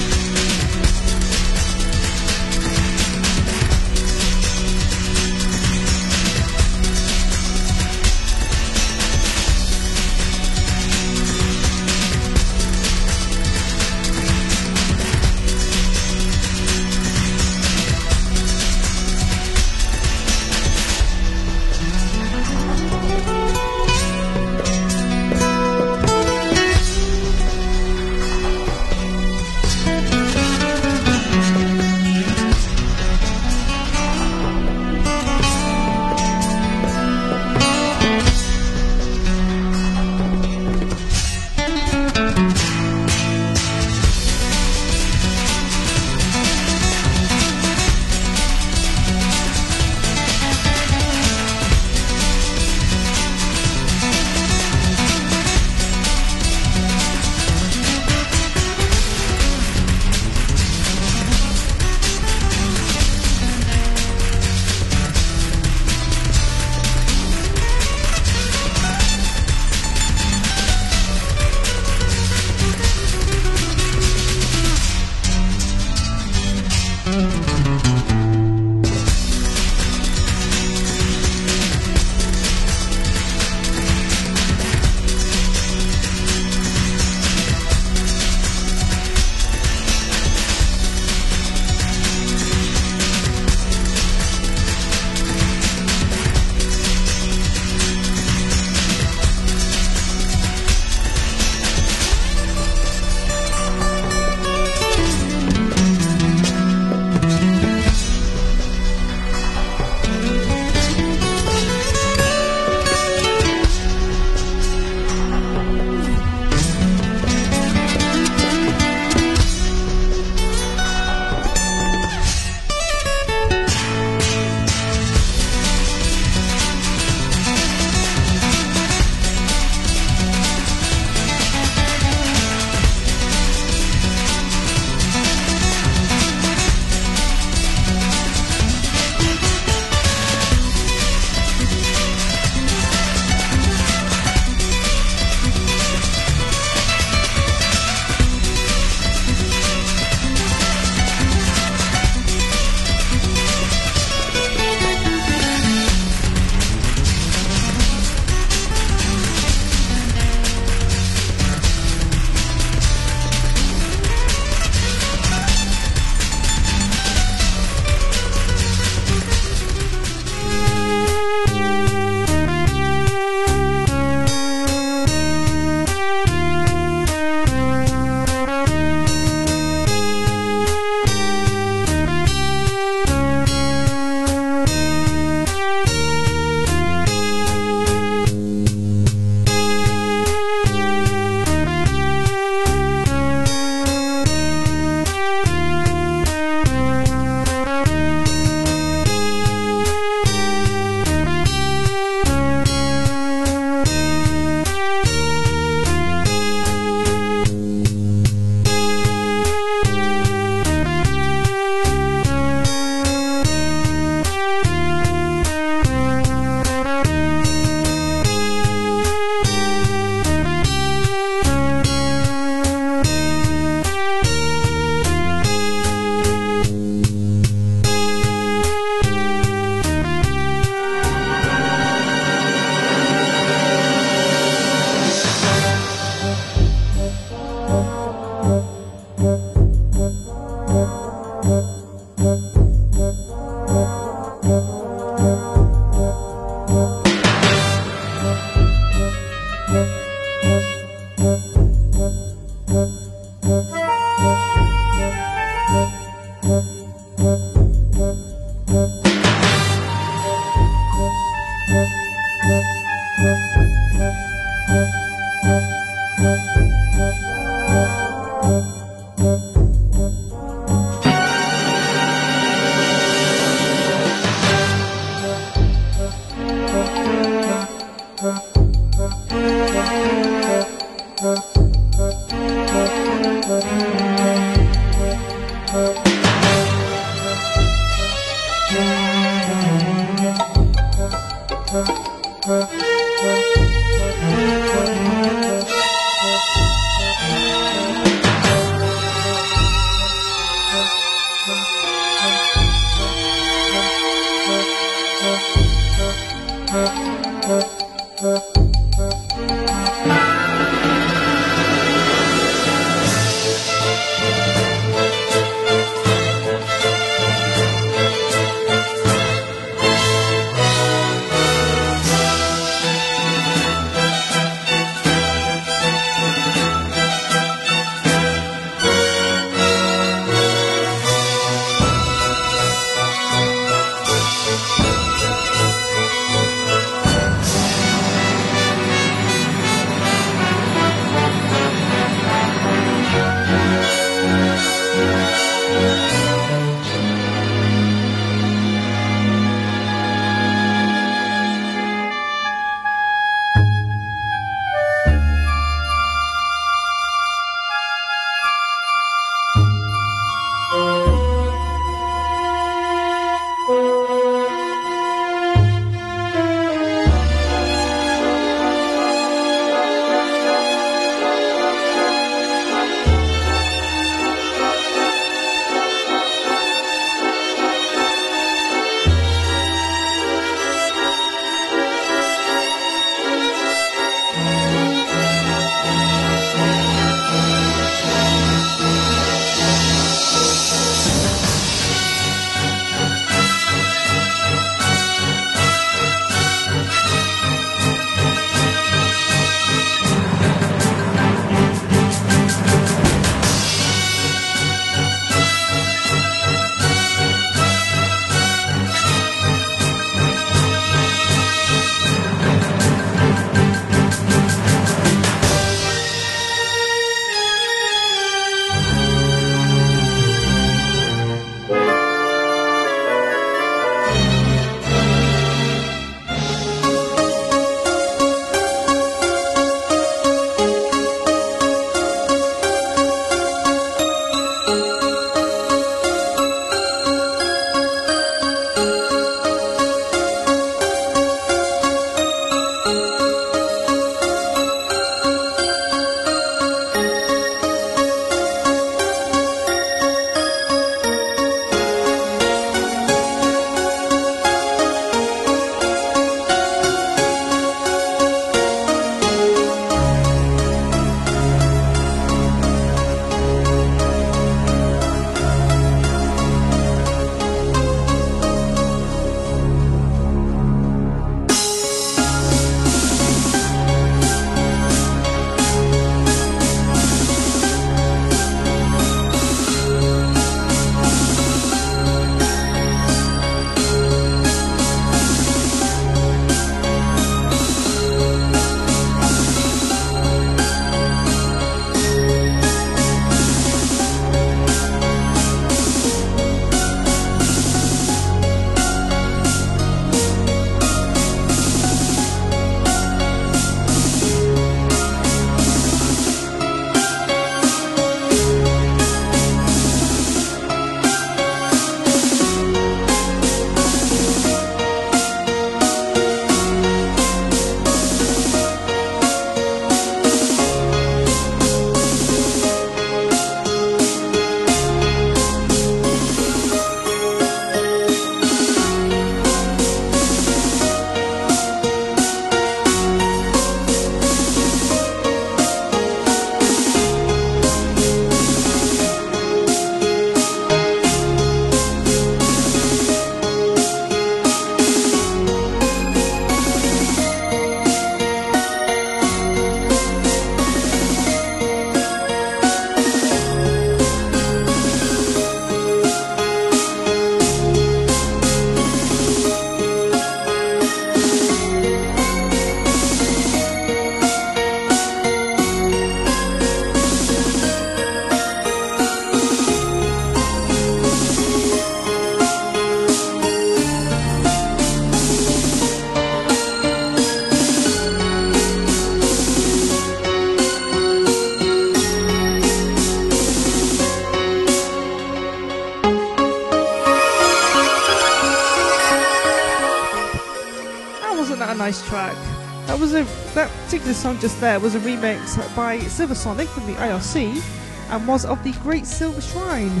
particular 594.10 594.34
song 594.34 594.40
just 594.40 594.60
there 594.60 594.80
was 594.80 594.96
a 594.96 595.00
remix 595.00 595.56
by 595.76 595.96
Silver 596.00 596.34
Sonic 596.34 596.68
from 596.68 596.84
the 596.86 596.94
IRC 596.94 597.62
and 598.10 598.26
was 598.26 598.44
of 598.44 598.60
the 598.64 598.72
Great 598.82 599.06
Silver 599.06 599.40
Shrine 599.40 600.00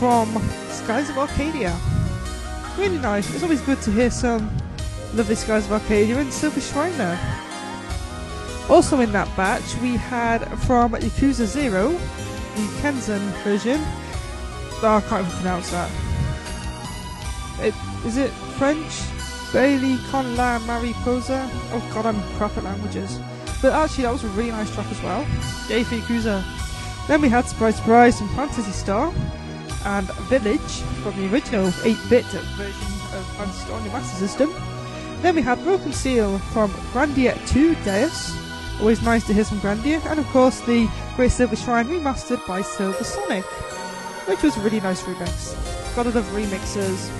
from 0.00 0.26
Skies 0.70 1.08
of 1.08 1.18
Arcadia. 1.18 1.76
Really 2.76 2.98
nice. 2.98 3.32
It's 3.32 3.44
always 3.44 3.60
good 3.60 3.80
to 3.82 3.92
hear 3.92 4.10
some 4.10 4.50
lovely 5.14 5.36
Skies 5.36 5.66
of 5.66 5.72
Arcadia 5.72 6.18
and 6.18 6.32
Silver 6.32 6.60
Shrine 6.60 6.96
there. 6.98 7.18
Also 8.68 8.98
in 8.98 9.12
that 9.12 9.28
batch 9.36 9.76
we 9.76 9.94
had 9.96 10.40
from 10.66 10.92
Yakuza 10.94 11.46
Zero, 11.46 11.90
the 11.90 12.66
Kenzen 12.80 13.22
version. 13.44 13.78
Oh, 14.82 15.00
I 15.04 15.08
can't 15.08 15.24
even 15.24 15.38
pronounce 15.38 15.70
that. 15.70 15.90
It, 17.60 17.74
is 18.04 18.16
it 18.16 18.30
French? 18.58 19.02
Bailey 19.52 19.98
Con 20.10 20.34
La 20.34 20.58
Mariposa? 20.58 21.48
Oh 21.72 21.90
god, 21.94 22.06
I'm 22.06 22.20
crap 22.36 22.56
at 22.56 22.64
languages. 22.64 23.20
But 23.64 23.72
actually, 23.72 24.04
that 24.04 24.12
was 24.12 24.24
a 24.24 24.28
really 24.28 24.50
nice 24.50 24.70
track 24.74 24.86
as 24.90 25.02
well. 25.02 25.22
Yay 25.70 25.84
for 25.84 25.94
Yakuza. 25.94 26.44
Then 27.08 27.22
we 27.22 27.30
had 27.30 27.46
Surprise 27.46 27.76
Surprise 27.76 28.18
from 28.18 28.28
Phantasy 28.36 28.70
Star 28.72 29.10
and 29.86 30.06
Village 30.28 30.82
from 31.02 31.16
the 31.16 31.32
original 31.32 31.68
8-bit 31.68 32.26
version 32.26 32.88
of 33.16 33.26
Phantasy 33.38 33.64
Star 33.64 33.78
on 33.78 33.84
the 33.84 33.88
Master 33.88 34.16
System. 34.18 34.54
Then 35.22 35.34
we 35.34 35.40
had 35.40 35.64
Broken 35.64 35.94
Seal 35.94 36.38
from 36.52 36.72
Grandia 36.92 37.34
2 37.48 37.74
Deus. 37.76 38.36
Always 38.80 39.00
nice 39.00 39.26
to 39.28 39.32
hear 39.32 39.44
some 39.44 39.60
Grandia. 39.60 40.04
And 40.10 40.20
of 40.20 40.26
course, 40.26 40.60
the 40.60 40.86
Great 41.16 41.30
Silver 41.30 41.56
Shrine 41.56 41.86
remastered 41.86 42.46
by 42.46 42.60
Silver 42.60 43.02
Sonic, 43.02 43.44
which 44.28 44.42
was 44.42 44.58
a 44.58 44.60
really 44.60 44.80
nice 44.80 45.00
remix. 45.04 45.56
Gotta 45.96 46.10
love 46.10 46.26
remixes. 46.36 47.10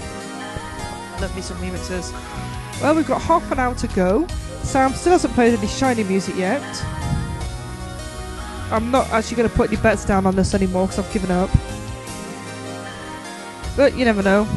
Love 1.22 1.34
me 1.34 1.40
some 1.40 1.56
remixes. 1.56 2.12
Well, 2.82 2.96
we've 2.96 3.08
got 3.08 3.22
half 3.22 3.50
an 3.50 3.58
hour 3.58 3.74
to 3.76 3.86
go. 3.88 4.26
Sam 4.74 4.92
still 4.92 5.12
hasn't 5.12 5.32
played 5.34 5.56
any 5.56 5.68
shiny 5.68 6.02
music 6.02 6.34
yet. 6.34 6.60
I'm 8.72 8.90
not 8.90 9.09
actually 9.10 9.36
going 9.36 9.48
to 9.48 9.55
put 9.55 9.70
any 9.70 9.80
bets 9.80 10.05
down 10.05 10.26
on 10.26 10.34
this 10.34 10.52
anymore 10.52 10.88
because 10.88 10.98
I've 10.98 11.12
given 11.12 11.30
up. 11.30 11.48
But 13.76 13.96
you 13.96 14.05
never 14.05 14.20
know. 14.20 14.48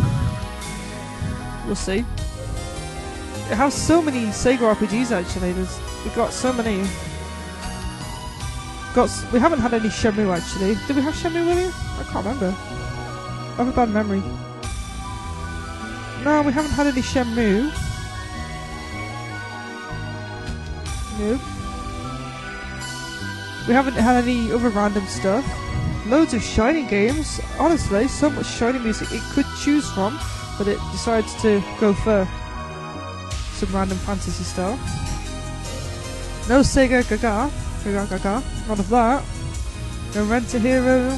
We'll 1.68 1.76
see. 1.76 2.00
It 2.00 3.58
has 3.58 3.76
so 3.76 4.02
many 4.02 4.26
Sega 4.30 4.74
RPGs 4.74 5.12
actually. 5.12 5.52
There's 5.52 5.80
we've 6.04 6.16
got 6.16 6.34
so 6.34 6.52
many. 6.52 6.84
Got 8.96 9.12
we 9.32 9.40
haven't 9.40 9.60
had 9.60 9.76
any 9.76 9.90
Shenmue 9.90 10.36
actually. 10.36 10.78
Did 10.88 10.96
we 10.96 11.04
have 11.04 11.14
Shenmue 11.14 11.46
William? 11.46 11.72
I 12.00 12.04
can't 12.12 12.26
remember. 12.26 12.56
I 12.58 13.56
have 13.58 13.68
a 13.68 13.72
bad 13.72 13.90
memory. 13.92 14.24
No, 16.24 16.42
we 16.42 16.52
haven't 16.54 16.72
had 16.72 16.88
any 16.88 17.04
Shenmue. 17.04 17.87
Nope. 21.20 21.42
We 23.68 23.74
haven't 23.74 23.96
had 23.96 24.24
any 24.24 24.52
other 24.52 24.70
random 24.70 25.06
stuff. 25.08 25.46
Loads 26.06 26.34
of 26.34 26.44
Shining 26.44 26.88
games. 26.88 27.42
Honestly, 27.60 28.08
so 28.08 28.30
much 28.30 28.46
Shining 28.46 28.84
music 28.84 29.12
it 29.12 29.22
could 29.34 29.46
choose 29.60 29.90
from, 29.92 30.18
but 30.58 30.68
it 30.68 30.80
decides 30.92 31.34
to 31.42 31.62
go 31.80 31.94
for 31.94 32.28
some 33.54 33.76
random 33.76 33.98
fantasy 33.98 34.44
stuff. 34.44 34.80
No 36.48 36.62
Sega 36.62 37.08
Gaga. 37.10 37.52
Gaga 37.84 38.08
Gaga. 38.10 38.44
None 38.68 38.80
of 38.80 38.90
that. 38.90 39.24
No 40.16 40.24
Rent 40.26 40.54
a 40.54 40.60
Hero. 40.60 41.10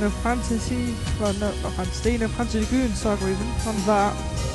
No 0.00 0.10
Fantasy. 0.10 0.94
Well, 1.20 1.34
no, 1.34 1.54
not 1.62 1.72
Fantasy. 1.74 2.18
No 2.18 2.28
Fantasy 2.28 2.60
Lagoon 2.60 2.94
Saga 2.94 3.28
even. 3.30 3.46
None 3.64 3.76
of 3.76 3.86
that. 3.86 4.53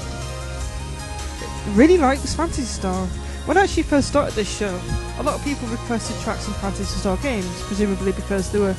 Really 1.68 1.98
likes 1.98 2.34
Phantasy 2.34 2.64
Star. 2.64 3.06
When 3.46 3.58
I 3.58 3.64
actually 3.64 3.84
first 3.84 4.08
started 4.08 4.34
this 4.36 4.50
show, 4.50 4.80
a 5.18 5.24
lot 5.24 5.36
of 5.36 5.44
people 5.44 5.68
requested 5.70 6.20
tracks 6.22 6.46
from 6.46 6.54
Phantasy 6.56 6.86
Star 7.00 7.18
games, 7.18 7.62
presumably 7.64 8.12
because 8.12 8.52
they 8.52 8.60
were 8.60 8.76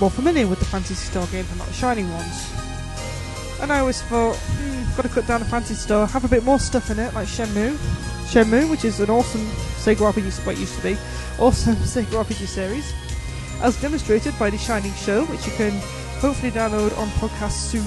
more 0.00 0.10
familiar 0.10 0.46
with 0.46 0.58
the 0.58 0.64
Phantasy 0.64 0.94
Star 0.94 1.26
games 1.28 1.48
and 1.50 1.58
not 1.58 1.66
the 1.66 1.74
Shining 1.74 2.10
ones. 2.12 2.52
And 3.60 3.72
I 3.72 3.80
always 3.80 4.02
thought, 4.02 4.36
hmm, 4.36 4.96
got 4.96 5.02
to 5.02 5.08
cut 5.08 5.26
down 5.26 5.40
the 5.40 5.46
Phantasy 5.46 5.74
Star, 5.74 6.06
have 6.06 6.24
a 6.24 6.28
bit 6.28 6.44
more 6.44 6.58
stuff 6.58 6.90
in 6.90 6.98
it, 6.98 7.12
like 7.14 7.26
Shenmue. 7.26 7.76
Shenmue, 8.26 8.70
which 8.70 8.84
is 8.84 9.00
an 9.00 9.10
awesome 9.10 9.46
Sega 9.78 10.12
RPG, 10.12 10.46
what 10.46 10.58
used 10.58 10.76
to 10.76 10.82
be, 10.82 10.96
awesome 11.38 11.76
Sega 11.76 12.24
RPG 12.24 12.46
series, 12.46 12.92
as 13.62 13.80
demonstrated 13.80 14.38
by 14.38 14.50
the 14.50 14.58
Shining 14.58 14.92
Show, 14.94 15.24
which 15.26 15.46
you 15.46 15.52
can 15.52 15.72
hopefully 16.20 16.52
download 16.52 16.96
on 16.98 17.08
podcast 17.18 17.52
soon. 17.52 17.82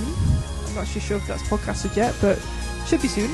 I'm 0.68 0.76
not 0.76 0.81
actually 0.84 1.01
sure 1.01 1.18
if 1.18 1.27
that's 1.27 1.43
podcasted 1.43 1.95
yet, 1.95 2.15
but 2.22 2.39
should 2.85 3.01
be 3.01 3.07
soon. 3.07 3.31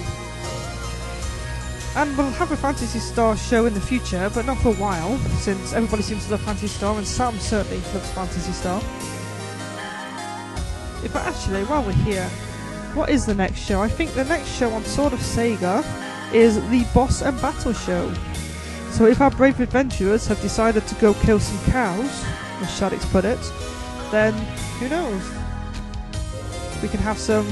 And 1.97 2.15
we'll 2.15 2.29
have 2.29 2.51
a 2.51 2.55
Phantasy 2.55 2.99
Star 2.99 3.35
show 3.35 3.65
in 3.65 3.73
the 3.73 3.81
future, 3.81 4.29
but 4.31 4.45
not 4.45 4.59
for 4.59 4.69
a 4.69 4.75
while, 4.75 5.17
since 5.39 5.73
everybody 5.73 6.03
seems 6.03 6.25
to 6.25 6.31
love 6.33 6.41
Phantasy 6.41 6.67
Star, 6.67 6.95
and 6.95 7.07
Sam 7.07 7.39
certainly 7.39 7.77
loves 7.91 8.11
Phantasy 8.11 8.51
Star. 8.51 8.77
If 11.03 11.15
I 11.15 11.21
actually, 11.21 11.63
while 11.63 11.81
we're 11.81 11.93
here, 11.93 12.29
what 12.93 13.09
is 13.09 13.25
the 13.25 13.33
next 13.33 13.61
show? 13.61 13.81
I 13.81 13.87
think 13.87 14.13
the 14.13 14.25
next 14.25 14.49
show 14.49 14.69
on 14.73 14.83
Sword 14.83 15.13
of 15.13 15.19
Sega 15.19 15.83
is 16.31 16.57
the 16.69 16.85
Boss 16.93 17.23
and 17.23 17.41
Battle 17.41 17.73
Show. 17.73 18.13
So 18.91 19.07
if 19.07 19.19
our 19.19 19.31
brave 19.31 19.59
adventurers 19.59 20.27
have 20.27 20.39
decided 20.41 20.85
to 20.85 20.95
go 21.01 21.15
kill 21.15 21.39
some 21.39 21.71
cows, 21.71 22.23
as 22.61 22.79
Shaddix 22.79 23.11
put 23.11 23.25
it, 23.25 23.39
then 24.11 24.35
who 24.77 24.87
knows? 24.87 25.23
We 26.83 26.89
can 26.89 26.99
have 26.99 27.17
some 27.17 27.47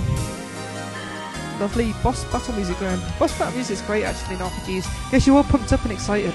lovely 1.59 1.93
boss 2.03 2.23
battle 2.31 2.53
music 2.55 2.79
going. 2.79 2.99
Boss 3.19 3.37
battle 3.37 3.55
music 3.55 3.77
is 3.77 3.81
great 3.83 4.03
actually 4.03 4.35
in 4.35 4.41
RPGs. 4.41 5.11
Guess 5.11 5.27
you're 5.27 5.37
all 5.37 5.43
pumped 5.43 5.71
up 5.73 5.83
and 5.83 5.91
excited. 5.91 6.33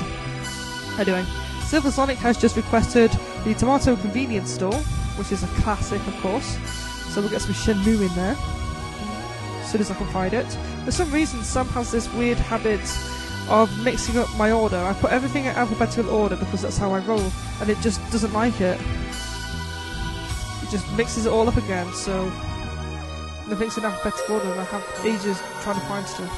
Anyway, 0.98 1.24
Silver 1.64 1.90
Sonic 1.90 2.18
has 2.18 2.36
just 2.36 2.56
requested 2.56 3.10
the 3.44 3.54
Tomato 3.54 3.96
Convenience 3.96 4.50
Store, 4.50 4.74
which 5.16 5.32
is 5.32 5.42
a 5.42 5.46
classic, 5.62 6.04
of 6.06 6.16
course. 6.20 6.58
So 7.14 7.20
we'll 7.20 7.30
get 7.30 7.40
some 7.40 7.54
Shenmue 7.54 8.08
in 8.08 8.14
there 8.14 8.36
as 9.60 9.70
soon 9.70 9.80
as 9.80 9.90
I 9.90 9.94
can 9.94 10.06
find 10.08 10.34
it. 10.34 10.46
For 10.84 10.90
some 10.90 11.10
reason, 11.12 11.42
Sam 11.42 11.66
has 11.68 11.90
this 11.90 12.12
weird 12.14 12.38
habit 12.38 12.80
of 13.48 13.70
mixing 13.84 14.16
up 14.18 14.28
my 14.36 14.50
order. 14.52 14.76
I 14.76 14.92
put 14.94 15.12
everything 15.12 15.44
in 15.44 15.54
alphabetical 15.54 16.10
order 16.10 16.36
because 16.36 16.62
that's 16.62 16.78
how 16.78 16.92
I 16.92 17.00
roll, 17.00 17.30
and 17.60 17.68
it 17.68 17.78
just 17.80 18.00
doesn't 18.10 18.32
like 18.32 18.60
it. 18.60 18.80
It 20.62 20.70
just 20.70 20.90
mixes 20.92 21.26
it 21.26 21.32
all 21.32 21.48
up 21.48 21.56
again, 21.56 21.92
so 21.92 22.30
nothing's 23.50 23.76
in 23.76 23.84
alphabetical 23.84 24.36
order, 24.36 24.60
I 24.60 24.64
have 24.64 24.84
ages 25.04 25.42
trying 25.62 25.80
to 25.80 25.86
find 25.86 26.06
stuff. 26.06 26.30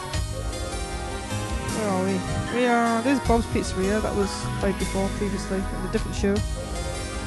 Where 1.76 1.89
are 1.90 2.05
we? 2.05 2.59
We 2.59 2.66
are. 2.66 3.02
There's 3.02 3.20
Bob's 3.20 3.44
Pizzeria 3.47 4.01
that 4.01 4.14
was 4.16 4.30
played 4.60 4.78
before 4.78 5.09
previously 5.18 5.59
in 5.59 5.89
a 5.89 5.93
different 5.93 6.16
show. 6.16 6.34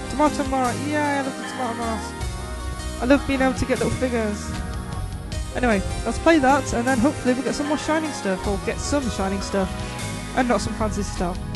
Tomato 0.10 0.44
Mart. 0.50 0.76
Yeah, 0.88 1.20
I 1.20 1.22
love 1.22 1.38
the 1.38 1.44
Tomato 1.50 1.74
Mart. 1.76 2.02
I 3.02 3.06
love 3.06 3.28
being 3.28 3.42
able 3.42 3.54
to 3.54 3.66
get 3.66 3.80
little 3.80 3.94
figures. 3.94 4.52
Anyway, 5.56 5.82
let's 6.06 6.20
play 6.20 6.40
that, 6.40 6.74
and 6.74 6.86
then 6.86 6.98
hopefully 6.98 7.34
we'll 7.34 7.44
get 7.44 7.56
some 7.56 7.68
more 7.68 7.78
shining 7.78 8.12
stuff, 8.12 8.46
or 8.48 8.58
get 8.66 8.80
some 8.80 9.08
shining 9.12 9.42
stuff, 9.42 9.70
and 10.36 10.48
not 10.48 10.62
some 10.62 10.74
fancy 10.74 11.04
stuff.「 11.04 11.55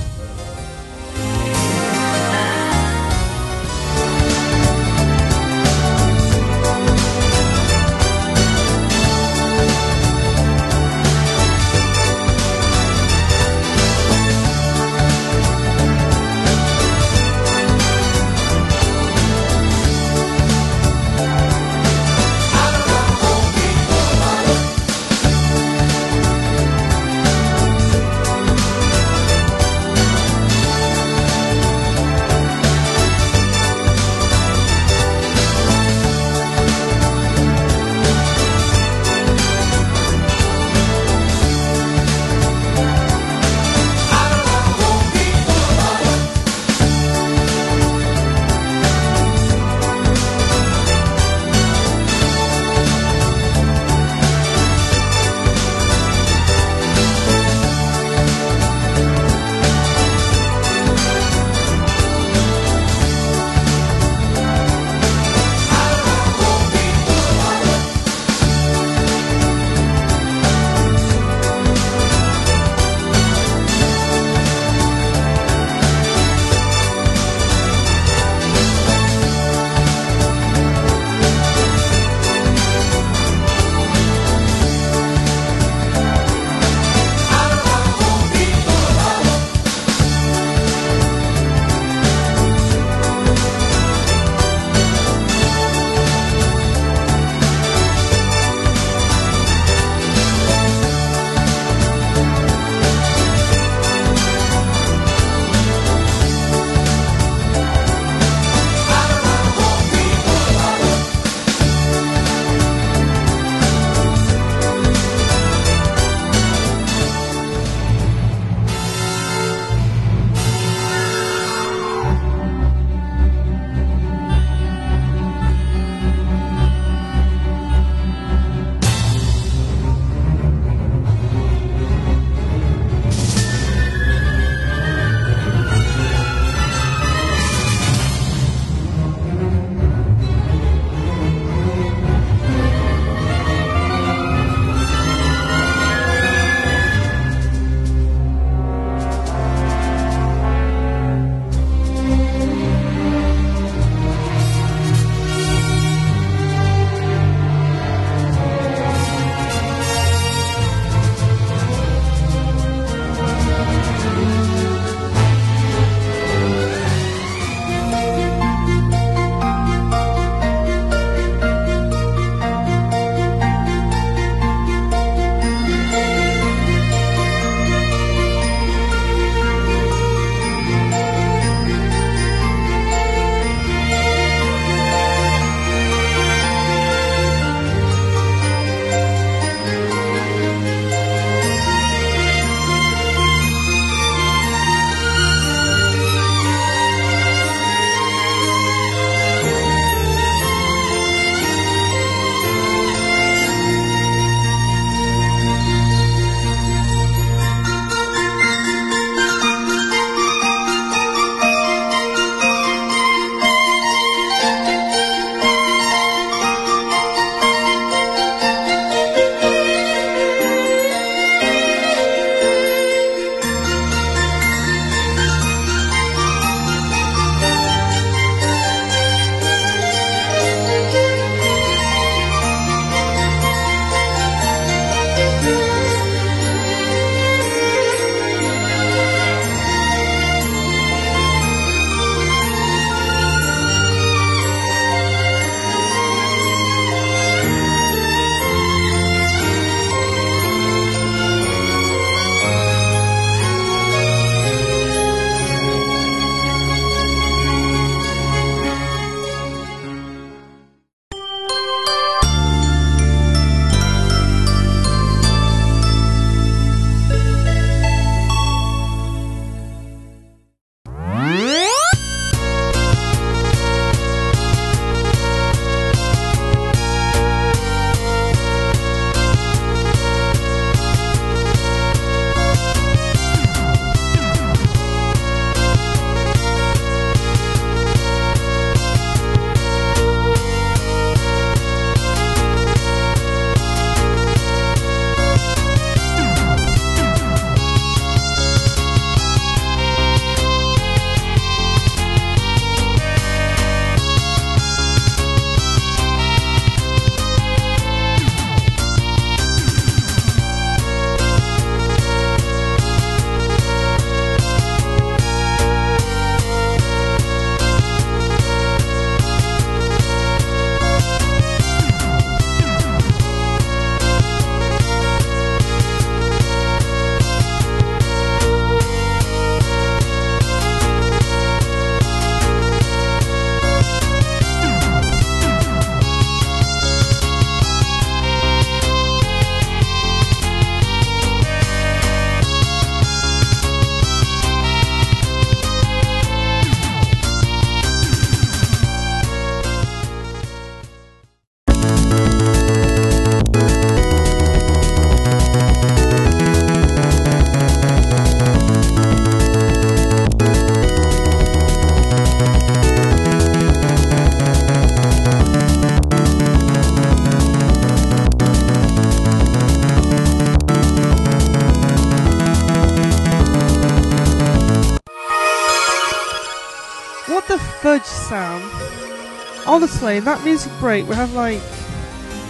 That 379.99 380.43
music 380.45 380.71
break, 380.79 381.07
we 381.09 381.15
have 381.15 381.33
like 381.33 381.61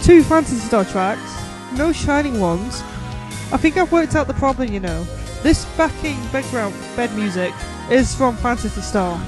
two 0.02 0.22
Phantasy 0.22 0.56
Star 0.56 0.84
tracks, 0.84 1.36
no 1.76 1.92
shining 1.92 2.40
ones. 2.40 2.80
I 3.52 3.56
think 3.56 3.76
I've 3.76 3.90
worked 3.90 4.14
out 4.14 4.28
the 4.28 4.34
problem, 4.34 4.72
you 4.72 4.78
know. 4.78 5.04
This 5.42 5.64
backing 5.76 6.16
background 6.30 6.74
bed 6.94 7.12
music 7.14 7.52
is 7.90 8.14
from 8.14 8.36
Phantasy 8.36 8.80
Star. 8.80 9.20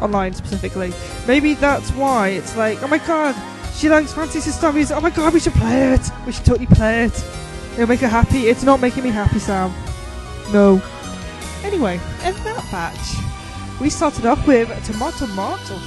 Online 0.00 0.34
specifically. 0.34 0.92
Maybe 1.26 1.54
that's 1.54 1.90
why 1.92 2.28
it's 2.28 2.56
like, 2.56 2.82
oh 2.82 2.88
my 2.88 2.98
god, 2.98 3.34
she 3.74 3.88
likes 3.88 4.12
Phantasy 4.12 4.50
Star 4.50 4.72
music. 4.72 4.96
Oh 4.96 5.00
my 5.00 5.10
god, 5.10 5.32
we 5.32 5.40
should 5.40 5.54
play 5.54 5.94
it. 5.94 6.10
We 6.26 6.32
should 6.32 6.44
totally 6.44 6.66
play 6.66 7.04
it. 7.04 7.24
It'll 7.72 7.88
make 7.88 8.00
her 8.00 8.08
happy. 8.08 8.48
It's 8.48 8.62
not 8.62 8.80
making 8.80 9.02
me 9.02 9.10
happy, 9.10 9.38
Sam. 9.38 9.72
No. 10.52 10.80
Anyway, 11.64 11.98
end 12.22 12.36
that 12.36 12.64
batch, 12.70 13.16
we 13.80 13.90
started 13.90 14.26
off 14.26 14.46
with 14.46 14.68
Tomato 14.86 15.26
Mart, 15.28 15.60
or 15.70 15.78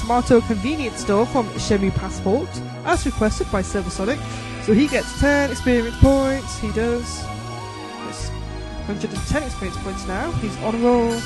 Tomato 0.00 0.40
Convenience 0.40 1.00
Store 1.00 1.26
from 1.26 1.46
Shenmue 1.50 1.94
Passport, 1.94 2.48
as 2.84 3.06
requested 3.06 3.50
by 3.52 3.62
Silversonic. 3.62 4.18
So 4.64 4.72
he 4.72 4.86
gets 4.88 5.20
10 5.20 5.50
experience 5.50 5.96
points, 6.00 6.58
he 6.58 6.72
does. 6.72 7.22
That's 7.22 8.28
110 8.88 9.42
experience 9.42 9.78
points 9.82 10.06
now, 10.06 10.32
he's 10.32 10.56
on 10.58 10.82
roll. 10.82 11.20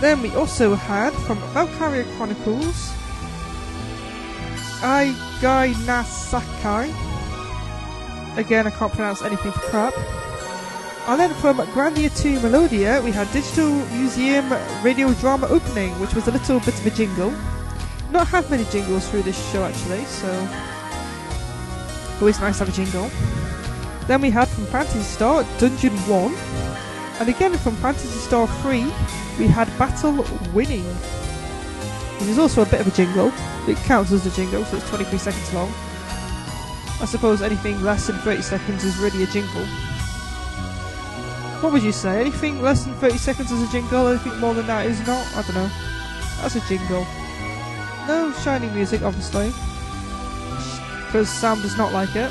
Then 0.00 0.22
we 0.22 0.30
also 0.36 0.74
had 0.74 1.12
from 1.12 1.38
Valkyria 1.52 2.04
Chronicles, 2.16 2.92
Ai 4.82 5.12
Gai 5.40 5.72
Nasakai. 5.86 6.94
Again, 8.36 8.66
I 8.68 8.70
can't 8.70 8.92
pronounce 8.92 9.22
anything 9.22 9.50
for 9.50 9.60
crap. 9.60 9.94
And 11.08 11.18
then 11.18 11.32
from 11.36 11.56
Grandia 11.72 12.14
to 12.20 12.40
Melodia, 12.40 13.00
we 13.02 13.10
had 13.12 13.32
Digital 13.32 13.70
Museum 13.96 14.52
Radio 14.82 15.10
Drama 15.14 15.46
Opening, 15.46 15.98
which 16.00 16.12
was 16.12 16.28
a 16.28 16.30
little 16.30 16.60
bit 16.60 16.78
of 16.78 16.86
a 16.86 16.90
jingle. 16.90 17.32
Not 18.10 18.26
have 18.26 18.50
many 18.50 18.66
jingles 18.66 19.08
through 19.08 19.22
this 19.22 19.50
show 19.50 19.64
actually, 19.64 20.04
so 20.04 20.28
always 22.20 22.38
nice 22.40 22.58
to 22.58 22.66
have 22.66 22.68
a 22.68 22.76
jingle. 22.76 23.10
Then 24.06 24.20
we 24.20 24.28
had 24.28 24.48
from 24.48 24.66
Phantasy 24.66 25.00
Star 25.00 25.46
Dungeon 25.58 25.96
1, 25.96 26.34
and 27.20 27.28
again 27.30 27.56
from 27.56 27.74
Phantasy 27.76 28.18
Star 28.18 28.46
3, 28.46 28.84
we 29.38 29.46
had 29.46 29.66
Battle 29.78 30.26
Winning, 30.52 30.84
which 32.20 32.28
is 32.28 32.38
also 32.38 32.60
a 32.60 32.66
bit 32.66 32.82
of 32.82 32.86
a 32.86 32.90
jingle. 32.90 33.32
It 33.66 33.78
counts 33.78 34.12
as 34.12 34.26
a 34.26 34.30
jingle, 34.32 34.62
so 34.66 34.76
it's 34.76 34.88
23 34.90 35.16
seconds 35.16 35.54
long. 35.54 35.72
I 37.00 37.06
suppose 37.06 37.40
anything 37.40 37.82
less 37.82 38.08
than 38.08 38.18
30 38.18 38.42
seconds 38.42 38.84
is 38.84 38.98
really 38.98 39.22
a 39.22 39.26
jingle. 39.26 39.66
What 41.60 41.72
would 41.72 41.82
you 41.82 41.90
say? 41.90 42.20
Anything 42.20 42.62
less 42.62 42.84
than 42.84 42.94
30 42.94 43.18
seconds 43.18 43.50
is 43.50 43.68
a 43.68 43.72
jingle, 43.72 44.06
anything 44.06 44.38
more 44.38 44.54
than 44.54 44.66
that 44.68 44.86
is 44.86 45.04
not? 45.06 45.26
I 45.34 45.42
don't 45.42 45.56
know. 45.56 45.70
That's 46.40 46.54
a 46.54 46.60
jingle. 46.68 47.04
No 48.06 48.32
shining 48.44 48.72
music, 48.74 49.02
obviously. 49.02 49.52
Because 51.06 51.28
Sam 51.28 51.60
does 51.60 51.76
not 51.76 51.92
like 51.92 52.14
it. 52.14 52.30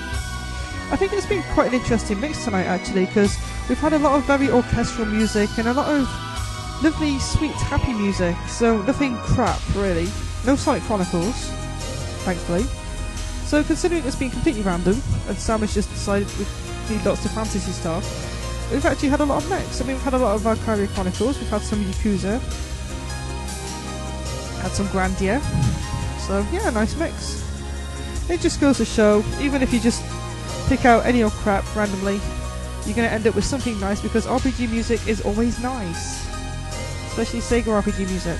I 0.89 0.95
think 0.95 1.11
it's 1.11 1.25
been 1.25 1.43
quite 1.53 1.67
an 1.67 1.73
interesting 1.73 2.21
mix 2.21 2.45
tonight, 2.45 2.67
actually, 2.67 3.05
because 3.05 3.37
we've 3.67 3.77
had 3.77 3.91
a 3.91 3.99
lot 3.99 4.15
of 4.15 4.23
very 4.23 4.49
orchestral 4.49 5.05
music 5.05 5.49
and 5.57 5.67
a 5.67 5.73
lot 5.73 5.89
of 5.89 6.07
lovely, 6.81 7.19
sweet, 7.19 7.51
happy 7.51 7.91
music. 7.91 8.35
So 8.47 8.81
nothing 8.83 9.17
crap, 9.17 9.59
really. 9.75 10.07
No 10.45 10.55
Sonic 10.55 10.83
Chronicles, 10.83 11.49
thankfully. 12.23 12.63
So 13.45 13.61
considering 13.61 14.05
it's 14.05 14.15
been 14.15 14.31
completely 14.31 14.61
random, 14.61 15.01
and 15.27 15.37
Sam 15.37 15.59
has 15.59 15.73
just 15.73 15.89
decided 15.89 16.29
we 16.39 16.45
need 16.95 17.05
lots 17.05 17.25
of 17.25 17.31
fantasy 17.31 17.71
stuff, 17.71 18.05
we've 18.71 18.85
actually 18.85 19.09
had 19.09 19.21
a 19.21 19.25
lot 19.25 19.43
of 19.43 19.49
mix. 19.49 19.81
I 19.81 19.85
mean, 19.85 19.95
we've 19.95 20.03
had 20.03 20.13
a 20.13 20.17
lot 20.17 20.35
of 20.35 20.45
uh, 20.45 20.53
Valkyria 20.55 20.87
Chronicles, 20.87 21.39
we've 21.39 21.49
had 21.49 21.61
some 21.61 21.83
Yakuza, 21.83 22.39
had 24.61 24.71
some 24.71 24.87
Grandia. 24.87 25.41
So 26.27 26.45
yeah, 26.51 26.69
nice 26.71 26.95
mix. 26.97 27.43
It 28.29 28.41
just 28.41 28.59
goes 28.59 28.77
to 28.77 28.85
show, 28.85 29.23
even 29.39 29.61
if 29.61 29.73
you 29.73 29.79
just 29.79 30.03
pick 30.67 30.83
out 30.85 31.05
any 31.05 31.23
old 31.23 31.31
crap 31.33 31.63
randomly, 31.75 32.19
you're 32.85 32.95
going 32.95 33.07
to 33.07 33.13
end 33.13 33.25
up 33.27 33.35
with 33.35 33.45
something 33.45 33.79
nice 33.79 34.01
because 34.01 34.25
RPG 34.25 34.69
music 34.69 35.05
is 35.07 35.21
always 35.21 35.59
nice. 35.61 36.25
Especially 37.07 37.39
Sega 37.39 37.81
RPG 37.81 37.99
music. 38.07 38.37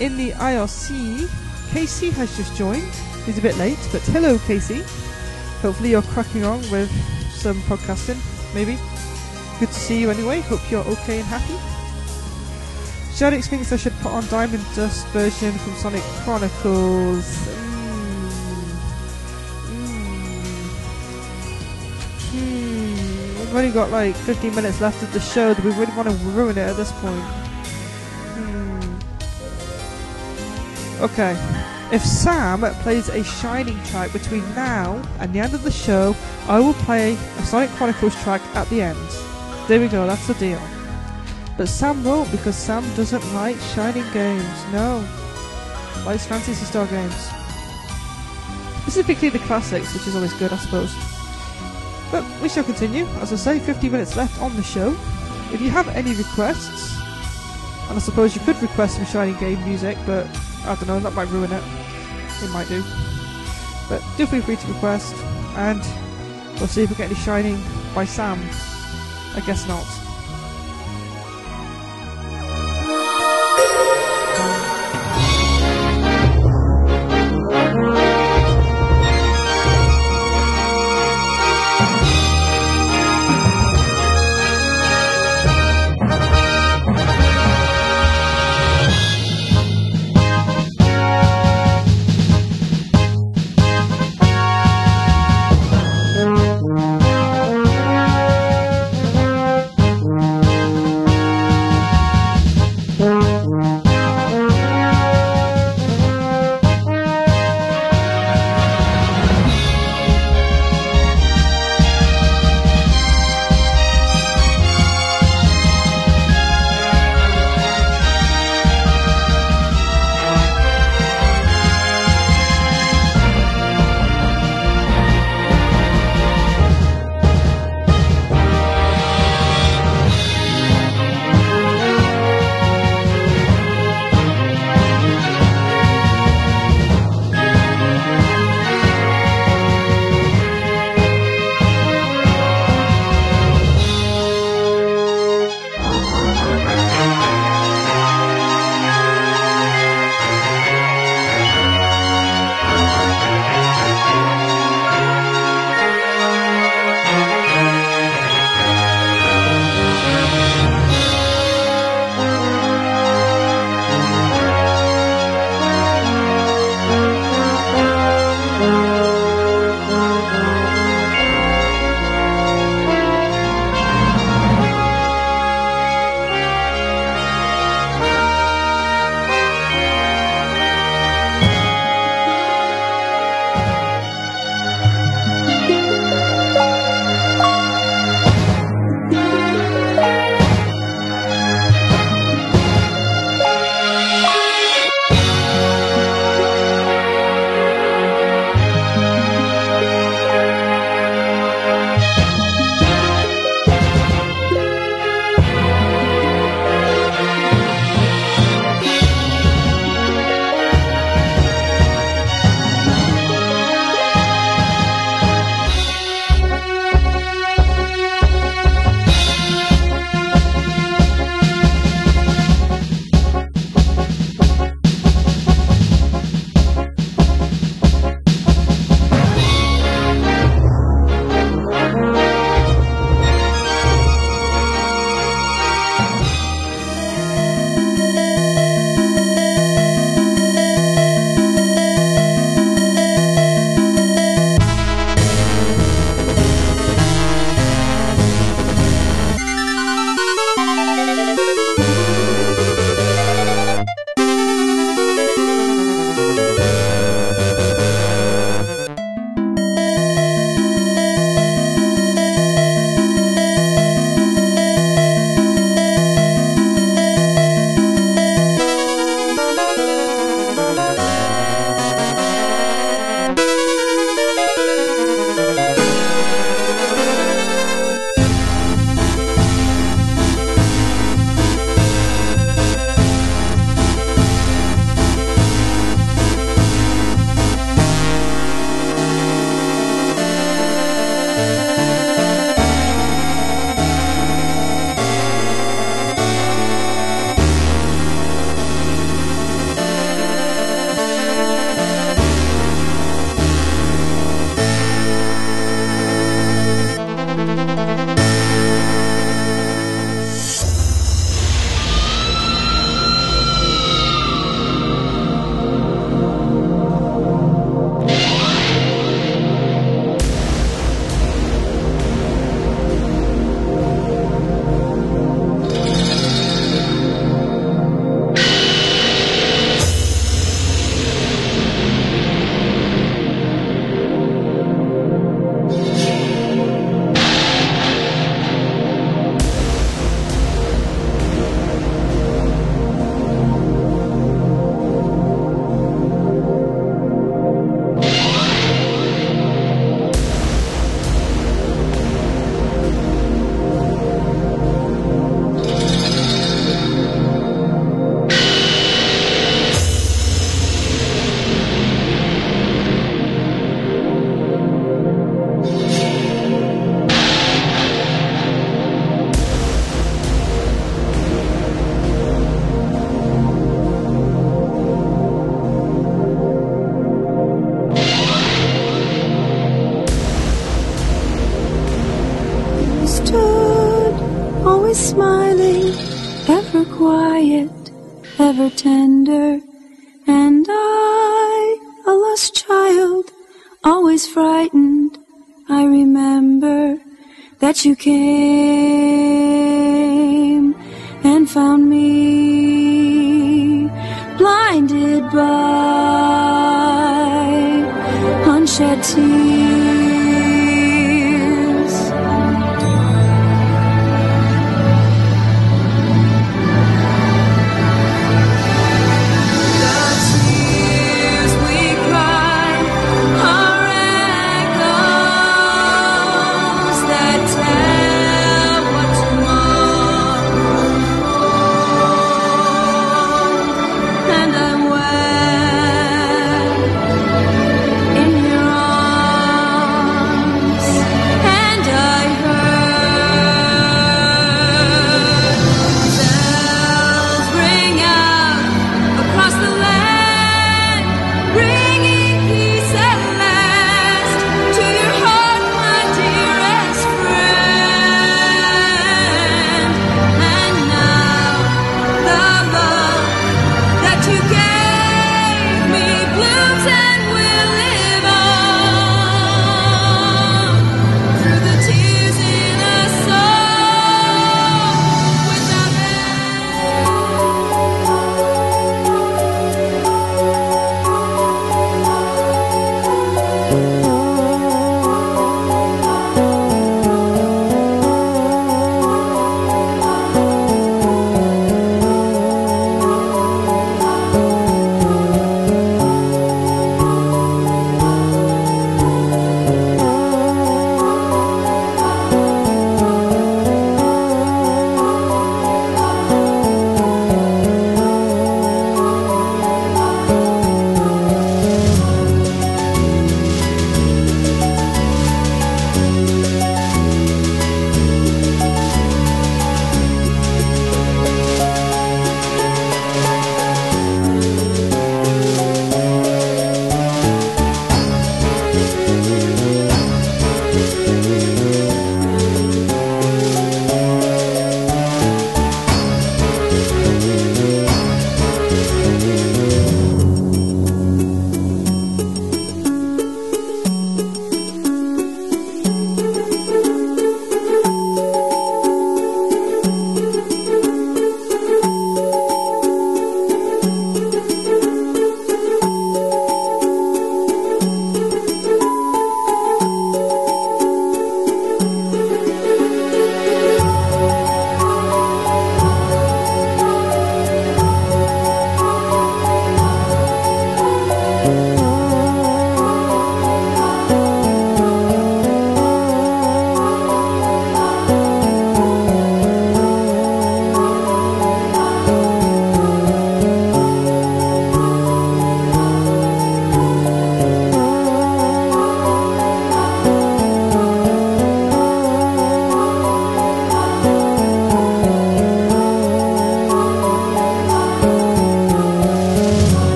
In 0.00 0.16
the 0.16 0.32
IRC, 0.32 1.28
Casey 1.70 2.10
has 2.10 2.36
just 2.36 2.54
joined. 2.56 2.94
He's 3.24 3.38
a 3.38 3.42
bit 3.42 3.56
late, 3.56 3.78
but 3.90 4.02
hello 4.02 4.38
Casey. 4.40 4.82
Hopefully 5.62 5.90
you're 5.90 6.02
cracking 6.02 6.44
on 6.44 6.58
with 6.70 6.90
some 7.32 7.60
podcasting, 7.62 8.20
maybe. 8.54 8.78
Good 9.64 9.72
to 9.72 9.80
see 9.80 9.98
you 9.98 10.10
anyway. 10.10 10.42
Hope 10.42 10.60
you're 10.70 10.84
okay 10.84 11.20
and 11.20 11.26
happy. 11.26 11.54
Shadix 13.14 13.46
thinks 13.46 13.72
I 13.72 13.76
should 13.76 13.94
put 14.00 14.12
on 14.12 14.26
Diamond 14.26 14.62
Dust 14.74 15.06
version 15.06 15.52
from 15.52 15.72
Sonic 15.76 16.02
Chronicles. 16.22 17.24
Mm. 19.70 19.88
Mm. 19.88 20.04
Hmm. 22.28 23.40
We've 23.40 23.54
only 23.56 23.70
got 23.70 23.90
like 23.90 24.14
15 24.14 24.54
minutes 24.54 24.82
left 24.82 25.02
of 25.02 25.10
the 25.14 25.20
show. 25.20 25.54
Do 25.54 25.62
we 25.62 25.70
really 25.70 25.96
want 25.96 26.10
to 26.10 26.14
ruin 26.36 26.58
it 26.58 26.68
at 26.68 26.76
this 26.76 26.92
point? 27.00 27.24
Hmm. 28.36 28.98
Okay. 31.04 31.34
If 31.90 32.04
Sam 32.04 32.60
plays 32.82 33.08
a 33.08 33.24
Shining 33.24 33.82
track 33.84 34.12
between 34.12 34.44
now 34.54 35.00
and 35.20 35.32
the 35.32 35.38
end 35.38 35.54
of 35.54 35.62
the 35.62 35.72
show, 35.72 36.14
I 36.48 36.60
will 36.60 36.74
play 36.74 37.14
a 37.14 37.42
Sonic 37.44 37.70
Chronicles 37.70 38.14
track 38.22 38.42
at 38.54 38.68
the 38.68 38.82
end. 38.82 39.33
There 39.66 39.80
we 39.80 39.88
go, 39.88 40.06
that's 40.06 40.26
the 40.26 40.34
deal. 40.34 40.60
But 41.56 41.68
Sam 41.68 42.04
won't 42.04 42.30
because 42.30 42.54
Sam 42.54 42.82
doesn't 42.96 43.24
like 43.32 43.56
Shining 43.74 44.04
games. 44.12 44.64
No. 44.72 45.02
Likes 46.04 46.26
Phantasy 46.26 46.66
Star 46.66 46.86
games. 46.86 47.30
Specifically 48.82 49.30
the 49.30 49.38
classics, 49.38 49.94
which 49.94 50.06
is 50.06 50.14
always 50.14 50.34
good, 50.34 50.52
I 50.52 50.56
suppose. 50.56 50.94
But 52.10 52.24
we 52.42 52.50
shall 52.50 52.64
continue. 52.64 53.06
As 53.22 53.32
I 53.32 53.36
say, 53.36 53.58
50 53.58 53.88
minutes 53.88 54.16
left 54.16 54.38
on 54.42 54.54
the 54.54 54.62
show. 54.62 54.90
If 55.50 55.62
you 55.62 55.70
have 55.70 55.88
any 55.88 56.14
requests, 56.14 57.00
and 57.88 57.96
I 57.96 58.00
suppose 58.00 58.34
you 58.34 58.42
could 58.42 58.60
request 58.60 58.96
some 58.96 59.06
Shining 59.06 59.38
game 59.38 59.64
music, 59.64 59.96
but 60.04 60.26
I 60.66 60.74
don't 60.74 60.88
know, 60.88 61.00
that 61.00 61.14
might 61.14 61.28
ruin 61.28 61.50
it. 61.50 61.64
It 62.42 62.50
might 62.50 62.68
do. 62.68 62.82
But 63.88 64.02
do 64.18 64.26
feel 64.26 64.42
free 64.42 64.56
to 64.56 64.66
request, 64.66 65.14
and 65.56 65.80
we'll 66.58 66.68
see 66.68 66.82
if 66.82 66.90
we 66.90 66.96
get 66.96 67.06
any 67.06 67.14
Shining 67.14 67.58
by 67.94 68.04
Sam. 68.04 68.38
I 69.36 69.40
guess 69.40 69.66
not. 69.66 70.03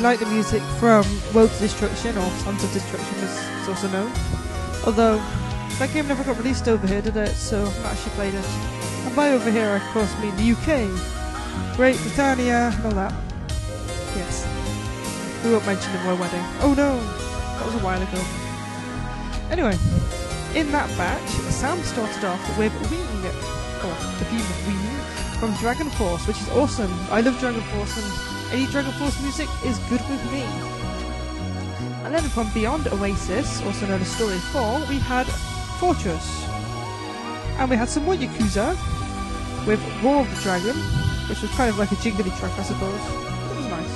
Really 0.00 0.16
like 0.16 0.20
the 0.20 0.34
music 0.34 0.62
from 0.78 1.04
Road 1.34 1.50
to 1.50 1.58
Destruction, 1.58 2.16
or 2.16 2.30
Sons 2.42 2.64
of 2.64 2.72
Destruction 2.72 3.18
as 3.18 3.58
it's 3.58 3.68
also 3.68 3.88
known. 3.88 4.10
Although, 4.86 5.18
that 5.78 5.92
game 5.92 6.08
never 6.08 6.24
got 6.24 6.38
released 6.38 6.68
over 6.68 6.86
here, 6.86 7.02
did 7.02 7.16
it? 7.16 7.34
So, 7.34 7.62
I've 7.62 7.82
not 7.82 7.92
actually 7.92 8.12
played 8.12 8.34
it. 8.34 8.46
And 9.04 9.14
by 9.14 9.32
over 9.32 9.50
here, 9.50 9.68
I 9.68 9.76
of 9.76 9.82
course 9.92 10.10
mean 10.20 10.34
the 10.36 10.52
UK, 10.52 11.76
Great 11.76 11.98
Britannia, 12.00 12.72
and 12.74 12.86
all 12.86 12.92
that. 12.92 13.12
Yes. 14.16 14.46
We 15.44 15.52
won't 15.52 15.66
mention 15.66 15.92
the 15.92 15.98
royal 15.98 16.16
wedding. 16.16 16.44
Oh 16.60 16.72
no! 16.74 16.96
That 17.58 17.66
was 17.66 17.74
a 17.74 17.84
while 17.84 18.00
ago. 18.00 18.22
Anyway, 19.50 19.76
in 20.54 20.72
that 20.72 20.88
batch, 20.96 21.30
Sam 21.52 21.78
started 21.82 22.24
off 22.24 22.58
with 22.58 22.72
Wing 22.90 23.00
or 23.84 23.96
the 24.18 24.24
theme 24.26 24.40
theme 24.64 25.40
from 25.40 25.54
Dragon 25.60 25.90
Force, 25.90 26.26
which 26.26 26.40
is 26.40 26.48
awesome. 26.50 26.92
I 27.10 27.20
love 27.20 27.38
Dragon 27.38 27.62
Force, 27.62 27.96
and 27.96 28.39
any 28.52 28.66
Dragon 28.66 28.92
Force 28.92 29.20
music 29.22 29.48
is 29.64 29.78
good 29.88 30.00
with 30.08 30.22
me. 30.32 30.42
And 32.04 32.14
then 32.14 32.22
from 32.30 32.50
Beyond 32.52 32.88
Oasis, 32.88 33.62
also 33.62 33.86
known 33.86 34.00
as 34.00 34.10
Story 34.10 34.38
4, 34.38 34.80
we 34.88 34.98
had 34.98 35.26
Fortress. 35.78 36.44
And 37.58 37.70
we 37.70 37.76
had 37.76 37.88
some 37.88 38.04
more 38.04 38.16
Yakuza 38.16 38.76
with 39.66 39.80
War 40.02 40.22
of 40.22 40.34
the 40.34 40.42
Dragon, 40.42 40.76
which 41.28 41.42
was 41.42 41.50
kind 41.52 41.70
of 41.70 41.78
like 41.78 41.92
a 41.92 41.96
jingly 41.96 42.30
track, 42.38 42.58
I 42.58 42.62
suppose. 42.62 43.00
It 43.00 43.56
was 43.56 43.66
nice. 43.66 43.94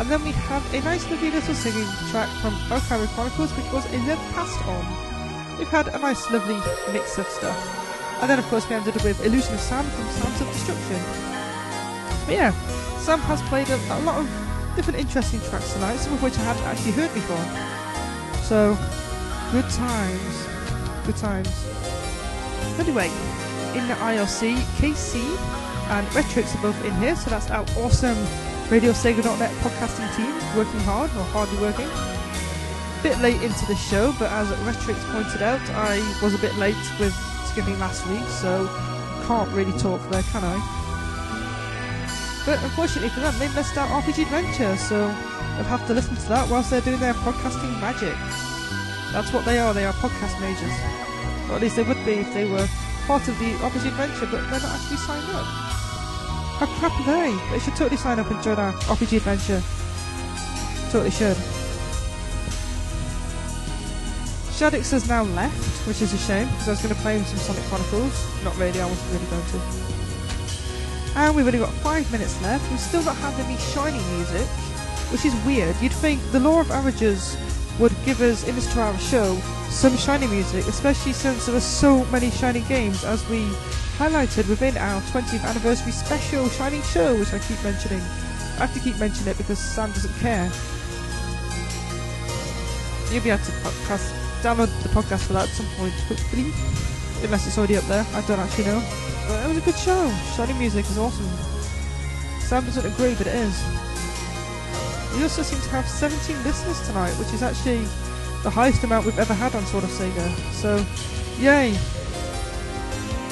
And 0.00 0.08
then 0.08 0.24
we 0.24 0.32
had 0.32 0.62
a 0.72 0.80
nice 0.80 1.08
lovely 1.10 1.30
little 1.30 1.54
singing 1.54 1.88
track 2.10 2.28
from 2.40 2.54
Valkyria 2.68 3.06
Chronicles, 3.08 3.52
which 3.56 3.70
was 3.72 3.84
a 3.92 3.98
Live 4.08 4.22
Past 4.32 4.56
On. 4.66 5.58
We've 5.58 5.68
had 5.68 5.88
a 5.88 5.98
nice 5.98 6.30
lovely 6.30 6.56
mix 6.92 7.18
of 7.18 7.26
stuff. 7.26 7.58
And 8.22 8.30
then 8.30 8.38
of 8.38 8.46
course 8.46 8.68
we 8.68 8.76
ended 8.76 8.96
up 8.96 9.04
with 9.04 9.24
Illusion 9.26 9.54
of 9.54 9.60
Sound 9.60 9.86
from 9.88 10.08
Sounds 10.10 10.40
of 10.40 10.48
Destruction. 10.48 11.02
But 12.24 12.34
yeah, 12.34 12.52
Sam 13.02 13.18
has 13.18 13.42
played 13.50 13.68
a, 13.68 13.74
a 13.98 14.00
lot 14.06 14.20
of 14.20 14.30
different 14.76 15.00
interesting 15.00 15.40
tracks 15.40 15.72
tonight, 15.72 15.96
some 15.96 16.12
of 16.12 16.22
which 16.22 16.38
I 16.38 16.42
hadn't 16.42 16.62
actually 16.62 16.92
heard 16.92 17.12
before. 17.12 17.42
So, 18.46 18.78
good 19.50 19.68
times. 19.74 20.46
Good 21.04 21.16
times. 21.16 21.50
Anyway, 22.78 23.10
in 23.74 23.88
the 23.88 23.94
IRC, 23.94 24.54
KC 24.78 25.18
and 25.90 26.06
Retrix 26.14 26.54
are 26.54 26.62
both 26.62 26.84
in 26.84 26.94
here, 27.02 27.16
so 27.16 27.28
that's 27.28 27.50
our 27.50 27.66
awesome 27.76 28.16
RadioSega.net 28.70 29.50
podcasting 29.66 30.06
team 30.14 30.32
working 30.56 30.80
hard, 30.86 31.10
or 31.10 31.24
hardly 31.34 31.58
working. 31.58 31.88
Bit 33.02 33.18
late 33.18 33.42
into 33.42 33.66
the 33.66 33.74
show, 33.74 34.14
but 34.16 34.30
as 34.30 34.46
Retrix 34.62 35.02
pointed 35.10 35.42
out, 35.42 35.60
I 35.70 35.98
was 36.22 36.34
a 36.34 36.38
bit 36.38 36.54
late 36.54 36.76
with 37.00 37.12
skipping 37.46 37.80
last 37.80 38.06
week, 38.06 38.22
so 38.28 38.68
can't 39.26 39.50
really 39.50 39.76
talk 39.76 40.00
there, 40.08 40.22
can 40.30 40.44
I? 40.44 40.81
But 42.44 42.62
unfortunately 42.64 43.10
for 43.10 43.20
them, 43.20 43.38
they 43.38 43.48
missed 43.54 43.76
out 43.76 43.88
RPG 44.02 44.22
Adventure, 44.22 44.76
so 44.76 45.06
they'll 45.06 45.70
have 45.70 45.86
to 45.86 45.94
listen 45.94 46.16
to 46.16 46.28
that 46.28 46.48
whilst 46.50 46.70
they're 46.70 46.80
doing 46.80 46.98
their 46.98 47.14
podcasting 47.14 47.70
magic. 47.80 48.14
That's 49.12 49.32
what 49.32 49.44
they 49.44 49.58
are, 49.58 49.72
they 49.72 49.84
are 49.84 49.92
podcast 49.94 50.40
majors. 50.40 50.74
Or 51.48 51.56
at 51.56 51.60
least 51.62 51.76
they 51.76 51.84
would 51.84 52.02
be 52.04 52.14
if 52.24 52.34
they 52.34 52.44
were 52.44 52.66
part 53.06 53.28
of 53.28 53.38
the 53.38 53.52
RPG 53.62 53.86
Adventure, 53.86 54.26
but 54.26 54.42
they're 54.50 54.60
not 54.60 54.74
actually 54.74 54.96
signed 54.96 55.30
up. 55.30 55.46
How 56.58 56.66
crap 56.78 56.92
are 57.00 57.06
they? 57.06 57.50
They 57.50 57.58
should 57.60 57.76
totally 57.76 57.96
sign 57.96 58.18
up 58.18 58.30
and 58.30 58.42
join 58.42 58.58
our 58.58 58.72
RPG 58.90 59.18
Adventure. 59.18 59.62
Totally 60.90 61.10
should. 61.10 61.36
Shadix 64.58 64.90
has 64.90 65.08
now 65.08 65.22
left, 65.22 65.86
which 65.86 66.02
is 66.02 66.12
a 66.12 66.18
shame, 66.18 66.46
because 66.46 66.68
I 66.68 66.70
was 66.72 66.82
going 66.82 66.94
to 66.94 67.00
play 67.02 67.18
him 67.18 67.24
some 67.24 67.38
Sonic 67.38 67.62
Chronicles. 67.64 68.44
Not 68.44 68.56
really, 68.58 68.80
I 68.80 68.86
wasn't 68.86 69.12
really 69.12 69.26
going 69.26 69.46
to. 69.46 70.11
And 71.14 71.36
we've 71.36 71.46
only 71.46 71.58
got 71.58 71.72
five 71.74 72.10
minutes 72.10 72.40
left. 72.42 72.68
We've 72.70 72.80
still 72.80 73.02
not 73.02 73.16
had 73.16 73.38
any 73.44 73.58
shiny 73.58 74.02
music, 74.16 74.46
which 75.12 75.24
is 75.24 75.34
weird. 75.44 75.76
You'd 75.80 75.92
think 75.92 76.20
the 76.32 76.40
law 76.40 76.60
of 76.60 76.70
averages 76.70 77.36
would 77.78 77.92
give 78.04 78.20
us, 78.20 78.46
in 78.48 78.54
this 78.54 78.72
two-hour 78.72 78.96
show, 78.98 79.36
some 79.68 79.96
shiny 79.96 80.26
music, 80.26 80.66
especially 80.66 81.12
since 81.12 81.46
there 81.46 81.56
are 81.56 81.60
so 81.60 82.04
many 82.06 82.30
shiny 82.30 82.60
games, 82.62 83.04
as 83.04 83.26
we 83.28 83.40
highlighted 83.98 84.48
within 84.48 84.76
our 84.78 85.00
20th 85.02 85.44
anniversary 85.44 85.92
special 85.92 86.48
Shining 86.48 86.82
Show, 86.82 87.14
which 87.18 87.32
I 87.32 87.38
keep 87.40 87.62
mentioning. 87.62 88.00
I 88.00 88.66
have 88.66 88.74
to 88.74 88.80
keep 88.80 88.98
mentioning 88.98 89.32
it 89.32 89.38
because 89.38 89.58
Sam 89.58 89.90
doesn't 89.92 90.14
care. 90.20 90.50
You'll 93.10 93.22
be 93.22 93.30
able 93.30 93.44
to 93.44 93.52
podcast, 93.52 94.12
download 94.42 94.82
the 94.82 94.88
podcast 94.88 95.26
for 95.26 95.34
that 95.34 95.48
at 95.48 95.54
some 95.54 95.66
point, 95.76 95.92
hopefully. 96.08 96.52
Unless 97.24 97.46
it's 97.46 97.58
already 97.58 97.76
up 97.76 97.84
there, 97.84 98.06
I 98.14 98.20
don't 98.22 98.40
actually 98.40 98.64
know. 98.64 99.11
It 99.30 99.48
was 99.48 99.56
a 99.56 99.60
good 99.60 99.76
show. 99.76 100.10
Shiny 100.36 100.52
music 100.54 100.84
is 100.86 100.98
awesome. 100.98 101.28
Sam 102.40 102.64
doesn't 102.64 102.86
agree, 102.86 103.14
but 103.14 103.26
it 103.26 103.34
is. 103.34 103.62
We 105.14 105.22
also 105.22 105.42
seem 105.42 105.60
to 105.60 105.68
have 105.70 105.86
17 105.86 106.42
listeners 106.42 106.86
tonight, 106.86 107.12
which 107.14 107.32
is 107.32 107.42
actually 107.42 107.84
the 108.42 108.50
highest 108.50 108.82
amount 108.82 109.06
we've 109.06 109.18
ever 109.18 109.34
had 109.34 109.54
on 109.54 109.64
Sword 109.66 109.84
of 109.84 109.90
Sega. 109.90 110.28
So, 110.52 110.84
yay! 111.38 111.78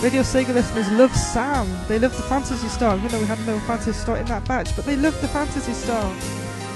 Radio 0.03 0.23
Sega 0.23 0.55
listeners 0.55 0.91
love 0.93 1.15
Sam. 1.15 1.67
They 1.89 1.99
love 1.99 2.17
the 2.17 2.23
Phantasy 2.23 2.69
Star, 2.69 2.97
even 2.97 3.09
though 3.09 3.21
we 3.21 3.27
had 3.27 3.45
no 3.47 3.59
Phantasy 3.61 3.93
Star 3.93 4.17
in 4.17 4.27
that 4.27 4.47
batch, 4.47 4.75
but 4.77 4.85
they 4.85 4.97
love 4.97 5.21
the 5.21 5.29
Phantasy 5.29 5.73
Star. 5.73 6.05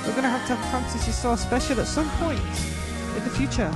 We're 0.04 0.12
going 0.12 0.24
to 0.24 0.28
have 0.28 0.46
to 0.48 0.56
have 0.56 0.66
a 0.66 0.70
Phantasy 0.70 1.12
Star 1.12 1.36
special 1.36 1.80
at 1.80 1.86
some 1.86 2.10
point 2.18 2.40
in 3.16 3.24
the 3.24 3.30
future. 3.30 3.74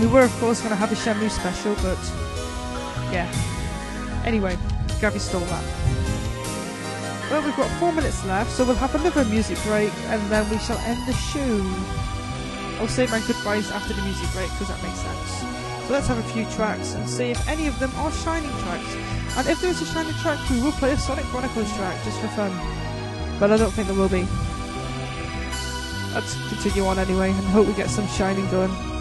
We 0.00 0.06
were, 0.06 0.22
of 0.22 0.32
course, 0.40 0.60
going 0.60 0.70
to 0.70 0.76
have 0.76 0.90
a 0.90 0.96
Shenmue 0.96 1.30
special, 1.30 1.74
but 1.76 1.98
yeah. 3.12 3.30
Anyway, 4.28 4.58
Gabby 5.00 5.18
stole 5.18 5.40
that. 5.40 5.64
Well, 7.30 7.42
we've 7.42 7.56
got 7.56 7.70
four 7.80 7.92
minutes 7.92 8.22
left, 8.26 8.50
so 8.50 8.62
we'll 8.62 8.74
have 8.74 8.94
another 8.94 9.24
music 9.24 9.56
break, 9.62 9.90
and 10.12 10.20
then 10.30 10.44
we 10.50 10.58
shall 10.58 10.76
end 10.84 11.00
the 11.08 11.14
show. 11.14 11.56
I'll 12.76 12.88
say 12.88 13.06
my 13.06 13.22
goodbyes 13.26 13.70
after 13.70 13.94
the 13.94 14.02
music 14.02 14.30
break 14.34 14.50
because 14.50 14.68
that 14.68 14.82
makes 14.82 15.00
sense. 15.00 15.88
So 15.88 15.94
let's 15.94 16.06
have 16.08 16.18
a 16.18 16.28
few 16.34 16.44
tracks 16.52 16.92
and 16.92 17.08
see 17.08 17.30
if 17.30 17.48
any 17.48 17.68
of 17.68 17.78
them 17.78 17.90
are 17.96 18.12
shining 18.12 18.50
tracks. 18.60 18.94
And 19.38 19.48
if 19.48 19.62
there's 19.62 19.80
a 19.80 19.86
shining 19.86 20.12
track, 20.20 20.38
we 20.50 20.60
will 20.60 20.72
play 20.72 20.92
a 20.92 20.98
Sonic 20.98 21.24
Chronicles 21.32 21.74
track 21.74 21.96
just 22.04 22.20
for 22.20 22.28
fun. 22.28 22.52
But 23.40 23.50
I 23.50 23.56
don't 23.56 23.72
think 23.72 23.88
there 23.88 23.96
will 23.96 24.10
be. 24.10 24.28
Let's 26.12 26.36
continue 26.50 26.84
on 26.84 26.98
anyway 26.98 27.30
and 27.30 27.46
hope 27.46 27.66
we 27.66 27.72
get 27.72 27.88
some 27.88 28.06
shining 28.08 28.46
going. 28.50 28.97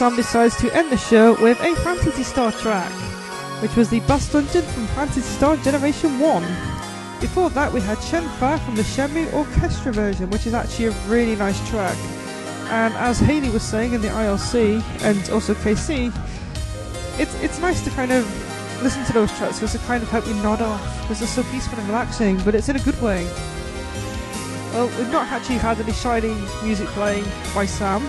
Sam 0.00 0.16
decides 0.16 0.56
to 0.56 0.74
end 0.74 0.90
the 0.90 0.96
show 0.96 1.34
with 1.42 1.60
a 1.60 1.74
Phantasy 1.84 2.22
Star 2.22 2.50
track, 2.52 2.90
which 3.60 3.76
was 3.76 3.90
the 3.90 4.00
Bus 4.00 4.32
Dungeon 4.32 4.62
from 4.62 4.86
Phantasy 4.86 5.20
Star 5.20 5.58
Generation 5.58 6.18
1. 6.18 6.42
Before 7.20 7.50
that, 7.50 7.70
we 7.70 7.82
had 7.82 7.98
Shenhua 7.98 8.58
from 8.64 8.76
the 8.76 8.82
Shenmue 8.82 9.30
Orchestra 9.34 9.92
version, 9.92 10.30
which 10.30 10.46
is 10.46 10.54
actually 10.54 10.86
a 10.86 10.90
really 11.06 11.36
nice 11.36 11.60
track. 11.68 11.98
And 12.70 12.94
as 12.94 13.20
Haley 13.20 13.50
was 13.50 13.62
saying 13.62 13.92
in 13.92 14.00
the 14.00 14.08
IRC, 14.08 14.82
and 15.02 15.28
also 15.28 15.52
KC, 15.52 16.10
it's, 17.20 17.34
it's 17.42 17.58
nice 17.58 17.84
to 17.84 17.90
kind 17.90 18.10
of 18.10 18.24
listen 18.82 19.04
to 19.04 19.12
those 19.12 19.30
tracks 19.36 19.58
because 19.58 19.74
they 19.74 19.86
kind 19.86 20.02
of 20.02 20.08
help 20.08 20.26
you 20.26 20.32
nod 20.36 20.62
off, 20.62 21.02
because 21.02 21.18
they're 21.18 21.28
so 21.28 21.42
peaceful 21.52 21.78
and 21.78 21.86
relaxing, 21.88 22.38
but 22.42 22.54
it's 22.54 22.70
in 22.70 22.76
a 22.76 22.82
good 22.84 22.98
way. 23.02 23.26
Well, 24.72 24.86
we've 24.96 25.12
not 25.12 25.26
actually 25.28 25.58
had 25.58 25.78
any 25.78 25.92
shining 25.92 26.40
music 26.64 26.88
playing 26.88 27.26
by 27.54 27.66
Sam. 27.66 28.00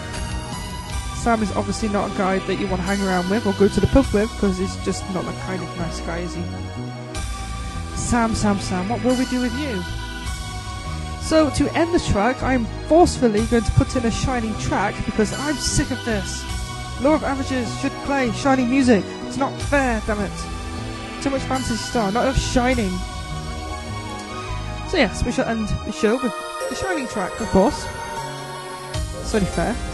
Sam 1.22 1.43
is 1.43 1.52
obviously 1.52 1.88
not 1.89 2.11
a 2.11 2.18
guy 2.18 2.39
that 2.39 2.56
you 2.56 2.65
want 2.65 2.81
to 2.81 2.88
hang 2.88 2.99
around 3.07 3.30
with 3.30 3.45
or 3.45 3.53
go 3.53 3.68
to 3.68 3.80
the 3.80 3.85
pub 3.85 4.07
with 4.11 4.27
because 4.31 4.57
he's 4.57 4.76
just 4.84 5.03
not 5.14 5.23
that 5.23 5.39
kind 5.41 5.61
of 5.61 5.77
nice 5.77 6.02
guy, 6.02 6.18
is 6.18 6.34
he? 6.34 6.41
Sam, 7.95 8.34
Sam, 8.34 8.57
Sam, 8.57 8.89
what 8.89 9.03
will 9.03 9.15
we 9.15 9.26
do 9.26 9.39
with 9.39 9.53
you? 9.60 9.84
So, 11.22 11.52
to 11.52 11.77
end 11.77 11.93
the 11.93 11.99
track, 11.99 12.41
I'm 12.41 12.65
forcefully 12.88 13.45
going 13.45 13.64
to 13.64 13.72
put 13.73 13.95
in 13.95 14.03
a 14.03 14.10
shining 14.10 14.57
track 14.57 14.95
because 15.06 15.31
I'm 15.34 15.53
sick 15.57 15.91
of 15.91 16.03
this. 16.06 16.43
Law 17.03 17.14
of 17.14 17.23
Averages 17.23 17.69
should 17.81 17.91
play 18.06 18.31
shining 18.31 18.72
music. 18.72 19.03
It's 19.27 19.38
not 19.38 19.53
fair, 19.61 20.02
damn 20.07 20.19
it. 20.22 20.31
Too 21.22 21.30
much 21.30 21.43
Phantasy 21.43 21.76
Star, 21.76 22.11
not 22.11 22.23
enough 22.23 22.39
shining. 22.39 22.89
So, 24.89 24.98
yes, 24.98 25.23
we 25.23 25.31
shall 25.31 25.45
end 25.45 25.68
the 25.85 25.91
show 25.91 26.15
with 26.15 26.34
the 26.68 26.76
shining 26.76 27.07
track, 27.07 27.39
of 27.39 27.48
course. 27.49 27.85
It's 29.22 29.35
only 29.35 29.45
fair. 29.45 29.90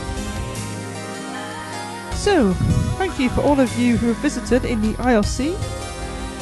So, 2.28 2.52
thank 3.00 3.20
you 3.20 3.30
for 3.30 3.40
all 3.40 3.58
of 3.58 3.80
you 3.80 3.96
who 3.96 4.08
have 4.08 4.18
visited 4.18 4.66
in 4.66 4.82
the 4.82 4.96
IRC, 4.96 5.56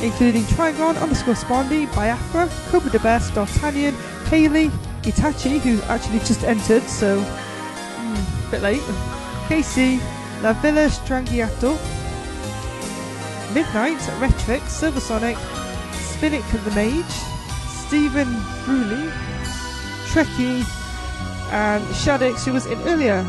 including 0.01 0.41
Trigon 0.45 0.99
underscore 0.99 1.35
Spondy, 1.35 1.85
Biafra, 1.93 2.49
Cobra 2.71 2.89
the 2.89 2.97
Best, 2.97 3.35
D'Artagnan, 3.35 3.93
Haley, 4.25 4.69
Itachi, 5.03 5.59
who 5.59 5.79
actually 5.83 6.17
just 6.19 6.43
entered, 6.43 6.81
so 6.89 7.21
mm, 7.21 8.49
bit 8.51 8.63
late. 8.63 8.81
KC, 9.47 10.01
La 10.41 10.53
Villa 10.53 10.89
Strangiato, 10.89 11.77
Midnight, 13.53 13.99
Retrix, 14.19 14.61
Silversonic, 14.61 15.35
Spinnick 15.91 16.41
the 16.63 16.71
Mage, 16.71 17.15
Stephen 17.85 18.33
Bruley, 18.65 19.11
Trekkie, 20.07 20.65
and 21.51 21.83
Shadix, 21.93 22.43
who 22.43 22.53
was 22.53 22.65
in 22.65 22.81
earlier. 22.87 23.23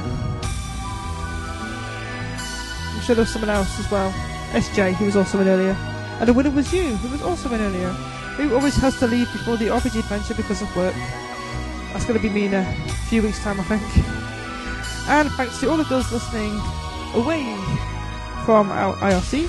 Sure 3.07 3.15
there 3.15 3.23
was 3.23 3.33
someone 3.33 3.51
else 3.51 3.79
as 3.79 3.89
well. 3.89 4.11
SJ, 4.51 4.95
who 4.95 5.05
was 5.05 5.15
also 5.15 5.39
in 5.39 5.47
earlier. 5.47 5.77
And 6.19 6.29
the 6.29 6.33
winner 6.33 6.51
was 6.51 6.73
you, 6.73 6.97
who 6.97 7.09
was 7.13 7.23
also 7.23 7.49
in 7.53 7.61
earlier. 7.61 7.91
Who 8.35 8.53
always 8.53 8.75
has 8.79 8.99
to 8.99 9.07
leave 9.07 9.31
before 9.31 9.57
the 9.57 9.67
RPG 9.67 10.01
adventure 10.01 10.35
because 10.35 10.61
of 10.61 10.75
work. 10.75 10.93
That's 11.93 12.05
going 12.05 12.19
to 12.21 12.23
be 12.23 12.29
me 12.29 12.47
in 12.47 12.55
a 12.55 12.65
few 13.09 13.23
weeks' 13.23 13.39
time, 13.45 13.61
I 13.61 13.63
think. 13.63 13.83
And 15.09 15.31
thanks 15.39 15.61
to 15.61 15.71
all 15.71 15.79
of 15.79 15.89
those 15.89 16.11
listening 16.11 16.59
away 17.15 17.45
from 18.45 18.73
our 18.73 18.97
IRC, 18.97 19.49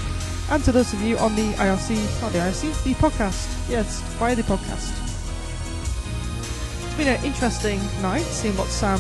and 0.51 0.63
to 0.63 0.71
those 0.71 0.93
of 0.93 1.01
you 1.01 1.17
on 1.17 1.35
the 1.35 1.53
IRC, 1.53 2.21
not 2.21 2.31
the 2.33 2.37
IRC, 2.37 2.83
the 2.83 2.93
podcast. 2.93 3.49
Yes, 3.67 4.01
via 4.19 4.35
the 4.35 4.43
podcast. 4.43 4.93
It's 6.85 6.95
been 6.95 7.07
an 7.07 7.25
interesting 7.25 7.79
night, 8.03 8.21
seeing 8.21 8.55
what 8.55 8.67
Sam 8.67 8.99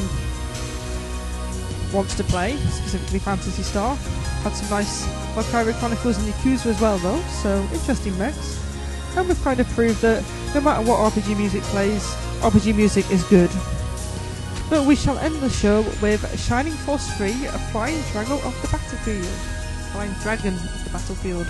wants 1.93 2.15
to 2.15 2.23
play, 2.23 2.55
specifically 2.57 3.19
Phantasy 3.19 3.63
Star. 3.63 3.95
Had 4.43 4.53
some 4.53 4.69
nice 4.69 5.05
Valkyria 5.35 5.73
Chronicles 5.75 6.17
and 6.17 6.33
Yakuza 6.33 6.67
as 6.67 6.81
well, 6.81 6.97
though, 6.99 7.21
so 7.43 7.61
interesting 7.73 8.17
mix. 8.17 8.59
And 9.15 9.27
we've 9.27 9.41
kind 9.43 9.59
of 9.59 9.67
proved 9.69 10.01
that 10.01 10.23
no 10.53 10.61
matter 10.61 10.87
what 10.87 11.13
RPG 11.13 11.37
music 11.37 11.63
plays, 11.63 12.03
RPG 12.41 12.75
music 12.75 13.09
is 13.11 13.23
good. 13.25 13.49
But 14.69 14.85
we 14.85 14.95
shall 14.95 15.17
end 15.19 15.35
the 15.37 15.49
show 15.49 15.81
with 16.01 16.21
Shining 16.39 16.73
Force 16.73 17.09
3, 17.17 17.29
a 17.29 17.51
Flying 17.71 18.01
Dragon 18.11 18.33
of 18.33 18.61
the 18.61 18.67
Battlefield. 18.67 19.25
Flying 19.91 20.11
Dragon 20.21 20.53
of 20.53 20.83
the 20.83 20.89
Battlefield. 20.89 21.47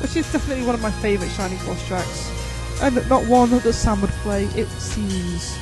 Which 0.00 0.16
is 0.16 0.30
definitely 0.32 0.64
one 0.64 0.74
of 0.74 0.80
my 0.80 0.90
favourite 0.90 1.30
Shining 1.32 1.58
Force 1.58 1.86
tracks. 1.86 2.32
And 2.80 2.96
not 3.08 3.26
one 3.26 3.50
that 3.50 3.72
Sam 3.72 4.00
would 4.00 4.10
play, 4.22 4.44
it 4.56 4.68
seems. 4.68 5.56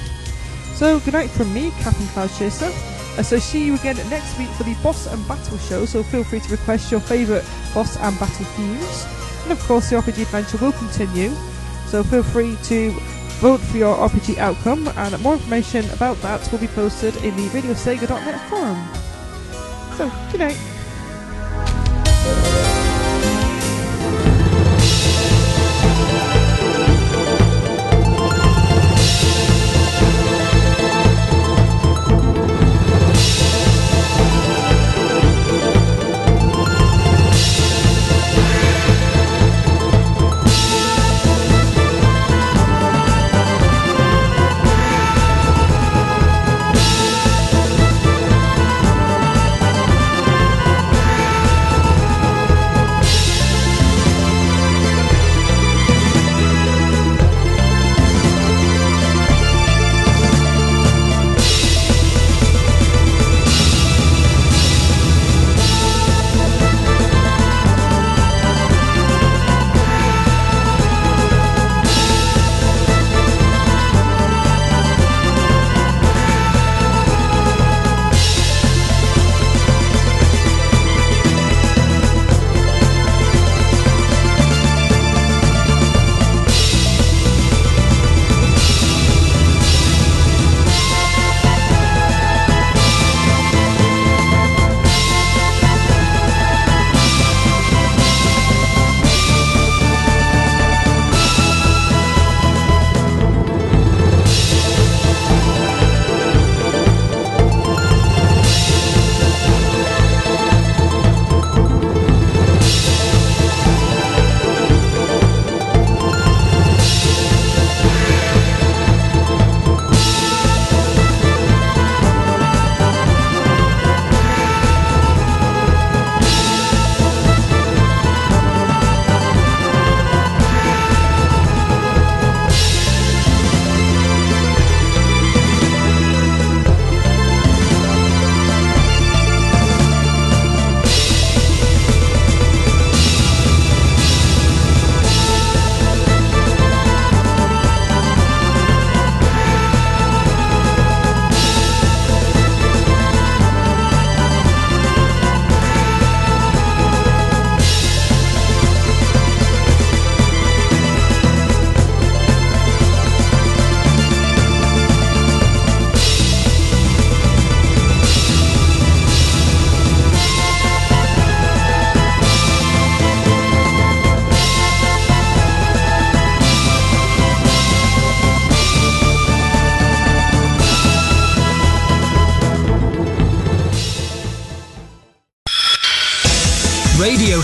So, 0.74 0.98
good 1.00 1.14
night 1.14 1.30
from 1.30 1.52
me, 1.52 1.70
Captain 1.80 2.06
Cloud 2.08 2.30
Chaser. 2.38 2.72
Uh, 3.16 3.22
so, 3.22 3.38
see 3.38 3.64
you 3.64 3.74
again 3.76 3.96
next 4.10 4.36
week 4.38 4.48
for 4.50 4.64
the 4.64 4.74
Boss 4.82 5.06
and 5.06 5.26
Battle 5.28 5.58
show. 5.58 5.84
So, 5.86 6.02
feel 6.02 6.24
free 6.24 6.40
to 6.40 6.50
request 6.50 6.90
your 6.90 7.00
favourite 7.00 7.44
Boss 7.72 7.96
and 7.96 8.18
Battle 8.18 8.44
themes. 8.44 9.06
And 9.44 9.52
of 9.52 9.60
course, 9.60 9.90
the 9.90 9.96
RPG 9.96 10.22
adventure 10.22 10.58
will 10.58 10.72
continue. 10.72 11.30
So, 11.86 12.02
feel 12.02 12.22
free 12.22 12.56
to 12.64 12.90
vote 13.40 13.60
for 13.60 13.76
your 13.76 13.96
RPG 13.96 14.38
outcome, 14.38 14.88
and 14.96 15.20
more 15.22 15.34
information 15.34 15.88
about 15.90 16.16
that 16.22 16.50
will 16.50 16.58
be 16.58 16.68
posted 16.68 17.16
in 17.16 17.36
the 17.36 17.46
RadioSega.net 17.48 18.48
forum. 18.48 18.88
So, 19.96 20.10
good 20.32 20.40
night. 20.40 20.73